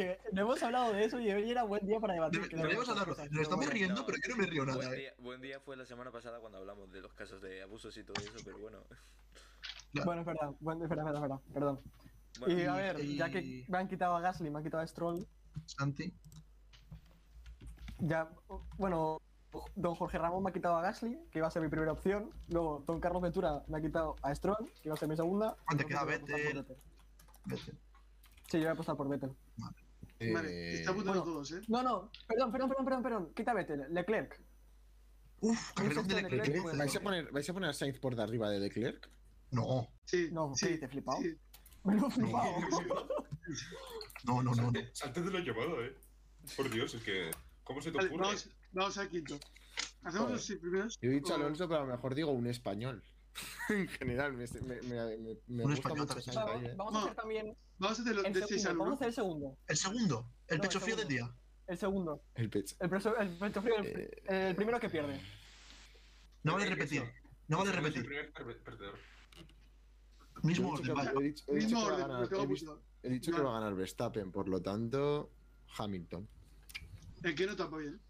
[0.00, 2.40] que no hemos hablado de eso y hoy era buen día para debatir.
[2.42, 3.14] Debe- deberíamos hablarlo.
[3.16, 4.06] Nos estamos bueno, riendo, no.
[4.06, 4.96] pero yo no me río nada, Buen eh.
[4.96, 8.04] día, buen día fue la semana pasada cuando hablamos de los casos de abusos y
[8.04, 8.78] todo eso, pero bueno.
[10.04, 11.80] Bueno, es verdad, bueno, es verdad, es verdad, perdón.
[12.38, 14.82] Bueno, y a y- ver, ya que me han quitado a Gasly, me han quitado
[14.82, 15.26] a Stroll,
[15.66, 16.14] Santi.
[17.98, 18.30] ya,
[18.78, 19.20] bueno,
[19.74, 22.30] Don Jorge Ramón me ha quitado a Gasly, que iba a ser mi primera opción.
[22.48, 25.56] Luego, Don Carlos Ventura me ha quitado a Stroll, que iba a ser mi segunda.
[25.70, 26.64] Entonces queda Vettel.
[27.46, 27.72] Vete.
[28.48, 29.32] Sí, yo voy a apostar por Vettel.
[29.56, 29.76] Vale,
[30.20, 31.32] Eh, está apuntando bueno.
[31.34, 31.60] todos, ¿eh?
[31.68, 33.34] No, no, perdón, perdón, perdón, perdón, perdón.
[33.34, 34.40] Quita Vettel, Leclerc.
[35.40, 36.32] Uf, carrerón de Leclerc.
[36.46, 39.10] Leclerc, Leclerc, ¿vais, a poner, ¿Vais a poner a Sainz por de arriba de Leclerc?
[39.52, 40.28] No, Sí.
[40.30, 41.22] No, sí, ¿qué dices, flipado?
[41.22, 41.34] sí.
[41.84, 42.50] Me lo he flipado.
[44.24, 44.70] no, no, no.
[44.70, 44.80] no.
[44.92, 45.96] Salte de lo llamado, eh.
[46.56, 47.30] Por Dios, es que.
[47.64, 48.24] ¿Cómo se te Vale, ocurre?
[48.24, 49.38] vamos, vamos al quinto.
[50.02, 50.98] ¿Hacemos los primeros?
[51.00, 53.02] Yo he dicho Alonso, pero a lo mejor digo un español.
[53.70, 56.24] en general, me, me, me, me- me Un gusta español mucho también.
[56.24, 56.74] Sainz Vamos, ¿eh?
[56.76, 58.70] vamos a hacer también Vamos a hacer los el de 6 segundo.
[58.70, 58.94] al Vamos a 1.
[58.94, 59.58] hacer el segundo.
[59.66, 61.34] El segundo, el No, pecho el frío del día.
[61.66, 62.22] El segundo.
[62.34, 62.76] El pecho.
[62.78, 65.20] El, preso- el pecho frío, el, Eh, el primero que pierde.
[66.42, 67.02] No vale repetir.
[67.48, 68.04] No vale el repetir.
[68.04, 68.98] primer per- perdedor.
[70.42, 71.10] Mismo orden, que- vale.
[71.10, 72.82] he dicho- he dicho Mismo que va a orden, ganar- he visto- apuntado.
[73.02, 75.30] he dicho que va a ganar Verstappen, por lo tanto,
[75.78, 76.28] Hamilton.
[77.22, 78.00] El que no tapa bien.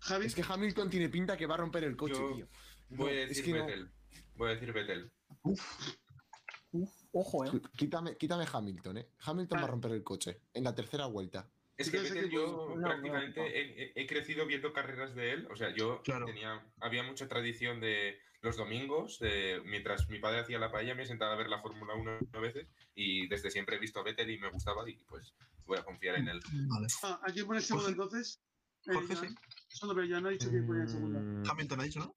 [0.00, 2.48] Javi, Es que Hamilton tiene pinta que va a romper el coche, Yo tío.
[2.90, 3.66] Voy a decir es que no.
[3.66, 3.90] Vettel.
[4.36, 5.12] Voy a decir Vettel.
[5.42, 7.50] Uf, ojo, eh.
[7.76, 9.08] Quítame, quítame Hamilton, ¿eh?
[9.24, 9.70] Hamilton va a Ah.
[9.70, 11.48] romper el coche en la tercera vuelta.
[11.76, 13.46] Es que Yo sé Vettel, que- yo no, no, prácticamente no.
[13.46, 15.48] he, he- he crecido viendo carreras de él.
[15.50, 16.26] O sea, yo Claro.
[16.26, 16.64] tenía.
[16.80, 19.18] Había mucha tradición de los domingos.
[19.18, 22.38] de- mientras mi padre hacía la paella, me sentaba a ver la Fórmula 1 a
[22.40, 22.68] veces.
[22.94, 24.88] Y desde siempre he visto a Vettel y me gustaba.
[24.88, 25.34] Y pues
[25.66, 26.40] voy a confiar en él.
[26.68, 26.86] Vale.
[27.04, 28.02] ah, ¿a quién pone el segundo Jorge.
[28.02, 28.40] entonces?
[28.86, 29.20] Eh, Jorge, ya.
[29.22, 29.34] sí.
[29.68, 31.18] Solo, pero ya no ha dicho quién ponía el segundo.
[31.18, 32.14] Mm, Hamilton ha dicho, ¿no?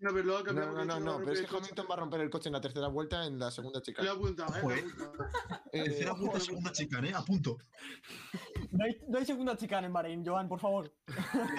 [0.00, 0.74] No, pero luego No, cambiamos.
[0.74, 2.88] no, no, no, pero es que Hamilton va a romper el coche en la tercera
[2.88, 4.02] vuelta en la segunda chica.
[4.02, 4.84] Lo he apuntado, ¿eh?
[5.72, 7.12] Eh, Tercera vuelta, segunda chica, ¿eh?
[7.14, 7.58] A punto.
[8.70, 10.90] No hay, no hay segunda chicana en Bahrein, Joan, por favor.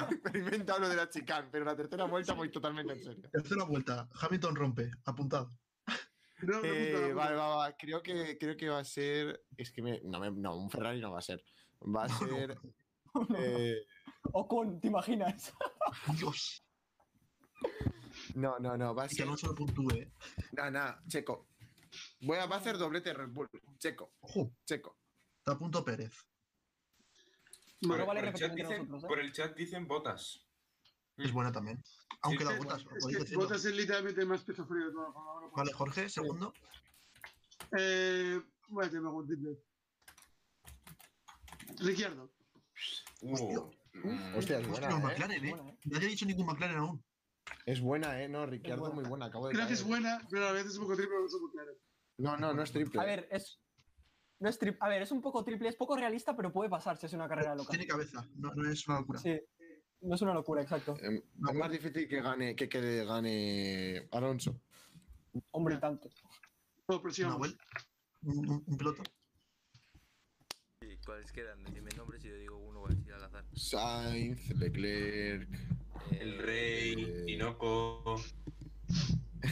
[0.09, 3.30] experimenta lo de la chicane, pero en la tercera vuelta voy totalmente en serio.
[3.31, 4.91] Tercera vuelta, Hamilton rompe.
[5.05, 5.51] Apuntado.
[6.41, 7.77] No, Eh, vale, va, va.
[7.77, 9.45] Creo que, creo que va a ser.
[9.55, 11.43] Es que me, no, me- no, un Ferrari no va a ser.
[11.84, 12.57] Va a ser.
[13.38, 13.85] eh,
[14.34, 15.53] Ocon, ¿te imaginas?
[16.18, 16.63] Dios.
[18.36, 19.24] No, no, no, va a Y que ser.
[19.24, 20.12] Alonso lo puntúe, ¿eh?
[20.53, 21.48] Nada, nada, Checo.
[22.22, 23.49] Voy a, va a hacer doblete Red Bull.
[23.78, 24.98] Checo, Ojo, Checo.
[25.40, 26.14] está a punto Pérez.
[27.82, 29.08] Vale, No vale por, el chat dicen, nosotros, ¿eh?
[29.08, 30.45] por el chat dicen botas.
[31.18, 31.84] Es buena también.
[32.22, 33.41] Aunque Sí, la botas, Es que decirlo.
[33.44, 35.34] Botas es literalmente el más peso frío de toda forma.
[35.34, 36.53] Bueno, Vale, Jorge, segundo.
[37.78, 38.40] Eh,
[38.70, 39.58] voy a tener un triple.
[41.80, 42.32] Ricciardo.
[43.24, 43.60] Hostia.
[43.60, 45.03] Uh, mm, Hostia, es Hostia, buena, los ¿eh?
[45.03, 45.49] McLaren, ¿eh?
[45.56, 45.78] Buena, ¿eh?
[45.86, 47.03] Nadie ha dicho ningún McLaren aún.
[47.65, 48.27] Es buena, ¿eh?
[48.30, 48.95] No, Ricciardo buena.
[48.95, 49.26] muy buena.
[49.27, 51.34] Acabo de Creo que es buena, pero a veces es un poco triple, no es
[51.51, 51.72] claro.
[52.18, 52.99] No, no, no es triple.
[52.99, 53.59] A ver, es.
[54.39, 56.97] No es tri- A ver, es un poco triple, es poco realista, pero puede pasar
[56.97, 57.69] si es una carrera loca.
[57.69, 59.19] Tiene cabeza, no, no es una locura.
[59.19, 59.39] Sí,
[60.01, 60.95] no es una locura, exacto.
[60.97, 64.59] Eh, es más difícil que gane, que, que gane Alonso.
[65.51, 66.09] Hombre, tanto.
[66.88, 67.38] Prosigamos.
[67.38, 67.63] vuelta.
[68.23, 69.03] Un, un- un piloto.
[70.81, 71.63] ¿Y ¿Cuáles quedan?
[71.63, 73.45] Decidme nombres y yo digo uno voy a decir al azar.
[73.53, 75.47] Sainz, Leclerc.
[76.11, 78.22] El Rey, Eh, Tinoco,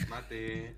[0.08, 0.76] Mate.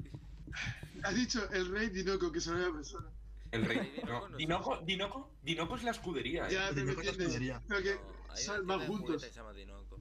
[1.03, 3.09] Has dicho el rey Dinoco, que se lo había persona.
[3.51, 3.91] El Rey.
[3.97, 6.47] Dinoco No, no Dinoco, Dinoco, Dinoco es la escudería.
[6.49, 6.53] ¿eh?
[6.53, 7.27] Ya, me Dinoco es la entiendes.
[7.35, 7.63] escudería.
[7.69, 9.23] Pero que No, hay sal- de juntos.
[9.23, 10.01] se llama Dinoco.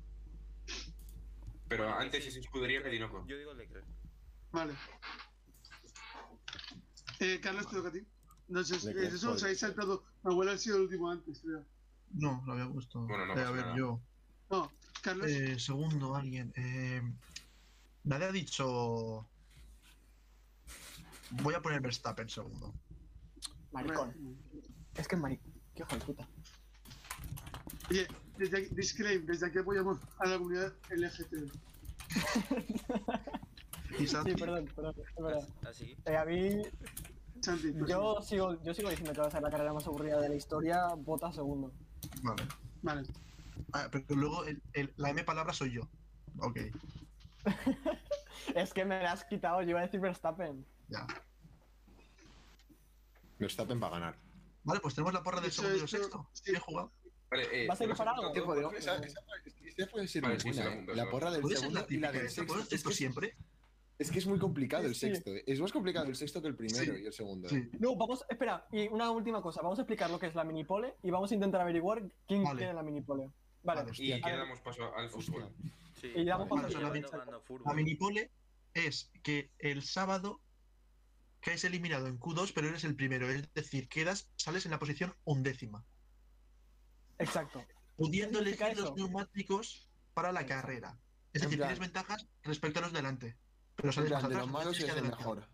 [1.68, 3.26] Pero Bueno, antes sí, es escudería que Dinoco.
[3.28, 3.86] Yo digo Leclerc.
[4.52, 4.74] Vale.
[7.20, 8.00] Eh, Carlos, te toca a ti.
[8.48, 10.04] No sé, es eso os habéis saltado.
[10.24, 11.64] Mi abuela ha sido el último antes, creo.
[12.14, 13.00] No, lo había puesto.
[13.02, 13.78] Bueno, no Eh, a ver, nada.
[13.78, 14.02] yo.
[14.50, 14.72] No,
[15.02, 15.30] Carlos.
[15.30, 16.54] Eh, segundo, alguien.
[16.56, 17.02] Eh,
[18.04, 19.28] nadie ha dicho.
[21.32, 22.74] Voy a poner Verstappen segundo.
[23.72, 24.14] Maricón.
[24.96, 25.54] Es que es maricón.
[25.76, 26.28] Qué hijo de puta.
[27.90, 28.08] Oye,
[28.38, 31.52] desde aquí, disclaim, desde aquí apoyamos a la comunidad LGTB.
[34.00, 34.96] Y Santi, Sí, perdón, perdón.
[34.98, 35.50] es verdad.
[35.70, 35.98] Así.
[36.06, 36.62] Eh, a mí,
[37.42, 40.20] Santi, pues, yo sigo, yo sigo diciendo que va a ser la carrera más aburrida
[40.22, 40.88] de la historia.
[40.96, 41.74] Bota segundo.
[42.24, 42.44] Vale.
[42.82, 43.04] Vale.
[43.74, 45.90] Ah, pero luego el- el- la M palabra soy yo.
[46.40, 46.58] Ok,
[48.56, 50.66] Es que me la has quitado, yo iba a decir Verstappen.
[50.90, 51.06] ya.
[53.40, 54.16] Verstappen va a ganar.
[54.64, 56.28] Vale, pues tenemos la porra del segundo y el sexto.
[56.34, 56.52] sí.
[56.52, 56.92] Bien jugado.
[57.30, 58.34] Vale, eh, ¿Va a ser ¿lo has para algo?
[58.74, 59.22] esa, esa-
[59.78, 60.86] esa puede ser Vale, muy buena, ¿eh?
[60.96, 62.60] La porra del segundo la y la del ¿Te sexto.
[62.60, 63.36] Es esto que, siempre?
[63.98, 65.00] es que es muy complicado el sí.
[65.02, 65.32] sexto.
[65.32, 65.44] ¿eh?
[65.48, 67.02] Es más complicado el sexto que el primero Sí.
[67.02, 67.48] y el segundo.
[67.50, 67.70] Sí.
[67.80, 69.62] No, vamos, espera, y una última cosa.
[69.62, 72.58] Vamos a explicar lo que es la minipole y vamos a intentar averiguar quién Vale.
[72.60, 73.30] tiene la minipole.
[73.64, 73.92] Vale.
[73.98, 75.54] Y que damos paso al fútbol.
[76.00, 76.12] Sí.
[76.16, 77.64] Y damos paso Vale, a la fútbol.
[77.66, 78.32] La minipole
[78.74, 80.42] es que el sábado
[81.42, 83.30] caes eliminado en Q2, pero eres el primero.
[83.30, 85.86] Es decir, quedas, sales en la posición undécima.
[87.20, 87.64] Exacto.
[87.96, 90.98] Pudiendo ¿Qué significa elegir los neumáticos para la carrera.
[91.34, 93.38] Es En decir, plan- tienes ventajas respecto a los delante.
[93.76, 94.48] Pero En sales plan, más de atrás.
[94.48, 95.48] los malos tienes es que el mejor.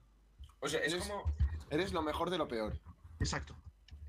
[0.59, 1.23] O sea, es Eres- como.
[1.69, 2.79] Eres lo mejor de lo peor.
[3.19, 3.55] Exacto.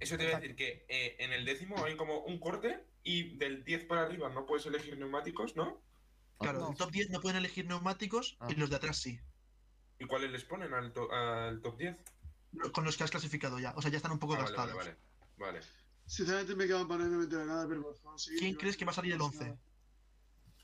[0.01, 3.37] Eso te voy a decir que eh, en el décimo hay como un corte y
[3.37, 5.81] del 10 para arriba no puedes elegir neumáticos, ¿no?
[6.39, 6.71] Claro, No.
[6.71, 8.49] el top 10 no pueden elegir neumáticos Ah.
[8.51, 9.19] y los de atrás sí.
[9.99, 11.97] ¿Y cuáles les ponen al, to- al top 10?
[12.73, 13.73] Con los que has clasificado ya.
[13.77, 14.77] O sea, ya están un poco Ah, vale, gastados.
[14.77, 14.97] vale,
[15.37, 15.53] vale.
[15.59, 15.67] Vale.
[16.07, 18.19] Sinceramente me quedan para no meter nada, pero por favor.
[18.39, 19.55] ¿Quién Yo- crees que va a salir el 11?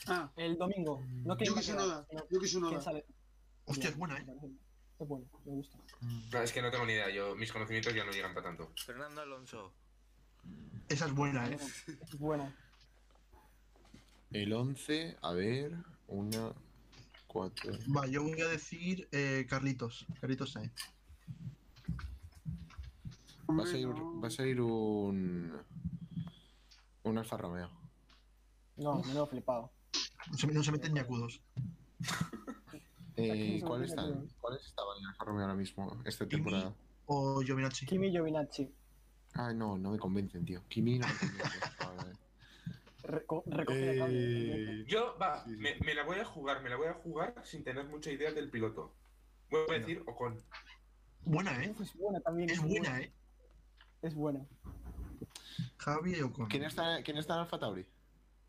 [0.07, 1.03] Ah, El domingo.
[1.25, 2.07] No quién Yuki va a quedar, Tsunoda.
[2.09, 2.71] sino Yuki Tsunoda.
[2.71, 3.05] quién sale.
[3.67, 4.27] Hostia, es buena, ¿eh?
[4.99, 5.79] Es bueno, me gusta.
[6.33, 7.11] No, es que no tengo ni idea.
[7.11, 8.73] Yo, mis conocimientos ya no llegan para tanto.
[8.85, 9.73] Fernando Alonso.
[10.89, 11.59] Esa es buena, ¿eh?
[12.03, 12.55] Es buena.
[14.31, 15.73] El 11, a ver,
[16.09, 16.53] una,
[17.27, 17.73] cuatro.
[17.95, 20.07] Va, yo voy a decir eh, Carlitos.
[20.21, 20.73] Carlitos Sainz.
[23.51, 25.53] Va a salir, va a salir un.
[27.03, 27.71] Un Alfa Romeo.
[28.77, 29.73] No, me lo he flipado.
[30.31, 31.41] No se, no se meten ni acudos.
[33.17, 36.01] Eh, ¿Cuáles estaban en Alfa Romeo ahora mismo?
[36.05, 36.43] Esta Kimi.
[36.43, 36.75] temporada.
[37.07, 37.87] O Giovinazzi.
[37.87, 38.73] Kimi Giovinazzi.
[39.35, 40.63] Ah, no, no me convencen, tío.
[40.69, 41.71] Kimi no me convence.
[41.85, 42.17] Joder.
[43.03, 44.81] Reco- recoge el cable.
[44.81, 45.57] Eh, Yo, va, Sí, sí.
[45.61, 48.33] Me, me la voy a jugar, me la voy a jugar sin tener mucha idea
[48.33, 48.95] del piloto.
[49.51, 50.43] Voy a decir Ocon.
[51.27, 51.75] Buena, ¿eh?
[51.81, 52.51] Es buena también.
[52.51, 53.13] Es buena, ¿eh?
[54.03, 54.41] Es buena.
[55.79, 56.47] Javi Ocon.
[56.49, 57.87] ¿Quién está, ¿Quién está en Alfa Tauri?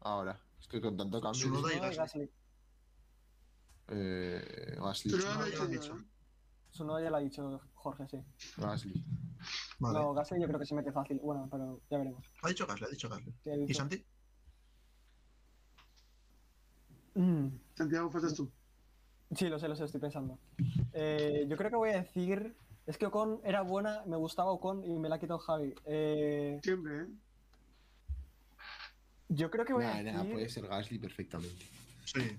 [0.01, 0.39] Ahora.
[0.59, 1.39] Es que con tanto cambio.
[1.41, 2.29] Tsunoda y Gasly.
[3.87, 5.11] Gasly.
[5.11, 5.17] Eh.
[5.17, 5.93] Pero no, he ya dicho
[7.09, 8.17] lo ha dicho Jorge, sí.
[8.57, 9.05] Gasly.
[9.79, 9.99] Vale.
[9.99, 11.19] No, Gasly yo creo que se mete fácil.
[11.21, 12.25] Bueno, pero ya veremos.
[12.41, 13.33] Ha dicho Gasly, ha dicho Gasly.
[13.43, 14.05] Sí, ¿Y Santi?
[17.13, 18.51] Mm, Santiago, faltas tú.
[19.35, 20.37] Sí, lo sé, lo sé, estoy pensando.
[20.93, 22.55] Eh, yo creo que voy a decir.
[22.85, 25.73] Es que Ocon era buena, me gustaba Ocon y me la ha quitado Javi.
[25.85, 27.07] Eh, Siempre, ¿eh?
[29.29, 30.13] yo creo que voy a decir.
[30.13, 31.65] nah, puede ser Gasly perfectamente.
[32.05, 32.37] Sí.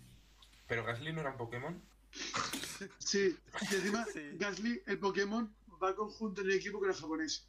[0.67, 1.81] Pero Gasly no era un Pokémon.
[2.99, 3.37] Sí,
[3.71, 4.21] y encima Sí.
[4.35, 7.49] Gasly, el Pokémon, va conjunto en el equipo con el japonés.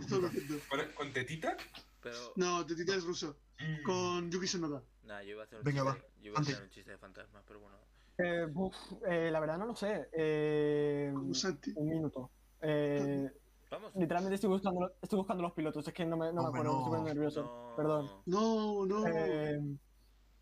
[0.00, 0.54] Esto lo siento.
[0.94, 1.56] ¿Con, tetita?
[2.02, 2.16] Pero.
[2.36, 3.36] No, Tetita es ruso.
[3.84, 4.82] Con Yuki Tsunoda.
[5.04, 5.98] Nah, yo iba a hacer un Venga, chiste.
[6.00, 6.06] va.
[6.22, 7.76] Yo iba a hacer un chiste de fantasma, pero bueno.
[8.18, 8.74] Eh, buf,
[9.06, 10.08] eh, la verdad no lo sé.
[10.12, 12.30] Eh, un minuto.
[12.60, 13.30] Eh,
[13.70, 13.92] Vamos.
[13.96, 16.72] literalmente estoy buscando, estoy buscando los pilotos, es que no me, no me Hombre, acuerdo,
[16.72, 16.90] me estoy no.
[16.90, 17.42] poniendo nervioso.
[17.42, 17.76] No.
[17.76, 18.10] Perdón.
[18.26, 19.78] No, no.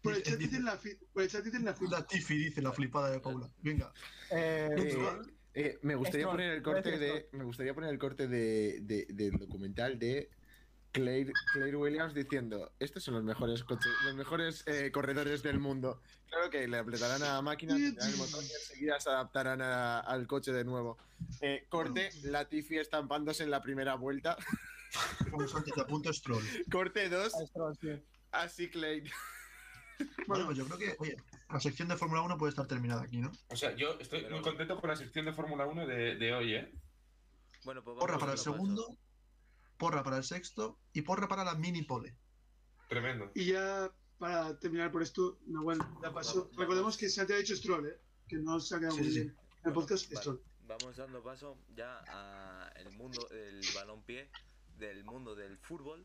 [0.03, 1.99] Por el chat Dice- dicen la fi- por el chat dicen la fila.
[2.01, 3.49] La Tiffy dice la flipada de Paula.
[3.63, 3.93] Venga.
[4.31, 4.69] eh,
[5.53, 7.29] Eh, me gustaría poner el corte de.
[7.33, 10.31] Me gustaría poner el corte de, de- del documental de
[10.93, 16.01] Claire, Claire Williams diciendo estos son los mejores coches, los mejores eh, corredores del mundo.
[16.29, 19.99] Claro que le apretarán a la máquina, tendrán el motor y enseguida se adaptarán a-
[20.01, 20.99] al coche de nuevo.
[21.41, 24.37] Eh, corte, Latifi estampándose en la primera vuelta.
[25.31, 26.43] Como Santi, te apunto Stroll.
[26.71, 28.03] Corte 2, a Stroll, sí.
[28.33, 29.11] así Claire.
[30.27, 31.17] Bueno, pues yo creo que, oye,
[31.51, 33.31] la sección de Fórmula 1 puede estar terminada aquí, ¿no?
[33.49, 36.35] O sea, yo estoy Pero- muy contento con la sección de Fórmula 1 de, de
[36.35, 36.73] hoy, ¿eh?
[37.65, 38.53] Bueno, pues vamos Porra para el paso.
[38.53, 38.97] segundo,
[39.77, 42.17] porra para el sexto y porra para la mini pole.
[42.89, 43.31] Tremendo.
[43.35, 45.79] Y ya para terminar por esto, Nahuel.
[46.01, 46.97] Vamos, Recordemos vamos.
[46.97, 48.01] que Santi ha dicho Stroll, ¿eh?
[48.29, 49.21] Que no se ha quedado Sí, muy sí.
[49.21, 49.37] bien.
[49.63, 50.43] En el podcast, Vale, Stroll.
[50.67, 54.31] Vamos dando paso ya a el mundo del balón-pie,
[54.79, 56.05] del mundo del fútbol.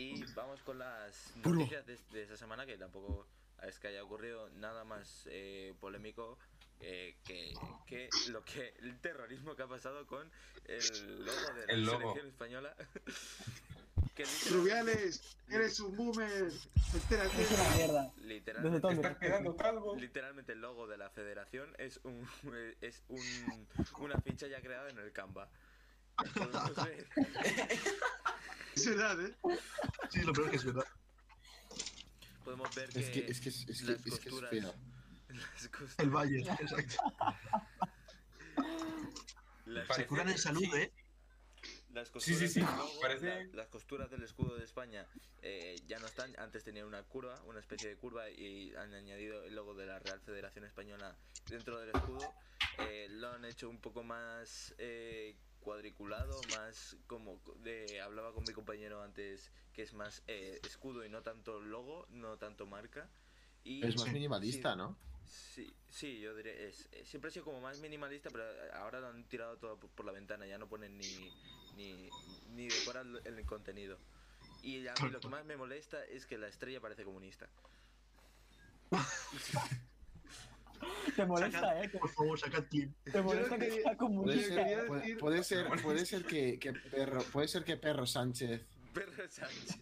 [0.00, 3.26] Y vamos con las noticias de, de esta semana, que tampoco
[3.62, 6.38] es que haya ocurrido nada más eh, polémico
[6.80, 7.52] eh, que,
[7.86, 10.30] que lo que el terrorismo que ha pasado con
[10.64, 11.98] el logo de la El logo.
[11.98, 12.74] selección española.
[14.14, 16.50] que Rubiales, eres un boomer.
[16.94, 17.42] Entérate.
[17.42, 18.12] Es una mierda.
[18.22, 19.94] Literalmente, Estás quedando calvo.
[19.96, 22.26] literalmente el logo de la federación es un
[22.80, 23.68] es un,
[23.98, 25.50] una ficha ya creada en el Canva.
[28.80, 29.36] Es verdad, ¿eh?
[30.10, 30.84] Sí, lo peor es que es verdad.
[32.44, 35.68] podemos ver que, Es que es, que es, es que, las es, que es las
[35.68, 36.96] costuras- El Bayern, exacto.
[39.94, 40.92] Se curan en salud, sí, ¿eh?
[41.92, 45.06] Las Sí, costuras, sí, sí, del logo, parece- la- las costuras del escudo de España
[45.42, 46.38] eh, ya no están.
[46.38, 49.98] Antes tenían una curva, una especie de curva, y han añadido el logo de la
[49.98, 51.16] Real Federación Española
[51.48, 52.32] dentro del escudo.
[52.78, 58.52] Eh, lo han hecho un poco más eh, cuadriculado, más como de hablaba con mi
[58.52, 63.08] compañero antes que es más eh, escudo y no tanto logo, no tanto marca.
[63.62, 64.78] Y Es más minimalista, Sí.
[64.78, 64.96] ¿no?
[65.26, 69.08] Sí, sí, yo diré, es, eh, siempre ha sido como más minimalista, pero ahora lo
[69.08, 71.30] han tirado todo por, por la ventana, ya no ponen ni,
[71.76, 72.08] ni,
[72.48, 73.98] ni decoran el, el contenido.
[74.62, 77.48] Y a mí lo que más me molesta es que la estrella parece comunista.
[81.16, 81.90] Te molesta, eh.
[81.90, 82.92] que- Por favor, saca clip.
[83.04, 84.54] Te molesta que quería- sea Puede comunista.
[84.86, 88.62] puede, decir- puede ser, puede ser que, que perro, puede ser que perro Sánchez
[88.92, 89.78] Perro Sánchez,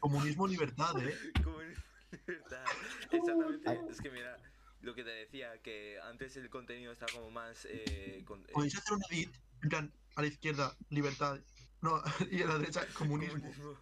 [0.00, 1.16] Comunismo, libertad, ¿eh?
[1.44, 1.82] comunismo,
[2.26, 2.64] libertad.
[3.12, 4.38] Exactamente, es que mira,
[4.80, 7.64] lo que te decía, que antes el contenido estaba como más...
[7.70, 9.30] Eh, con- eh, Podéis hacer un edit,
[9.62, 11.38] en plan, a la izquierda, libertad.
[11.80, 13.38] No, y a la derecha, comunismo.
[13.40, 13.78] comunismo.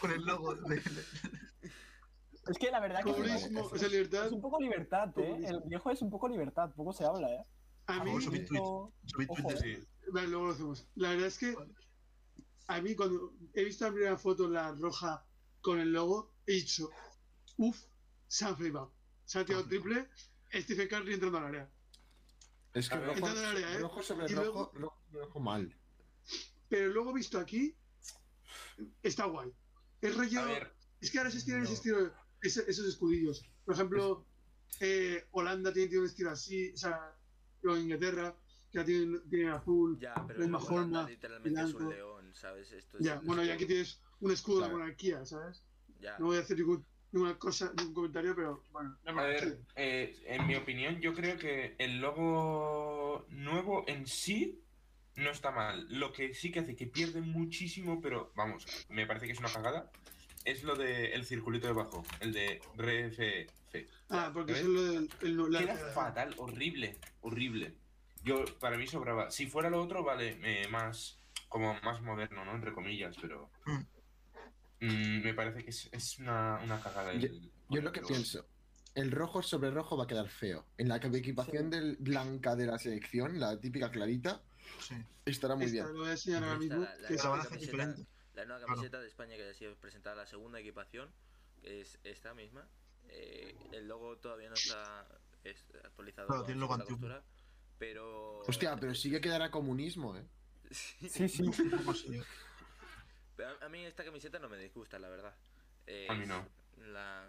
[0.00, 0.82] Con el logo de.
[2.48, 5.40] Es que la verdad que es un poco libertad, ¿eh?
[5.46, 7.44] El viejo es un poco libertad, poco se habla, ¿eh?
[7.86, 8.58] A mí, tweet.
[9.60, 9.78] Sí.
[10.12, 10.86] Vale, luego lo hacemos.
[10.94, 11.54] La verdad es que
[12.68, 15.24] a mí cuando he visto la primera foto, la roja
[15.60, 16.90] con el logo, he dicho,
[17.58, 17.84] uff,
[18.28, 18.92] se han flipado.
[19.24, 20.08] Se ha tirado triple,
[20.52, 21.70] Stephen Curry entrando al área.
[22.74, 23.78] Es que rojo, entrando al área, ¿eh?
[23.78, 25.76] rojo sobre rojo, luego- rojo, sobre rojo mal.
[26.68, 27.76] Pero luego visto aquí,
[29.02, 29.52] está guay.
[30.00, 31.76] Es ver, Es que ahora se estiran ese No.
[31.76, 32.12] estilo,
[32.42, 33.44] ese- esos escudillos.
[33.64, 34.24] Por ejemplo,
[34.80, 37.14] eh, Holanda tiene, tiene un estilo así, o sea,
[37.64, 38.34] o Inglaterra,
[38.72, 39.98] que la tiene, tiene azul.
[40.00, 40.68] Ya, pero misma Holanda
[41.00, 41.90] forma, literalmente es un blanco.
[41.92, 42.72] león, ¿sabes?
[42.72, 44.78] Esto es Ya, bueno, y aquí tienes un escudo de la Claro.
[44.84, 45.62] monarquía, ¿sabes?
[46.00, 46.18] Ya.
[46.18, 48.96] No voy a hacer ningún, ninguna cosa, ningún comentario, pero bueno.
[49.04, 54.62] a ver, eh, en mi opinión, yo creo que el logo nuevo en sí
[55.16, 55.86] no está mal.
[55.90, 59.52] Lo que sí que hace que pierde muchísimo, pero vamos, me parece que es una
[59.52, 59.90] cagada,
[60.44, 63.88] es lo del circulito debajo, el de RFF.
[64.08, 67.74] Ah, porque eso es lo del el, la- Queda fatal, horrible, horrible.
[68.22, 69.30] Yo, para mí sobraba.
[69.30, 71.18] Si fuera lo otro, vale, eh, más,
[71.48, 72.54] como más moderno, ¿no?
[72.54, 73.50] Entre comillas, pero...
[74.80, 77.12] mm, me parece que es, es una, una cagada.
[77.12, 78.44] el- Yo- Yo lo que pienso,
[78.94, 80.66] el rojo sobre rojo va a quedar feo.
[80.78, 84.42] En la equipación del blanca de la selección, la típica clarita,
[84.80, 84.94] Sí.
[85.24, 85.92] estará muy esta, bien.
[85.94, 86.78] lo voy a enseñar ahora mismo.
[86.80, 88.06] la, la que nueva van a hacer diferente.
[88.40, 88.74] La nueva Claro.
[88.74, 91.10] camiseta de España que ha sido presentada la segunda equipación,
[91.62, 92.66] que es esta misma.
[93.08, 95.06] Eh, el logo todavía no está
[95.44, 96.28] es- actualizado.
[96.28, 97.22] Claro, tiene el logo costura,
[97.78, 98.40] pero.
[98.40, 100.24] Hostia, pero sí que quedará comunismo, ¿eh?
[100.70, 101.50] Sí, sí.
[103.36, 105.34] Pero a, a mí esta camiseta no me disgusta, la verdad.
[105.86, 106.46] Eh, A mí no.
[106.78, 107.28] La,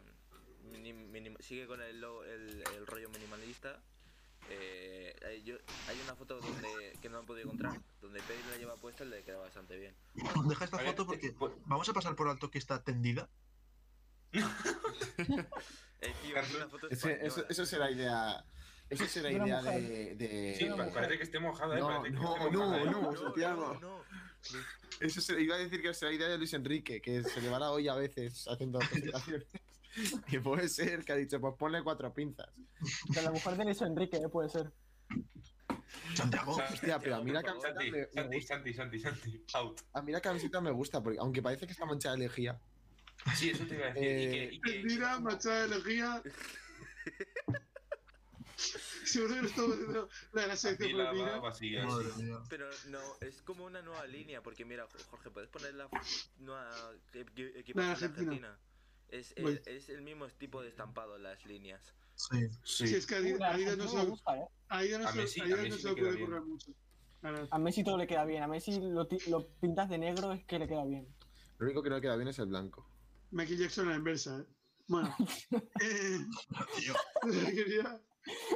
[0.63, 3.81] minim- minim- sigue con el, logo- el, el rollo minimalista.
[4.53, 5.57] Eh, hay, yo-
[5.87, 9.09] hay una foto donde que no han podido encontrar, donde Pedro la lleva puesta y
[9.09, 9.95] le queda bastante bien.
[10.47, 13.29] Deja esta foto te- porque pues- vamos a pasar por alto que está tendida.
[16.03, 18.43] Eh, tío, es una foto Ese- eso, será idea.
[18.89, 20.15] Eso será idea de.
[20.15, 20.91] de- Sí, mujer.
[20.93, 21.79] parece que esté mojada, ¿eh?
[21.79, 22.85] No, que no, esté no, mojada, ¿eh?
[22.85, 23.15] no.
[23.15, 23.77] Santiago.
[23.79, 24.03] no.
[24.99, 27.59] Eso se- iba a decir que será idea de Luis Enrique, que se le va
[27.59, 29.45] la olla a veces haciendo presentaciones.
[30.27, 32.47] y puede ser que ha dicho, pues ponle cuatro pinzas.
[33.09, 34.29] De la mujer de Luis Enrique, ¿eh?
[34.29, 34.71] puede ser.
[36.15, 36.55] Santiago.
[36.55, 38.55] Hostia, pero a mí la camiseta Santi, me, Santi, gusta.
[38.55, 39.81] Santi, Santi, Santi, out.
[39.93, 42.59] A mí la camiseta me gusta, porque aunque parece que está manchada de lejía.
[43.35, 44.03] Sí, eso te iba a decir.
[44.03, 46.23] Eh, y que, y que- Tendida, machada de lejía.
[49.05, 51.39] Seguro que no estamos haciendo la de la selección afilada, femenina.
[51.39, 52.23] vacía, Madre sí.
[52.23, 52.37] mía.
[52.49, 55.89] Pero no, es como una nueva línea, porque mira, Jo- Jorge, puedes poner la
[56.37, 58.59] nueva equi- equipación de Argentina.
[59.11, 59.19] Argentina.
[59.19, 59.53] Es, Voy.
[59.53, 61.93] es, es el mismo tipo de estampado en las líneas.
[62.15, 62.47] Sí.
[62.63, 62.95] Sí, Sí.
[62.95, 64.47] es que Adidas, no se me lo- ¿eh?
[64.69, 64.81] A a
[65.95, 66.71] puede mucho.
[67.51, 68.43] A Messi todo le queda bien.
[68.43, 71.07] A Messi lo, lo pintas de negro es que le queda bien.
[71.59, 72.87] Lo único que no le queda bien es el blanco.
[73.31, 74.45] Michael Jackson a la inversa, ¿eh?
[74.87, 75.15] Bueno.
[75.81, 76.19] eh,
[77.55, 78.01] quería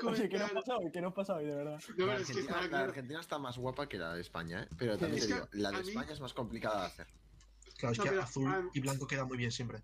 [0.03, 0.91] Oye, ¿qué nos pasa hoy?
[0.91, 1.79] ¿Qué nos pasa hoy, de verdad?
[1.97, 2.89] No, La es que Argentina, está la claro.
[2.89, 4.67] Argentina está más guapa que la de España, ¿eh?
[4.77, 6.87] Pero también Es te que digo, la de a mí- España es más complicada de
[6.87, 7.07] hacer.
[7.77, 9.83] Claro, es No, que azul ah, y blanco queda muy bien siempre.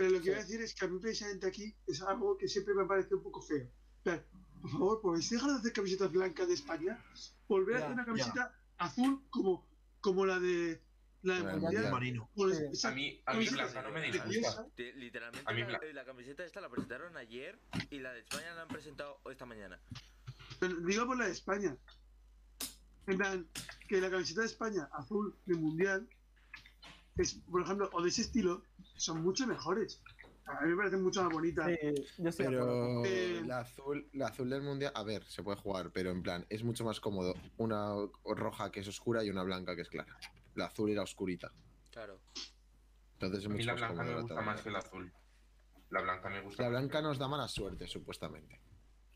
[0.00, 2.48] Pero lo que iba a decir es que a mí precisamente aquí es algo que
[2.48, 3.68] siempre me ha parecido un poco feo.
[4.02, 4.24] Plan,
[4.62, 7.04] Por favor, ¿podéis dejar de hacer camisetas blancas de España?
[7.46, 8.06] Volver a hacer una ya.
[8.06, 9.68] camiseta azul como,
[10.00, 10.80] como la de
[11.20, 11.90] la de Mundial.
[11.92, 12.30] Marino.
[12.34, 12.64] Pues, Sí.
[12.72, 14.66] esa A mí, a mí Blanca no me disgusta.
[14.78, 17.60] Literalmente A mí la, Bla- la camiseta esta la presentaron ayer
[17.90, 19.78] y la de España la han presentado esta mañana.
[20.58, 21.76] pero digo por la de España.
[23.06, 23.46] En plan,
[23.86, 26.08] que la camiseta de España azul de Mundial
[27.16, 28.64] es, por ejemplo, o de ese estilo,
[29.00, 30.02] son mucho mejores.
[30.46, 31.66] A mí me parece mucho más bonita.
[31.66, 31.76] Sí,
[32.18, 33.02] yo estoy de acuerdo.
[33.02, 36.22] Pero Eh, la azul, la azul del mundial, a ver, se puede jugar, pero en
[36.22, 37.94] plan, es mucho más cómodo una
[38.24, 40.16] roja que es oscura y una blanca que es clara.
[40.56, 41.52] La azul era oscurita.
[41.90, 42.20] Claro.
[43.14, 44.04] Entonces es A mí mucho la más blanca cómodo.
[44.10, 45.12] me de gusta más que la azul.
[45.90, 48.60] La blanca me gusta La blanca nos da mala suerte, supuestamente.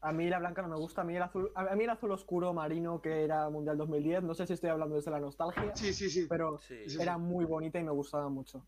[0.03, 2.11] A mí la blanca no me gusta, a mí el azul, a mí el azul
[2.13, 5.95] oscuro marino que era Mundial 2010, no sé si estoy hablando desde la nostalgia, Sí,
[5.95, 6.27] sí, sí.
[6.29, 6.61] pero.
[6.61, 6.85] Sí.
[7.01, 8.67] era muy bonita y me gustaba mucho.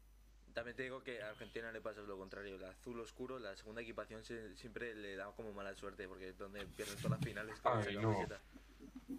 [0.57, 2.55] También te digo que a Argentina le pasa lo contrario.
[2.55, 6.39] El azul oscuro, la segunda equipación se- siempre le da como mala suerte porque es
[6.39, 8.13] donde pierden todas las finales con Ay, esa no.
[8.15, 8.41] camiseta.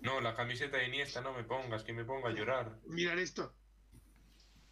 [0.02, 2.80] No, la camiseta de Iniesta no me pongas, que me ponga a llorar.
[2.88, 3.54] Mirar esto.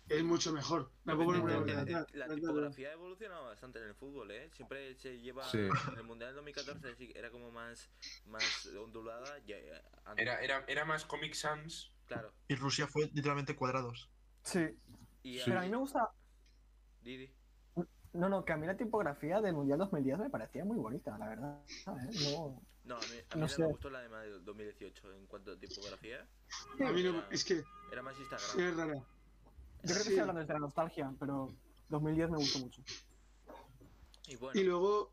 [0.10, 0.90] Es mucho mejor.
[1.06, 2.08] Tampoco Eh, me voy a eh, volver eh, atrás.
[2.16, 4.50] La Atrás, tipografía ha evolucionado bastante en el fútbol, ¿eh?
[4.56, 5.44] Siempre se lleva.
[5.48, 5.60] Sí.
[5.60, 7.92] En el Mundial 2014 sí, era como más,
[8.26, 9.36] más ondulada.
[9.36, 11.92] Antes- Era, era, era más Comic Sans.
[12.08, 12.34] Claro.
[12.48, 14.10] Y Rusia fue literalmente cuadrados.
[14.42, 14.66] Sí,
[15.22, 16.10] Y pero a mí me gusta,
[17.06, 17.32] Didi.
[18.14, 21.30] no, no, que a mí la tipografía del Mundial 2010 me parecía muy bonita, la
[21.30, 21.61] verdad.
[21.68, 22.10] ¿eh?
[22.34, 25.52] No, No, a mí, a mí No me gustó la de Madrid 2018 en cuanto
[25.52, 26.27] a tipografía.
[26.80, 28.60] A mí no, Era- es que Era más Instagram.
[28.60, 28.94] es rara.
[28.95, 29.02] yo
[29.84, 29.99] creo que Sí.
[30.10, 31.53] estoy hablando desde la nostalgia, pero
[31.90, 32.82] 2010 me gustó mucho.
[34.27, 35.11] Y bueno, Y luego,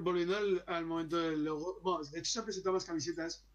[0.00, 3.46] volviendo al, al momento del logo, bueno, de hecho se han presentado más camisetas.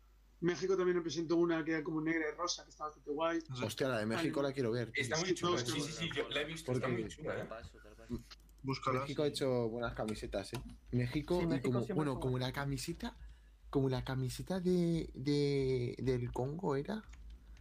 [0.44, 3.40] México también presentó una que era como negra y rosa, que está bastante guay.
[3.64, 4.92] Hostia, la de México la quiero ver.
[4.94, 5.58] Está muy chula.
[5.58, 7.48] Sí, sí, sí, yo la he visto, está muy chula, ¿eh?
[8.62, 9.02] Búscalas.
[9.04, 10.62] México ha hecho buenas camisetas, ¿eh?
[10.92, 13.16] México, Sí, México como, bueno, como la camiseta,
[13.70, 17.04] como la camiseta de, de del Congo era.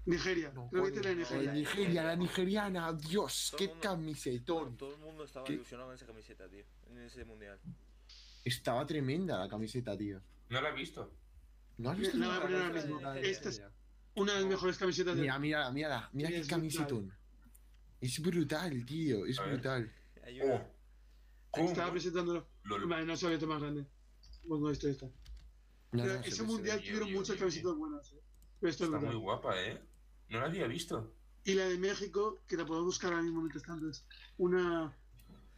[0.04, 1.42] Nigeria, No, creo que la Nigeria.
[1.42, 4.76] la Nigeria, la nigeriana, Dios, Todo qué mundo- camisetón.
[4.76, 5.52] Todo el mundo estaba ¿Qué?
[5.54, 7.58] ilusionado con esa camiseta, tío, en ese mundial.
[8.44, 10.20] Estaba tremenda la camiseta, tío.
[10.48, 11.08] No la he visto.
[11.78, 13.12] ¿No has visto La nunca voy a poner la ahora camiseta mismo.
[13.12, 13.62] de Esta es-?
[14.14, 17.12] Una de las mejores camisetas de Mira, mira, mira, mira qué es camisetón.
[18.00, 19.92] Es brutal, tío, es brutal.
[20.42, 21.62] Oh.
[21.64, 22.48] Estaba presentándolo.
[22.64, 23.86] Vale, no se ha abierto más grande.
[24.46, 25.12] Bueno, esto.
[25.92, 28.12] No, no, se ese mundial tuvieron Bien, muchas bien, camisetas buenas.
[28.12, 28.22] ¿eh?
[28.60, 29.82] Pero esto es Está muy guapa, ¿eh?
[30.28, 31.14] No la había visto.
[31.44, 34.06] Y la de México, que la podemos buscar ahora mismo mientras tanto, es
[34.38, 34.96] una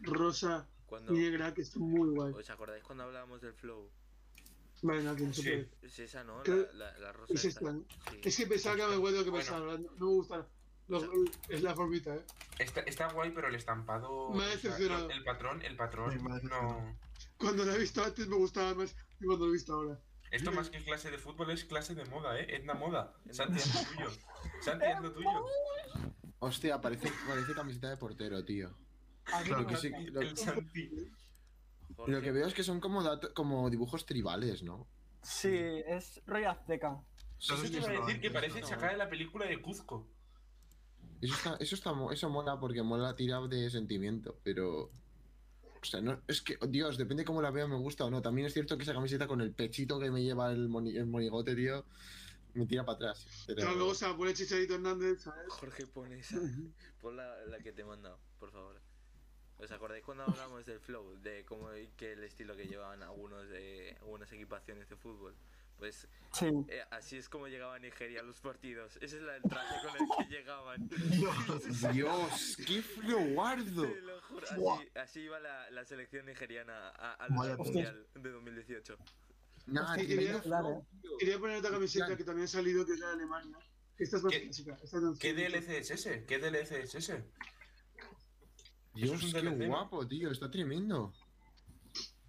[0.00, 2.32] rosa cuando, negra que está muy guay.
[2.32, 3.90] ¿Os acordáis cuando hablábamos del flow?
[4.86, 5.48] Vale, no, aquí no se Sí.
[5.48, 5.70] puede.
[5.82, 6.42] Es esa, ¿no?
[6.44, 7.72] La, la, la rosa Es esta.
[7.72, 8.20] Sí.
[8.22, 9.44] Es que pensaba que me acuerdo lo que Bueno.
[9.44, 10.46] pensaba, no, no me gusta.
[10.88, 11.00] Lo-
[11.48, 12.24] es la formita, ¿eh?
[12.58, 14.30] Está, está guay, pero el estampado.
[14.32, 15.10] Me ha o sea, decepcionado.
[15.10, 16.22] el patrón, el patrón.
[16.44, 16.98] No.
[17.38, 19.98] Cuando la he visto antes me gustaba más que cuando lo he visto ahora.
[20.30, 22.46] Esto más que clase de fútbol es clase de moda, ¿eh?
[22.56, 23.14] Edna Moda.
[23.30, 24.10] Santi, es lo tuyo.
[24.62, 25.44] Santi, es lo tuyo.
[26.40, 28.70] Hostia, parece, parece camiseta de portero, tío.
[29.68, 30.90] Que sí, lo- El Santi.
[31.96, 34.86] Jorge, Lo que veo es que son como dato- como dibujos tribales, ¿no?
[35.22, 37.00] Sí, es rollo azteca.
[37.38, 40.06] Eso ¿Sabes te iba a decir que parece sacada de la película de Cuzco.
[41.20, 44.90] Eso está, eso está, eso mola porque mola tirado de sentimiento, pero.
[45.62, 48.22] O sea, no, es que, Dios, depende cómo la veo, me gusta o no.
[48.22, 51.06] También es cierto que esa camiseta con el pechito que me lleva el, moni- el
[51.06, 51.84] monigote, tío,
[52.54, 53.26] me tira para atrás.
[53.46, 53.60] Pero...
[53.62, 55.46] Claro, luego se va a poner Chicharito Hernández, ¿sabes?
[55.50, 56.38] Jorge, pon esa.
[57.02, 58.80] Pon la, la que te he mandado, por favor.
[59.58, 61.16] ¿Os acordáis cuando hablamos del flow?
[61.22, 65.34] De cómo que el estilo que llevaban algunos de algunas equipaciones de fútbol.
[65.78, 66.46] Pues Sí.
[66.68, 68.96] eh, así es como llegaba Nigeria a los partidos.
[69.00, 70.88] Ese es la- el traje con el que llegaban.
[71.92, 73.82] Dios, qué flowardo.
[73.82, 78.96] Te lo juro, Así, así iba la, la selección nigeriana al Mundial de 2018.
[79.66, 80.86] Nah, quería- tío.
[81.18, 82.16] Quería poner otra camiseta Ya.
[82.16, 83.58] que también ha salido, que es la de Alemania.
[83.98, 84.78] Esta es más ¿Qué- clásica.
[84.82, 85.32] Esta no ¿Qué.
[85.34, 86.24] DLC es ese?
[86.24, 87.24] ¿Qué DLC es ese?
[88.94, 89.66] Dios, es un qué DLC, ¿no?
[89.68, 91.12] guapo, tío, está tremendo.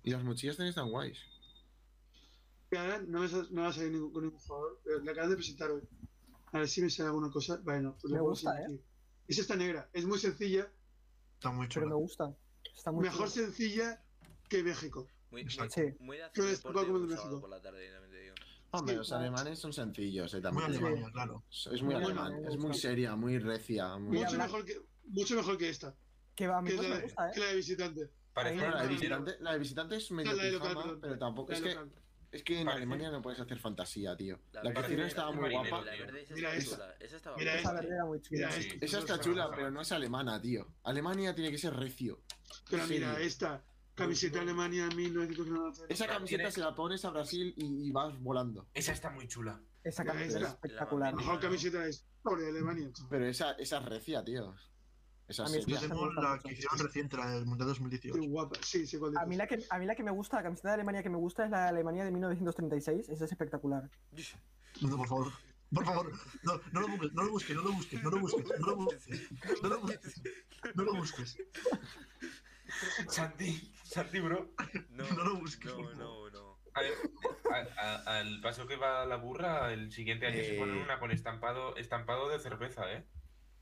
[0.04, 1.18] Y las mochillas también están guays.
[2.78, 5.36] Ahora no me, no va a salir ningún, con ningún jugador, pero la acaban de
[5.38, 5.82] presentar hoy.
[6.52, 7.58] A ver si me sale alguna cosa.
[7.64, 8.80] Bueno, pues Me gusta, aquí.
[9.28, 10.70] Esa está negra, es muy sencilla,
[11.36, 11.98] Está muy Pero me chulo.
[11.98, 12.36] gusta.
[12.76, 13.46] Está muy mejor chulo.
[13.46, 14.04] sencilla
[14.50, 15.08] que México.
[15.32, 15.82] Muy, Exacto.
[15.82, 15.98] muy, Sí.
[16.00, 17.42] muy de hacer es deporte un sábado México.
[17.42, 18.36] por la tarde, también te digo.
[18.72, 19.22] Hombre, Sí, los claro.
[19.24, 20.72] alemanes son sencillos, eh, Muy también.
[20.72, 20.88] digo.
[20.88, 21.44] Alemania, claro.
[21.50, 23.98] Es muy Bueno, alemán, es muy seria, muy recia.
[23.98, 24.18] Muy...
[24.20, 25.96] Mucho mejor, que, mucho mejor que esta,
[26.36, 27.44] Que va, a mí que es pues la, me gusta, que ¿eh?
[27.44, 28.10] la de visitante.
[28.34, 31.18] Parece Bueno, la de visitante, la de visitante es medio la de local, pijama, pero
[31.18, 31.54] tampoco.
[31.54, 31.78] Es que,
[32.32, 34.38] es que en Alemania no puedes hacer fantasía, tío.
[34.52, 35.82] La La que hicieron estaba muy guapa.
[35.86, 36.96] La verde esa Mira chula.
[37.00, 37.60] Esa estaba Mira guapa.
[37.62, 37.82] Esa esta.
[37.82, 38.38] verde era muy chula.
[38.48, 38.68] Mira Sí.
[38.68, 38.86] esta.
[38.86, 40.68] Esa está chula, pero no es alemana, tío.
[40.84, 42.20] Alemania tiene que ser recio.
[42.70, 43.64] Pero mira, esta
[43.94, 45.86] camiseta Alemania 1990.
[45.88, 48.68] Esa camiseta se la pones a Brasil y, y vas volando.
[48.74, 49.62] Esa está muy chula.
[49.82, 51.14] Esa camiseta es espectacular.
[51.14, 52.90] La mejor camiseta de historia de Alemania.
[53.10, 54.54] Pero esa, esa es recia, tío.
[55.28, 58.22] Esa que- Tenemos gusta la que hicieron reciente, la del Mundial Qué 2018.
[58.30, 58.56] guapa.
[58.62, 60.74] Sí, sí, A mí, la que, a mí la que me gusta, la camiseta de
[60.76, 63.10] Alemania que me gusta es la de Alemania de 1936.
[63.10, 63.90] Esa es espectacular.
[64.82, 65.32] No, por favor.
[65.74, 66.12] Por favor,
[66.44, 68.76] no, no lo busques, no lo busques, no lo busques, no lo busques, no lo
[68.78, 70.22] busques, no lo busques,
[70.76, 71.38] no lo busques.
[73.10, 74.54] Santi, Santi, bro.
[74.90, 76.60] No, No lo busques, no, no, no.
[76.76, 76.94] A ver,
[77.80, 80.60] a- a- al paso que va la burra, el siguiente año se Eh.
[80.60, 83.06] pone una con estampado, estampado de cerveza, ¿eh?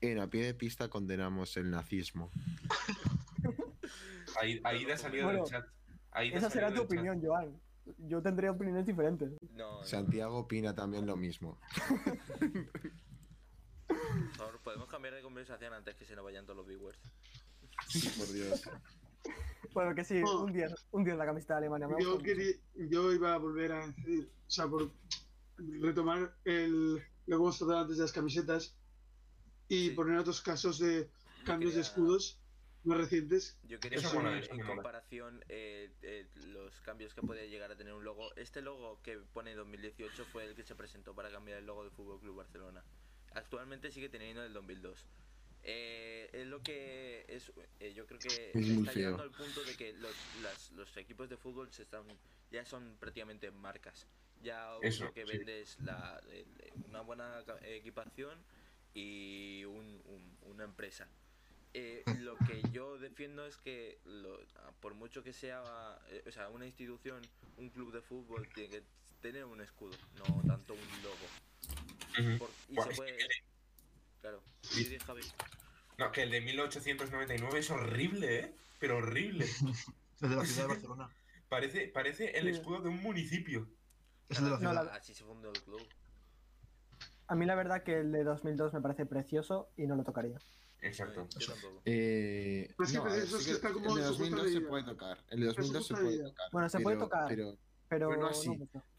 [0.04, 2.30] En a pie de pista condenamos el nazismo.
[4.42, 5.66] Ahí, ahí ha salido Bueno, del chat.
[6.34, 6.86] Esa será tu chat.
[6.86, 7.58] opinión, Joan.
[8.00, 9.32] Yo tendría opiniones diferentes.
[9.52, 9.84] No, no.
[9.86, 11.58] Santiago opina también lo mismo.
[13.88, 17.00] Por favor, podemos cambiar de conversación antes que se nos vayan todos los viewers.
[18.18, 18.70] Por Dios.
[19.74, 21.88] Bueno, que sí, un 10, un 10 la camiseta de Alemania.
[21.88, 24.92] Me Yo, quería, yo iba a volver a decir, o sea, por
[25.58, 28.76] retomar el, lo que hemos tratado antes de las camisetas
[29.74, 29.96] y Sí.
[29.96, 31.10] poner otros casos de
[31.46, 32.40] cambios de quería- escudos
[32.84, 33.58] más recientes.
[33.64, 38.04] Yo quería poner en comparación eh, eh, los cambios que puede llegar a tener un
[38.04, 38.34] logo.
[38.36, 41.92] Este logo que pone 2018 fue el que se presentó para cambiar el logo del
[41.92, 42.84] Fútbol Club Barcelona.
[43.34, 45.08] Actualmente sigue teniendo el 2002.
[45.66, 49.76] Eh, es lo que es, eh, yo creo que Es está llegando al punto de
[49.78, 52.04] que los, las- los equipos de fútbol se están
[52.52, 54.06] ya son prácticamente marcas.
[54.42, 55.38] Ya Eso, lo que sí.
[55.38, 56.22] vende es la,
[56.90, 58.38] una buena equipación
[58.94, 61.08] y un- un- una empresa.
[61.76, 64.40] eh, lo que yo defiendo es que lo-
[64.80, 65.64] por mucho que sea,
[66.10, 67.20] eh, o sea, una institución,
[67.58, 68.84] un club de fútbol tiene que
[69.24, 72.38] tener un escudo, no tanto un logo.
[72.38, 73.26] Por- y se puede, que-
[74.22, 74.44] claro.
[74.62, 75.24] Sí, Javi.
[75.98, 78.54] No, que el de 1899 es horrible, ¿eh?
[78.80, 79.46] Pero horrible.
[80.22, 81.10] El de la ciudad de Barcelona.
[81.50, 83.68] Parece, parece el escudo de un municipio.
[84.30, 84.86] Es el de la No, ciudad.
[84.86, 85.82] la- Así se fundó el club.
[87.34, 90.38] A mí la verdad que el de 2002 me parece precioso y no lo tocaría.
[90.82, 91.28] Exacto.
[91.84, 94.62] Eh, Pues no, sí es que está como el de en su justa 2002 se
[94.70, 95.18] puede tocar.
[95.32, 96.46] El de 2002 se puede tocar.
[96.52, 97.26] Bueno, se puede tocar.
[97.28, 97.58] Pero,
[97.90, 98.50] Pero, Pero no así.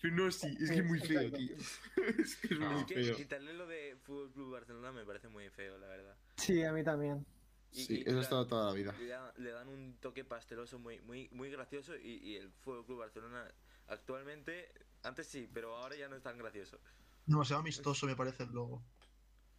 [0.02, 1.36] pero no así, es que es muy feo, Exacto.
[1.38, 1.56] tío.
[2.18, 2.70] es que es No.
[2.72, 3.16] muy Es que feo.
[3.16, 6.16] quitarle lo de Fútbol Club Barcelona me parece muy feo, la verdad.
[6.36, 7.24] Sí, a mí también.
[7.70, 8.92] Y- Sí, y eso ha estado toda la vida.
[8.98, 12.84] le, da- le dan un toque pasteloso muy muy muy gracioso y, y el Fútbol
[12.84, 13.48] Club Barcelona
[13.88, 14.72] actualmente
[15.04, 16.80] antes sí pero ahora ya no es tan gracioso
[17.26, 18.82] Demasiado amistoso me parece el logo.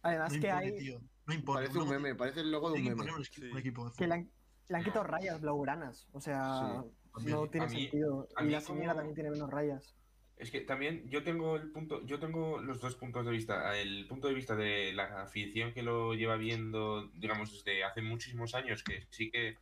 [0.02, 1.00] Además No que impone, hay tío.
[1.26, 1.60] No impone.
[1.62, 3.24] Parece un meme, parece el logo de un que meme.
[3.24, 3.42] Sí.
[3.50, 3.90] un equipo.
[3.90, 4.30] de que le han,
[4.68, 6.08] le han quitado rayas blaugranas.
[6.12, 6.84] O sea,
[7.24, 8.28] no tiene A mí- sentido.
[8.36, 9.96] a Y la señora como- también tiene menos rayas.
[10.36, 13.76] Es que también yo tengo el punto, yo tengo los dos puntos de vista.
[13.78, 18.54] El punto de vista de la afición que lo lleva viendo, digamos, desde hace muchísimos
[18.54, 19.56] años, que sí que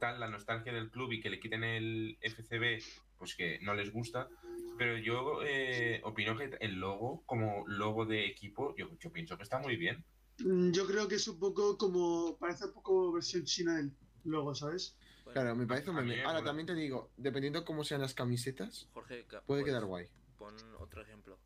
[0.00, 2.82] tal la nostalgia del club y que le quiten el FCB,
[3.18, 4.28] pues que no les gusta.
[4.76, 9.42] Pero yo eh, opino que el logo, como logo de equipo, yo, yo pienso que
[9.44, 10.04] está muy bien.
[10.38, 12.36] Mm, Yo creo que es un poco como.
[12.38, 13.92] Parece un poco versión china del
[14.24, 14.96] logo, ¿sabes?
[15.24, 16.16] Bueno, Claro, me parece un meme.
[16.16, 20.06] me Ahora también te digo, dependiendo cómo sean las camisetas, Jorge puede pues, quedar guay.
[20.38, 21.38] pon otro ejemplo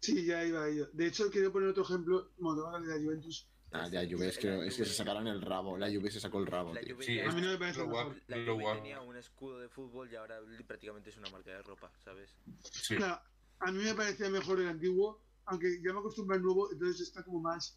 [0.00, 0.88] Sí, ya iba a ello.
[0.92, 2.30] De hecho, quería poner otro ejemplo.
[2.38, 3.48] Bueno, tengo que hablar de la Juventus.
[3.72, 5.76] Ah, ya Juve, es que, La es que se sacaron el rabo.
[5.76, 6.94] La Juve se sacó el rabo, la tío.
[6.94, 8.78] Juve Sí, A mí no me parece lo guapo, la lo Juve guapo.
[8.80, 12.34] tenía un escudo de fútbol y ahora prácticamente es una marca de ropa sabes
[12.70, 12.96] Sí.
[12.96, 13.20] Claro,
[13.58, 17.22] a mí me parecía mejor el antiguo, aunque ya me acostumbré al nuevo, entonces está
[17.24, 17.76] como más.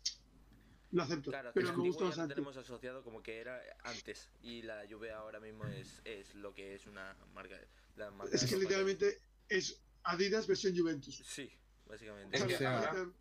[0.91, 1.29] Lo acepto.
[1.29, 2.33] claro pero el me gusta lo bastante.
[2.33, 6.73] tenemos asociado como que era antes y la Juve ahora mismo es, es lo que
[6.73, 11.17] es una marca de- la marca Es de que ropa literalmente es Adidas versión Juventus.
[11.25, 11.51] sí
[11.85, 13.11] básicamente Es O que sea, ahora-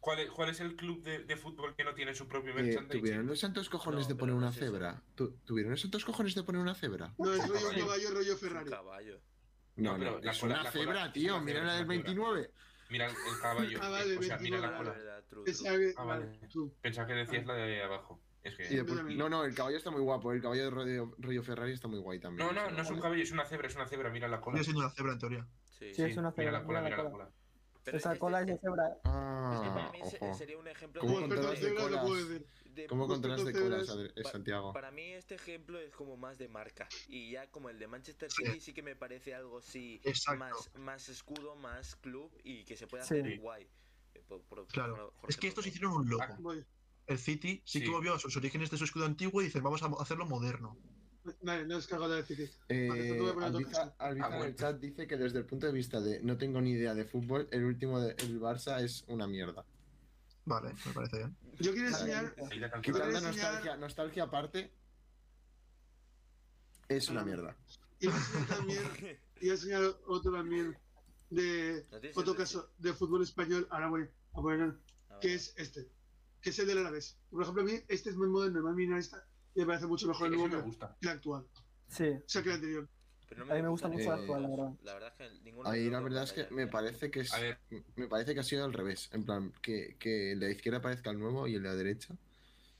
[0.00, 2.54] ¿Cuál es, cuál es el club de, de fútbol que no tiene su propio Eh,
[2.54, 3.00] merchandising?
[3.00, 5.02] ¿Tuvieron los santos cojones No, de poner no una es cebra?
[5.14, 7.14] ¿Tu- ¿Tuvieron los santos cojones de poner una cebra?
[7.18, 7.86] No, es rollo caballo.
[7.86, 8.70] caballo, rollo Es un Ferrari.
[8.70, 9.20] caballo
[9.76, 11.34] No, No, la es cola- una la cebra, es tío.
[11.36, 12.32] una Mira cebra, la del es una cebra.
[12.32, 12.50] 29.
[12.90, 13.78] Mira el, caballo.
[13.80, 14.90] Ah, vale, eh, o sea, mira la 29, cola.
[14.92, 15.94] Verdad, true, true.
[15.96, 16.72] Ah, vale, vale.
[16.82, 18.20] Pensaba que decías la de abajo.
[18.42, 18.64] Es que...
[18.68, 19.18] Después- también.
[19.18, 20.32] no, no, el caballo está muy guapo.
[20.32, 22.44] El caballo de rollo, rollo Ferrari está muy guay también.
[22.46, 24.10] No, no, no es un caballo, es una cebra, es una cebra.
[24.10, 24.62] Mira la cola.
[24.62, 25.46] Siendo una cebra en teoría.
[25.78, 26.52] Sí, Sí, es una Mira cebra.
[26.52, 27.30] la cola, mira mira la cola.
[27.84, 28.88] Pero Esa este- cola es de cebra.
[28.88, 28.92] ¿eh?
[28.94, 30.34] Es que para Ah, mí ojo.
[30.34, 31.60] sería un ejemplo ¿Cómo de- colas?
[31.60, 34.72] de- ¿Cómo Como controlas de experto colas, Pa- Santiago?
[34.72, 36.88] Para mí este ejemplo es como más de marca.
[37.08, 40.38] Y ya como el de Manchester City sí que me parece algo así Exacto.
[40.38, 43.18] más, más escudo, más club y que se puede Sí.
[43.18, 43.68] hacer guay.
[44.14, 45.12] Eh, por- por- Claro.
[45.20, 46.24] por- Es que estos hicieron un logo.
[46.38, 46.64] Voy.
[47.06, 47.84] El City sí, Sí.
[47.84, 50.78] que volvió a sus orígenes de su escudo antiguo y dicen, vamos a hacerlo moderno.
[51.42, 52.50] Vale, no es cagado de decir.
[52.68, 53.94] Eh, Vale, te voy a poner otro Albiza, caso.
[53.98, 56.60] Albiza Ah, en el chat dice que desde el punto de vista de no tengo
[56.60, 59.64] ni idea de fútbol, el último del Barça es una mierda.
[60.44, 61.36] Vale, me parece bien.
[61.60, 62.34] Yo quiero enseñar.
[62.58, 62.80] La.
[62.80, 64.72] Quitando nostalgia, nostalgia aparte,
[66.88, 67.24] es una Ah.
[67.24, 67.56] mierda.
[68.00, 68.82] Y voy a enseñar también.
[69.40, 70.76] Y voy a enseñar otro también.
[71.30, 73.66] De ¿No otro caso de fútbol español.
[73.70, 74.74] Ahora voy a poner.
[75.10, 75.88] Ah, Que es este.
[76.40, 77.16] Que es el del Alavés.
[77.30, 78.68] Por ejemplo, a mí este es muy moderno.
[78.68, 79.18] A mí esta.
[79.18, 80.96] Y me parece mucho mejor el nuevo me que gusta.
[81.00, 81.44] el actual.
[81.88, 82.08] Sí.
[82.08, 82.88] O sea, que el anterior.
[83.28, 84.72] Pero A mí me gusta mucho el actual, la verdad.
[84.82, 87.32] La verdad es que ninguno Ahí la verdad es que me parece que es,
[87.96, 89.08] me parece que ha sido al revés.
[89.12, 91.74] En plan, que, que el de la izquierda parezca el nuevo y el de la
[91.74, 92.14] derecha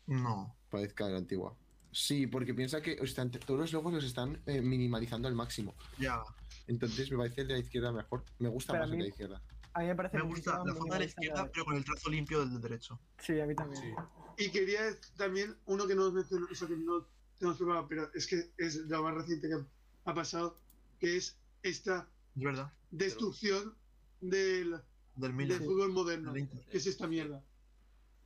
[0.06, 0.54] No.
[0.70, 1.56] parezca el antiguo.
[1.90, 5.74] Sí, porque piensa que están, todos los logos los están eh, minimalizando al máximo.
[5.98, 6.22] Ya.
[6.66, 8.22] Entonces me parece el de la izquierda mejor.
[8.38, 9.42] Me gusta Pero más el de la izquierda.
[9.74, 12.10] A mí me parece Me gusta la forma de la izquierda, pero con el trazo
[12.10, 13.00] limpio del derecho.
[13.18, 13.82] Sí, a mí también.
[13.82, 14.44] Sí.
[14.44, 14.80] Y quería
[15.16, 17.06] también uno que no os menciono, o sea, que no
[17.38, 19.56] tenemos preparado, pero es que es lo más reciente que
[20.04, 20.58] ha pasado,
[21.00, 22.72] que es esta Es verdad.
[22.90, 23.74] destrucción
[24.20, 24.80] del,
[25.16, 26.32] Del fútbol moderno.
[26.32, 26.48] del.
[26.48, 27.42] Que es esta mierda.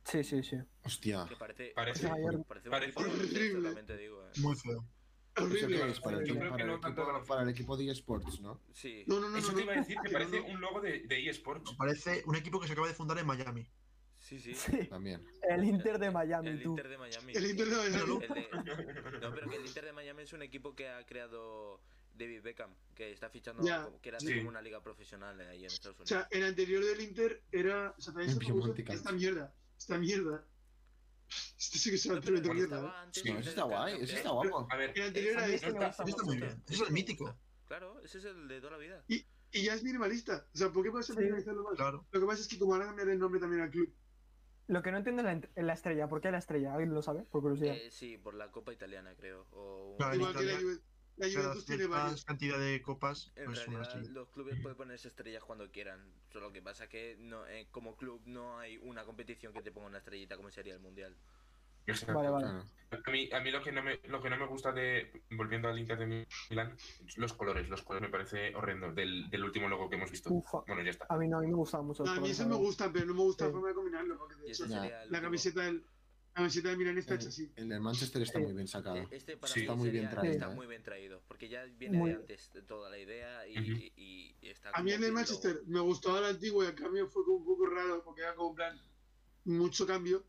[0.05, 0.55] Sí, sí, sí.
[0.85, 1.25] Hostia.
[1.27, 2.07] Que parece, Parece-
[3.97, 4.25] digo.
[4.25, 4.31] eh.
[4.39, 4.85] Muy feo.
[5.37, 7.77] Para el, Yo equipo- creo para que el no equipo, tanto de- para el equipo
[7.77, 8.59] de eSports, ¿no?
[8.73, 9.03] Sí.
[9.07, 9.37] No, no, no.
[9.37, 11.73] Eso no, te iba a decir que parece un logo de, de eSports.
[11.75, 13.67] Parece un equipo que se acaba de fundar en Miami.
[14.19, 14.53] Sí, sí.
[14.55, 14.85] Sí.
[14.87, 15.23] También.
[15.47, 16.71] El Inter de Miami, El tú.
[16.71, 17.33] Inter de Miami.
[17.33, 17.97] El Inter de Miami.
[17.99, 21.05] Pero- El de- No, pero que el Inter de Miami es un equipo que ha
[21.05, 21.79] creado
[22.15, 23.83] David Beckham, que está fichando, Ya.
[23.85, 24.39] como- quiere Sí.
[24.39, 26.09] una liga profesional ahí en Estados O Unidos.
[26.09, 27.93] sea, el anterior del Inter era.
[27.97, 28.13] O sea,
[28.89, 29.53] esta mierda.
[29.77, 30.43] Esta mierda.
[31.29, 33.09] Esto sí que se va a el que mierda.
[33.11, 34.67] Sí, de eso está guay, eso está guapo.
[34.69, 35.67] A ver, El anterior A este.
[35.67, 36.63] este Está muy bien.
[36.67, 37.37] Ese es el mítico.
[37.67, 39.03] Claro, ese es el de toda la vida.
[39.07, 40.45] Y ya es minimalista.
[40.53, 41.21] O sea, ¿por qué puede ser Sí.
[41.21, 41.75] minimalizarlo más?
[41.75, 42.05] Claro.
[42.11, 43.93] Lo que pasa es que como van a cambiar el nombre también al club,
[44.67, 46.09] Lo que no entiendo es la, estrella.
[46.09, 46.73] ¿Por qué la estrella?
[46.73, 47.23] ¿Alguien lo sabe?
[47.23, 47.73] Por curiosidad.
[47.73, 49.47] Eh, sí, por la Copa Italiana, creo.
[49.51, 49.95] O...
[50.13, 50.59] Igual que la,
[51.17, 52.25] la Juventus tiene varios.
[52.25, 55.99] cantidad de copas, En pues realidad, los clubes pueden ponerse estrellas cuando quieran.
[56.31, 59.87] Solo que pasa que no, eh, como club no hay una competición que te ponga
[59.87, 61.15] una estrellita como sería el mundial.
[62.13, 62.47] Vale, vale.
[63.05, 65.69] A mí, a mí lo, que no me, lo que no me gusta de, volviendo
[65.69, 66.75] al Inter de Milán,
[67.15, 67.69] los colores.
[67.69, 70.29] Los colores me parece horrendo del, del último logo que hemos visto.
[70.33, 70.59] Ufa.
[70.67, 71.05] Bueno, ya está.
[71.09, 72.03] A mí no, a mí me gustan mucho.
[72.03, 72.65] No, a mí colores, eso me la verdad.
[72.67, 73.53] gusta, pero no me gusta la Sí.
[73.53, 74.17] forma de combinarlo.
[74.17, 75.21] Porque de hecho, la último.
[75.21, 75.81] camiseta, del, la
[76.37, 77.51] camiseta de Milán está hecha El, así.
[77.55, 78.45] el del Manchester está Sí.
[78.45, 78.95] muy bien sacado.
[78.97, 79.59] Eh, Este para Sí.
[79.59, 80.55] mí Está muy bien traído, está ¿eh?
[80.55, 83.71] muy bien traído, porque ya viene Muy- de antes de toda la idea y, Ujú.
[83.95, 86.75] y- y está A mí el de que Manchester me gustaba el antiguo y el
[86.75, 88.81] cambio fue un poco raro porque era como en plan
[89.45, 90.23] mucho cambio.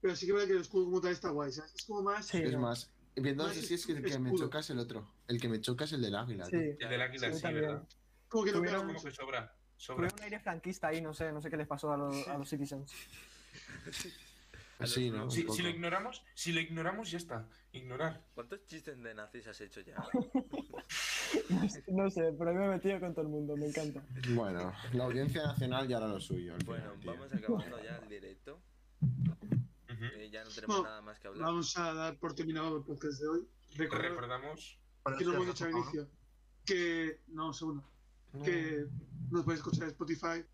[0.00, 1.72] Pero sí que veo que el escudo como tal está guay, ¿sabes?
[1.76, 2.26] Es como más.
[2.26, 2.38] Sí.
[2.38, 2.60] Es no.
[2.60, 5.08] más, viendo así es que el que me choca es el otro.
[5.28, 6.44] El que me choca es el del águila.
[6.46, 7.42] Sí, El del águila, sí.
[7.52, 7.86] ¿verdad?
[8.28, 9.56] Como que no Tuvieron- queda Como que sobra.
[9.76, 10.08] Sobra.
[10.08, 12.36] Tuvieron un aire franquista ahí, no sé, no sé qué les pasó a los, a
[12.38, 12.90] los Citizens.
[14.86, 17.48] Si, lo ignoramos, si lo ignoramos, ya está.
[17.72, 18.24] Ignorar.
[18.34, 19.96] ¿Cuántos chistes de nazis has hecho ya?
[21.88, 24.02] No sé, pero a mí me he metido con todo el mundo, me encanta.
[24.34, 26.54] Bueno, la audiencia nacional ya era lo suyo.
[26.66, 28.60] bueno, final, vamos acabando ya el directo.
[29.88, 31.44] Eh, ya no tenemos Bueno, nada más que hablar.
[31.44, 33.48] Vamos a dar por terminado el podcast de hoy.
[33.76, 34.78] Recordar Recordamos.
[35.02, 36.10] Para que lo hemos hacer dicho al la Copa, inicio.
[36.64, 37.20] Que.
[37.28, 37.84] No, segundo.
[38.44, 38.86] Que
[39.30, 40.44] nos podéis escuchar en Spotify.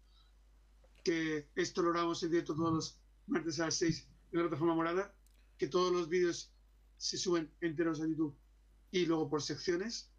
[1.03, 4.75] Que esto lo grabamos en directo todos los martes a las 6 en la plataforma
[4.75, 5.15] morada.
[5.57, 6.53] Que todos los vídeos
[6.97, 8.37] se suben enteros a YouTube
[8.91, 10.11] y luego por secciones.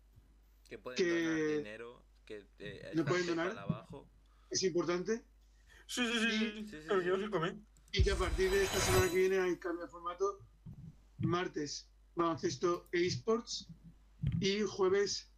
[0.67, 3.57] Que pueden que- donar dinero, que eh, ¿Me pueden donar?
[3.57, 4.09] abajo.
[4.49, 5.25] Es importante.
[5.87, 6.67] Sí, sí, sí.
[6.69, 7.63] Sí, sí.
[7.91, 10.39] Y que a partir de esta semana que viene hay cambio de formato.
[11.17, 13.67] Martes, baloncesto e esports.
[14.39, 15.31] Y jueves,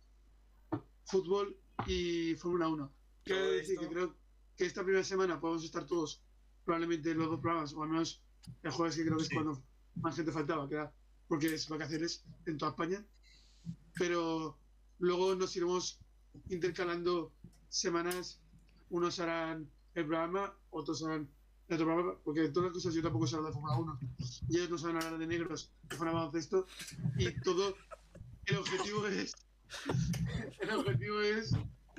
[1.05, 1.57] fútbol
[1.87, 2.93] y Fórmula 1.
[3.23, 4.17] Quiero decir esto- que creo
[4.57, 6.23] que esta primera semana podemos estar todos,
[6.65, 8.21] probablemente en los dos programas, o al menos
[8.63, 9.35] el jueves, que creo que es Sí.
[9.35, 9.61] cuando
[9.95, 10.91] más gente faltaba, que era
[11.27, 13.05] porque es vacaciones en toda España.
[13.95, 14.57] Pero
[14.99, 15.99] luego nos iremos
[16.49, 17.31] intercalando
[17.69, 18.39] semanas.
[18.89, 21.29] Unos harán el programa, otros harán
[21.69, 23.99] el otro programa, porque todas las cosas yo tampoco sé hablar de Fórmula 1.
[24.49, 26.65] Y ellos no saben hablar de negros, de Fórmula baloncesto.
[27.17, 27.75] Y todo,
[28.45, 29.33] el objetivo es,
[30.59, 31.53] el objetivo es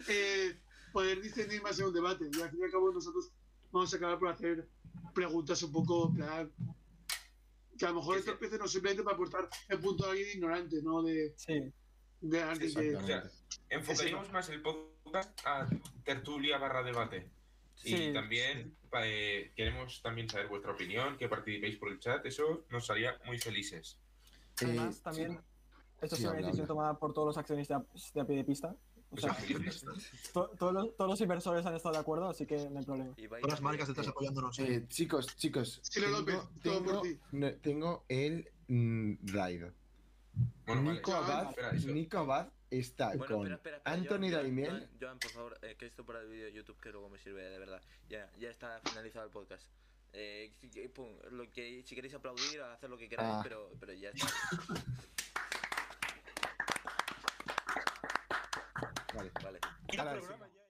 [0.08, 0.60] eh,
[0.92, 2.28] poder discernir más en un debate.
[2.30, 3.32] Y al fin y al cabo nosotros
[3.70, 4.68] vamos a acabar por hacer
[5.14, 6.50] preguntas un poco, plan,
[7.78, 8.34] que a lo mejor Sí, esto sí.
[8.34, 11.72] empiece no simplemente para aportar el punto de alguien ignorante, no de, Sí,
[12.20, 12.88] de alguien que...
[12.90, 13.30] Exactamente.
[13.68, 15.68] Enfocaríamos más el podcast a
[16.04, 17.30] tertulia barra debate.
[17.74, 22.24] Sí, y también eh, queremos también saber vuestra opinión, que participéis por el chat.
[22.26, 23.98] Eso nos haría muy felices.
[24.60, 25.40] además Eh, también,
[26.00, 27.82] esto Sí, es una decisión tomada por todos los accionistas
[28.14, 28.76] de a pie de pista.
[29.12, 29.84] O sea, felices.
[30.32, 33.14] to- todos, los, todos los inversores han estado de acuerdo, así que no hay problema.
[33.14, 34.58] Todas las marcas detrás apoyándonos.
[34.58, 34.74] ¿eh?
[34.76, 35.80] Eh, chicos, chicos.
[35.92, 37.18] Tengo, López, todo por tengo, ti.
[37.32, 39.64] no, tengo el mm, raid.
[40.66, 40.92] Bueno, vale.
[40.94, 41.72] Nico Abad, espera.
[41.72, 44.70] Nico Abad está Bueno, con espera, espera, espera, Anthony Joan, Joan, Daimiel.
[44.70, 47.18] Joan, Joan, por favor, eh, que esto para el vídeo de YouTube que luego me
[47.18, 47.82] sirve de verdad.
[48.08, 49.66] Ya, ya está finalizado el podcast.
[50.14, 50.52] Eh,
[50.94, 53.40] pum, lo que, si queréis aplaudir, hacer lo que queráis, Ah.
[53.42, 54.26] pero, pero ya está.
[59.14, 59.30] Vale.
[59.42, 60.61] Vale.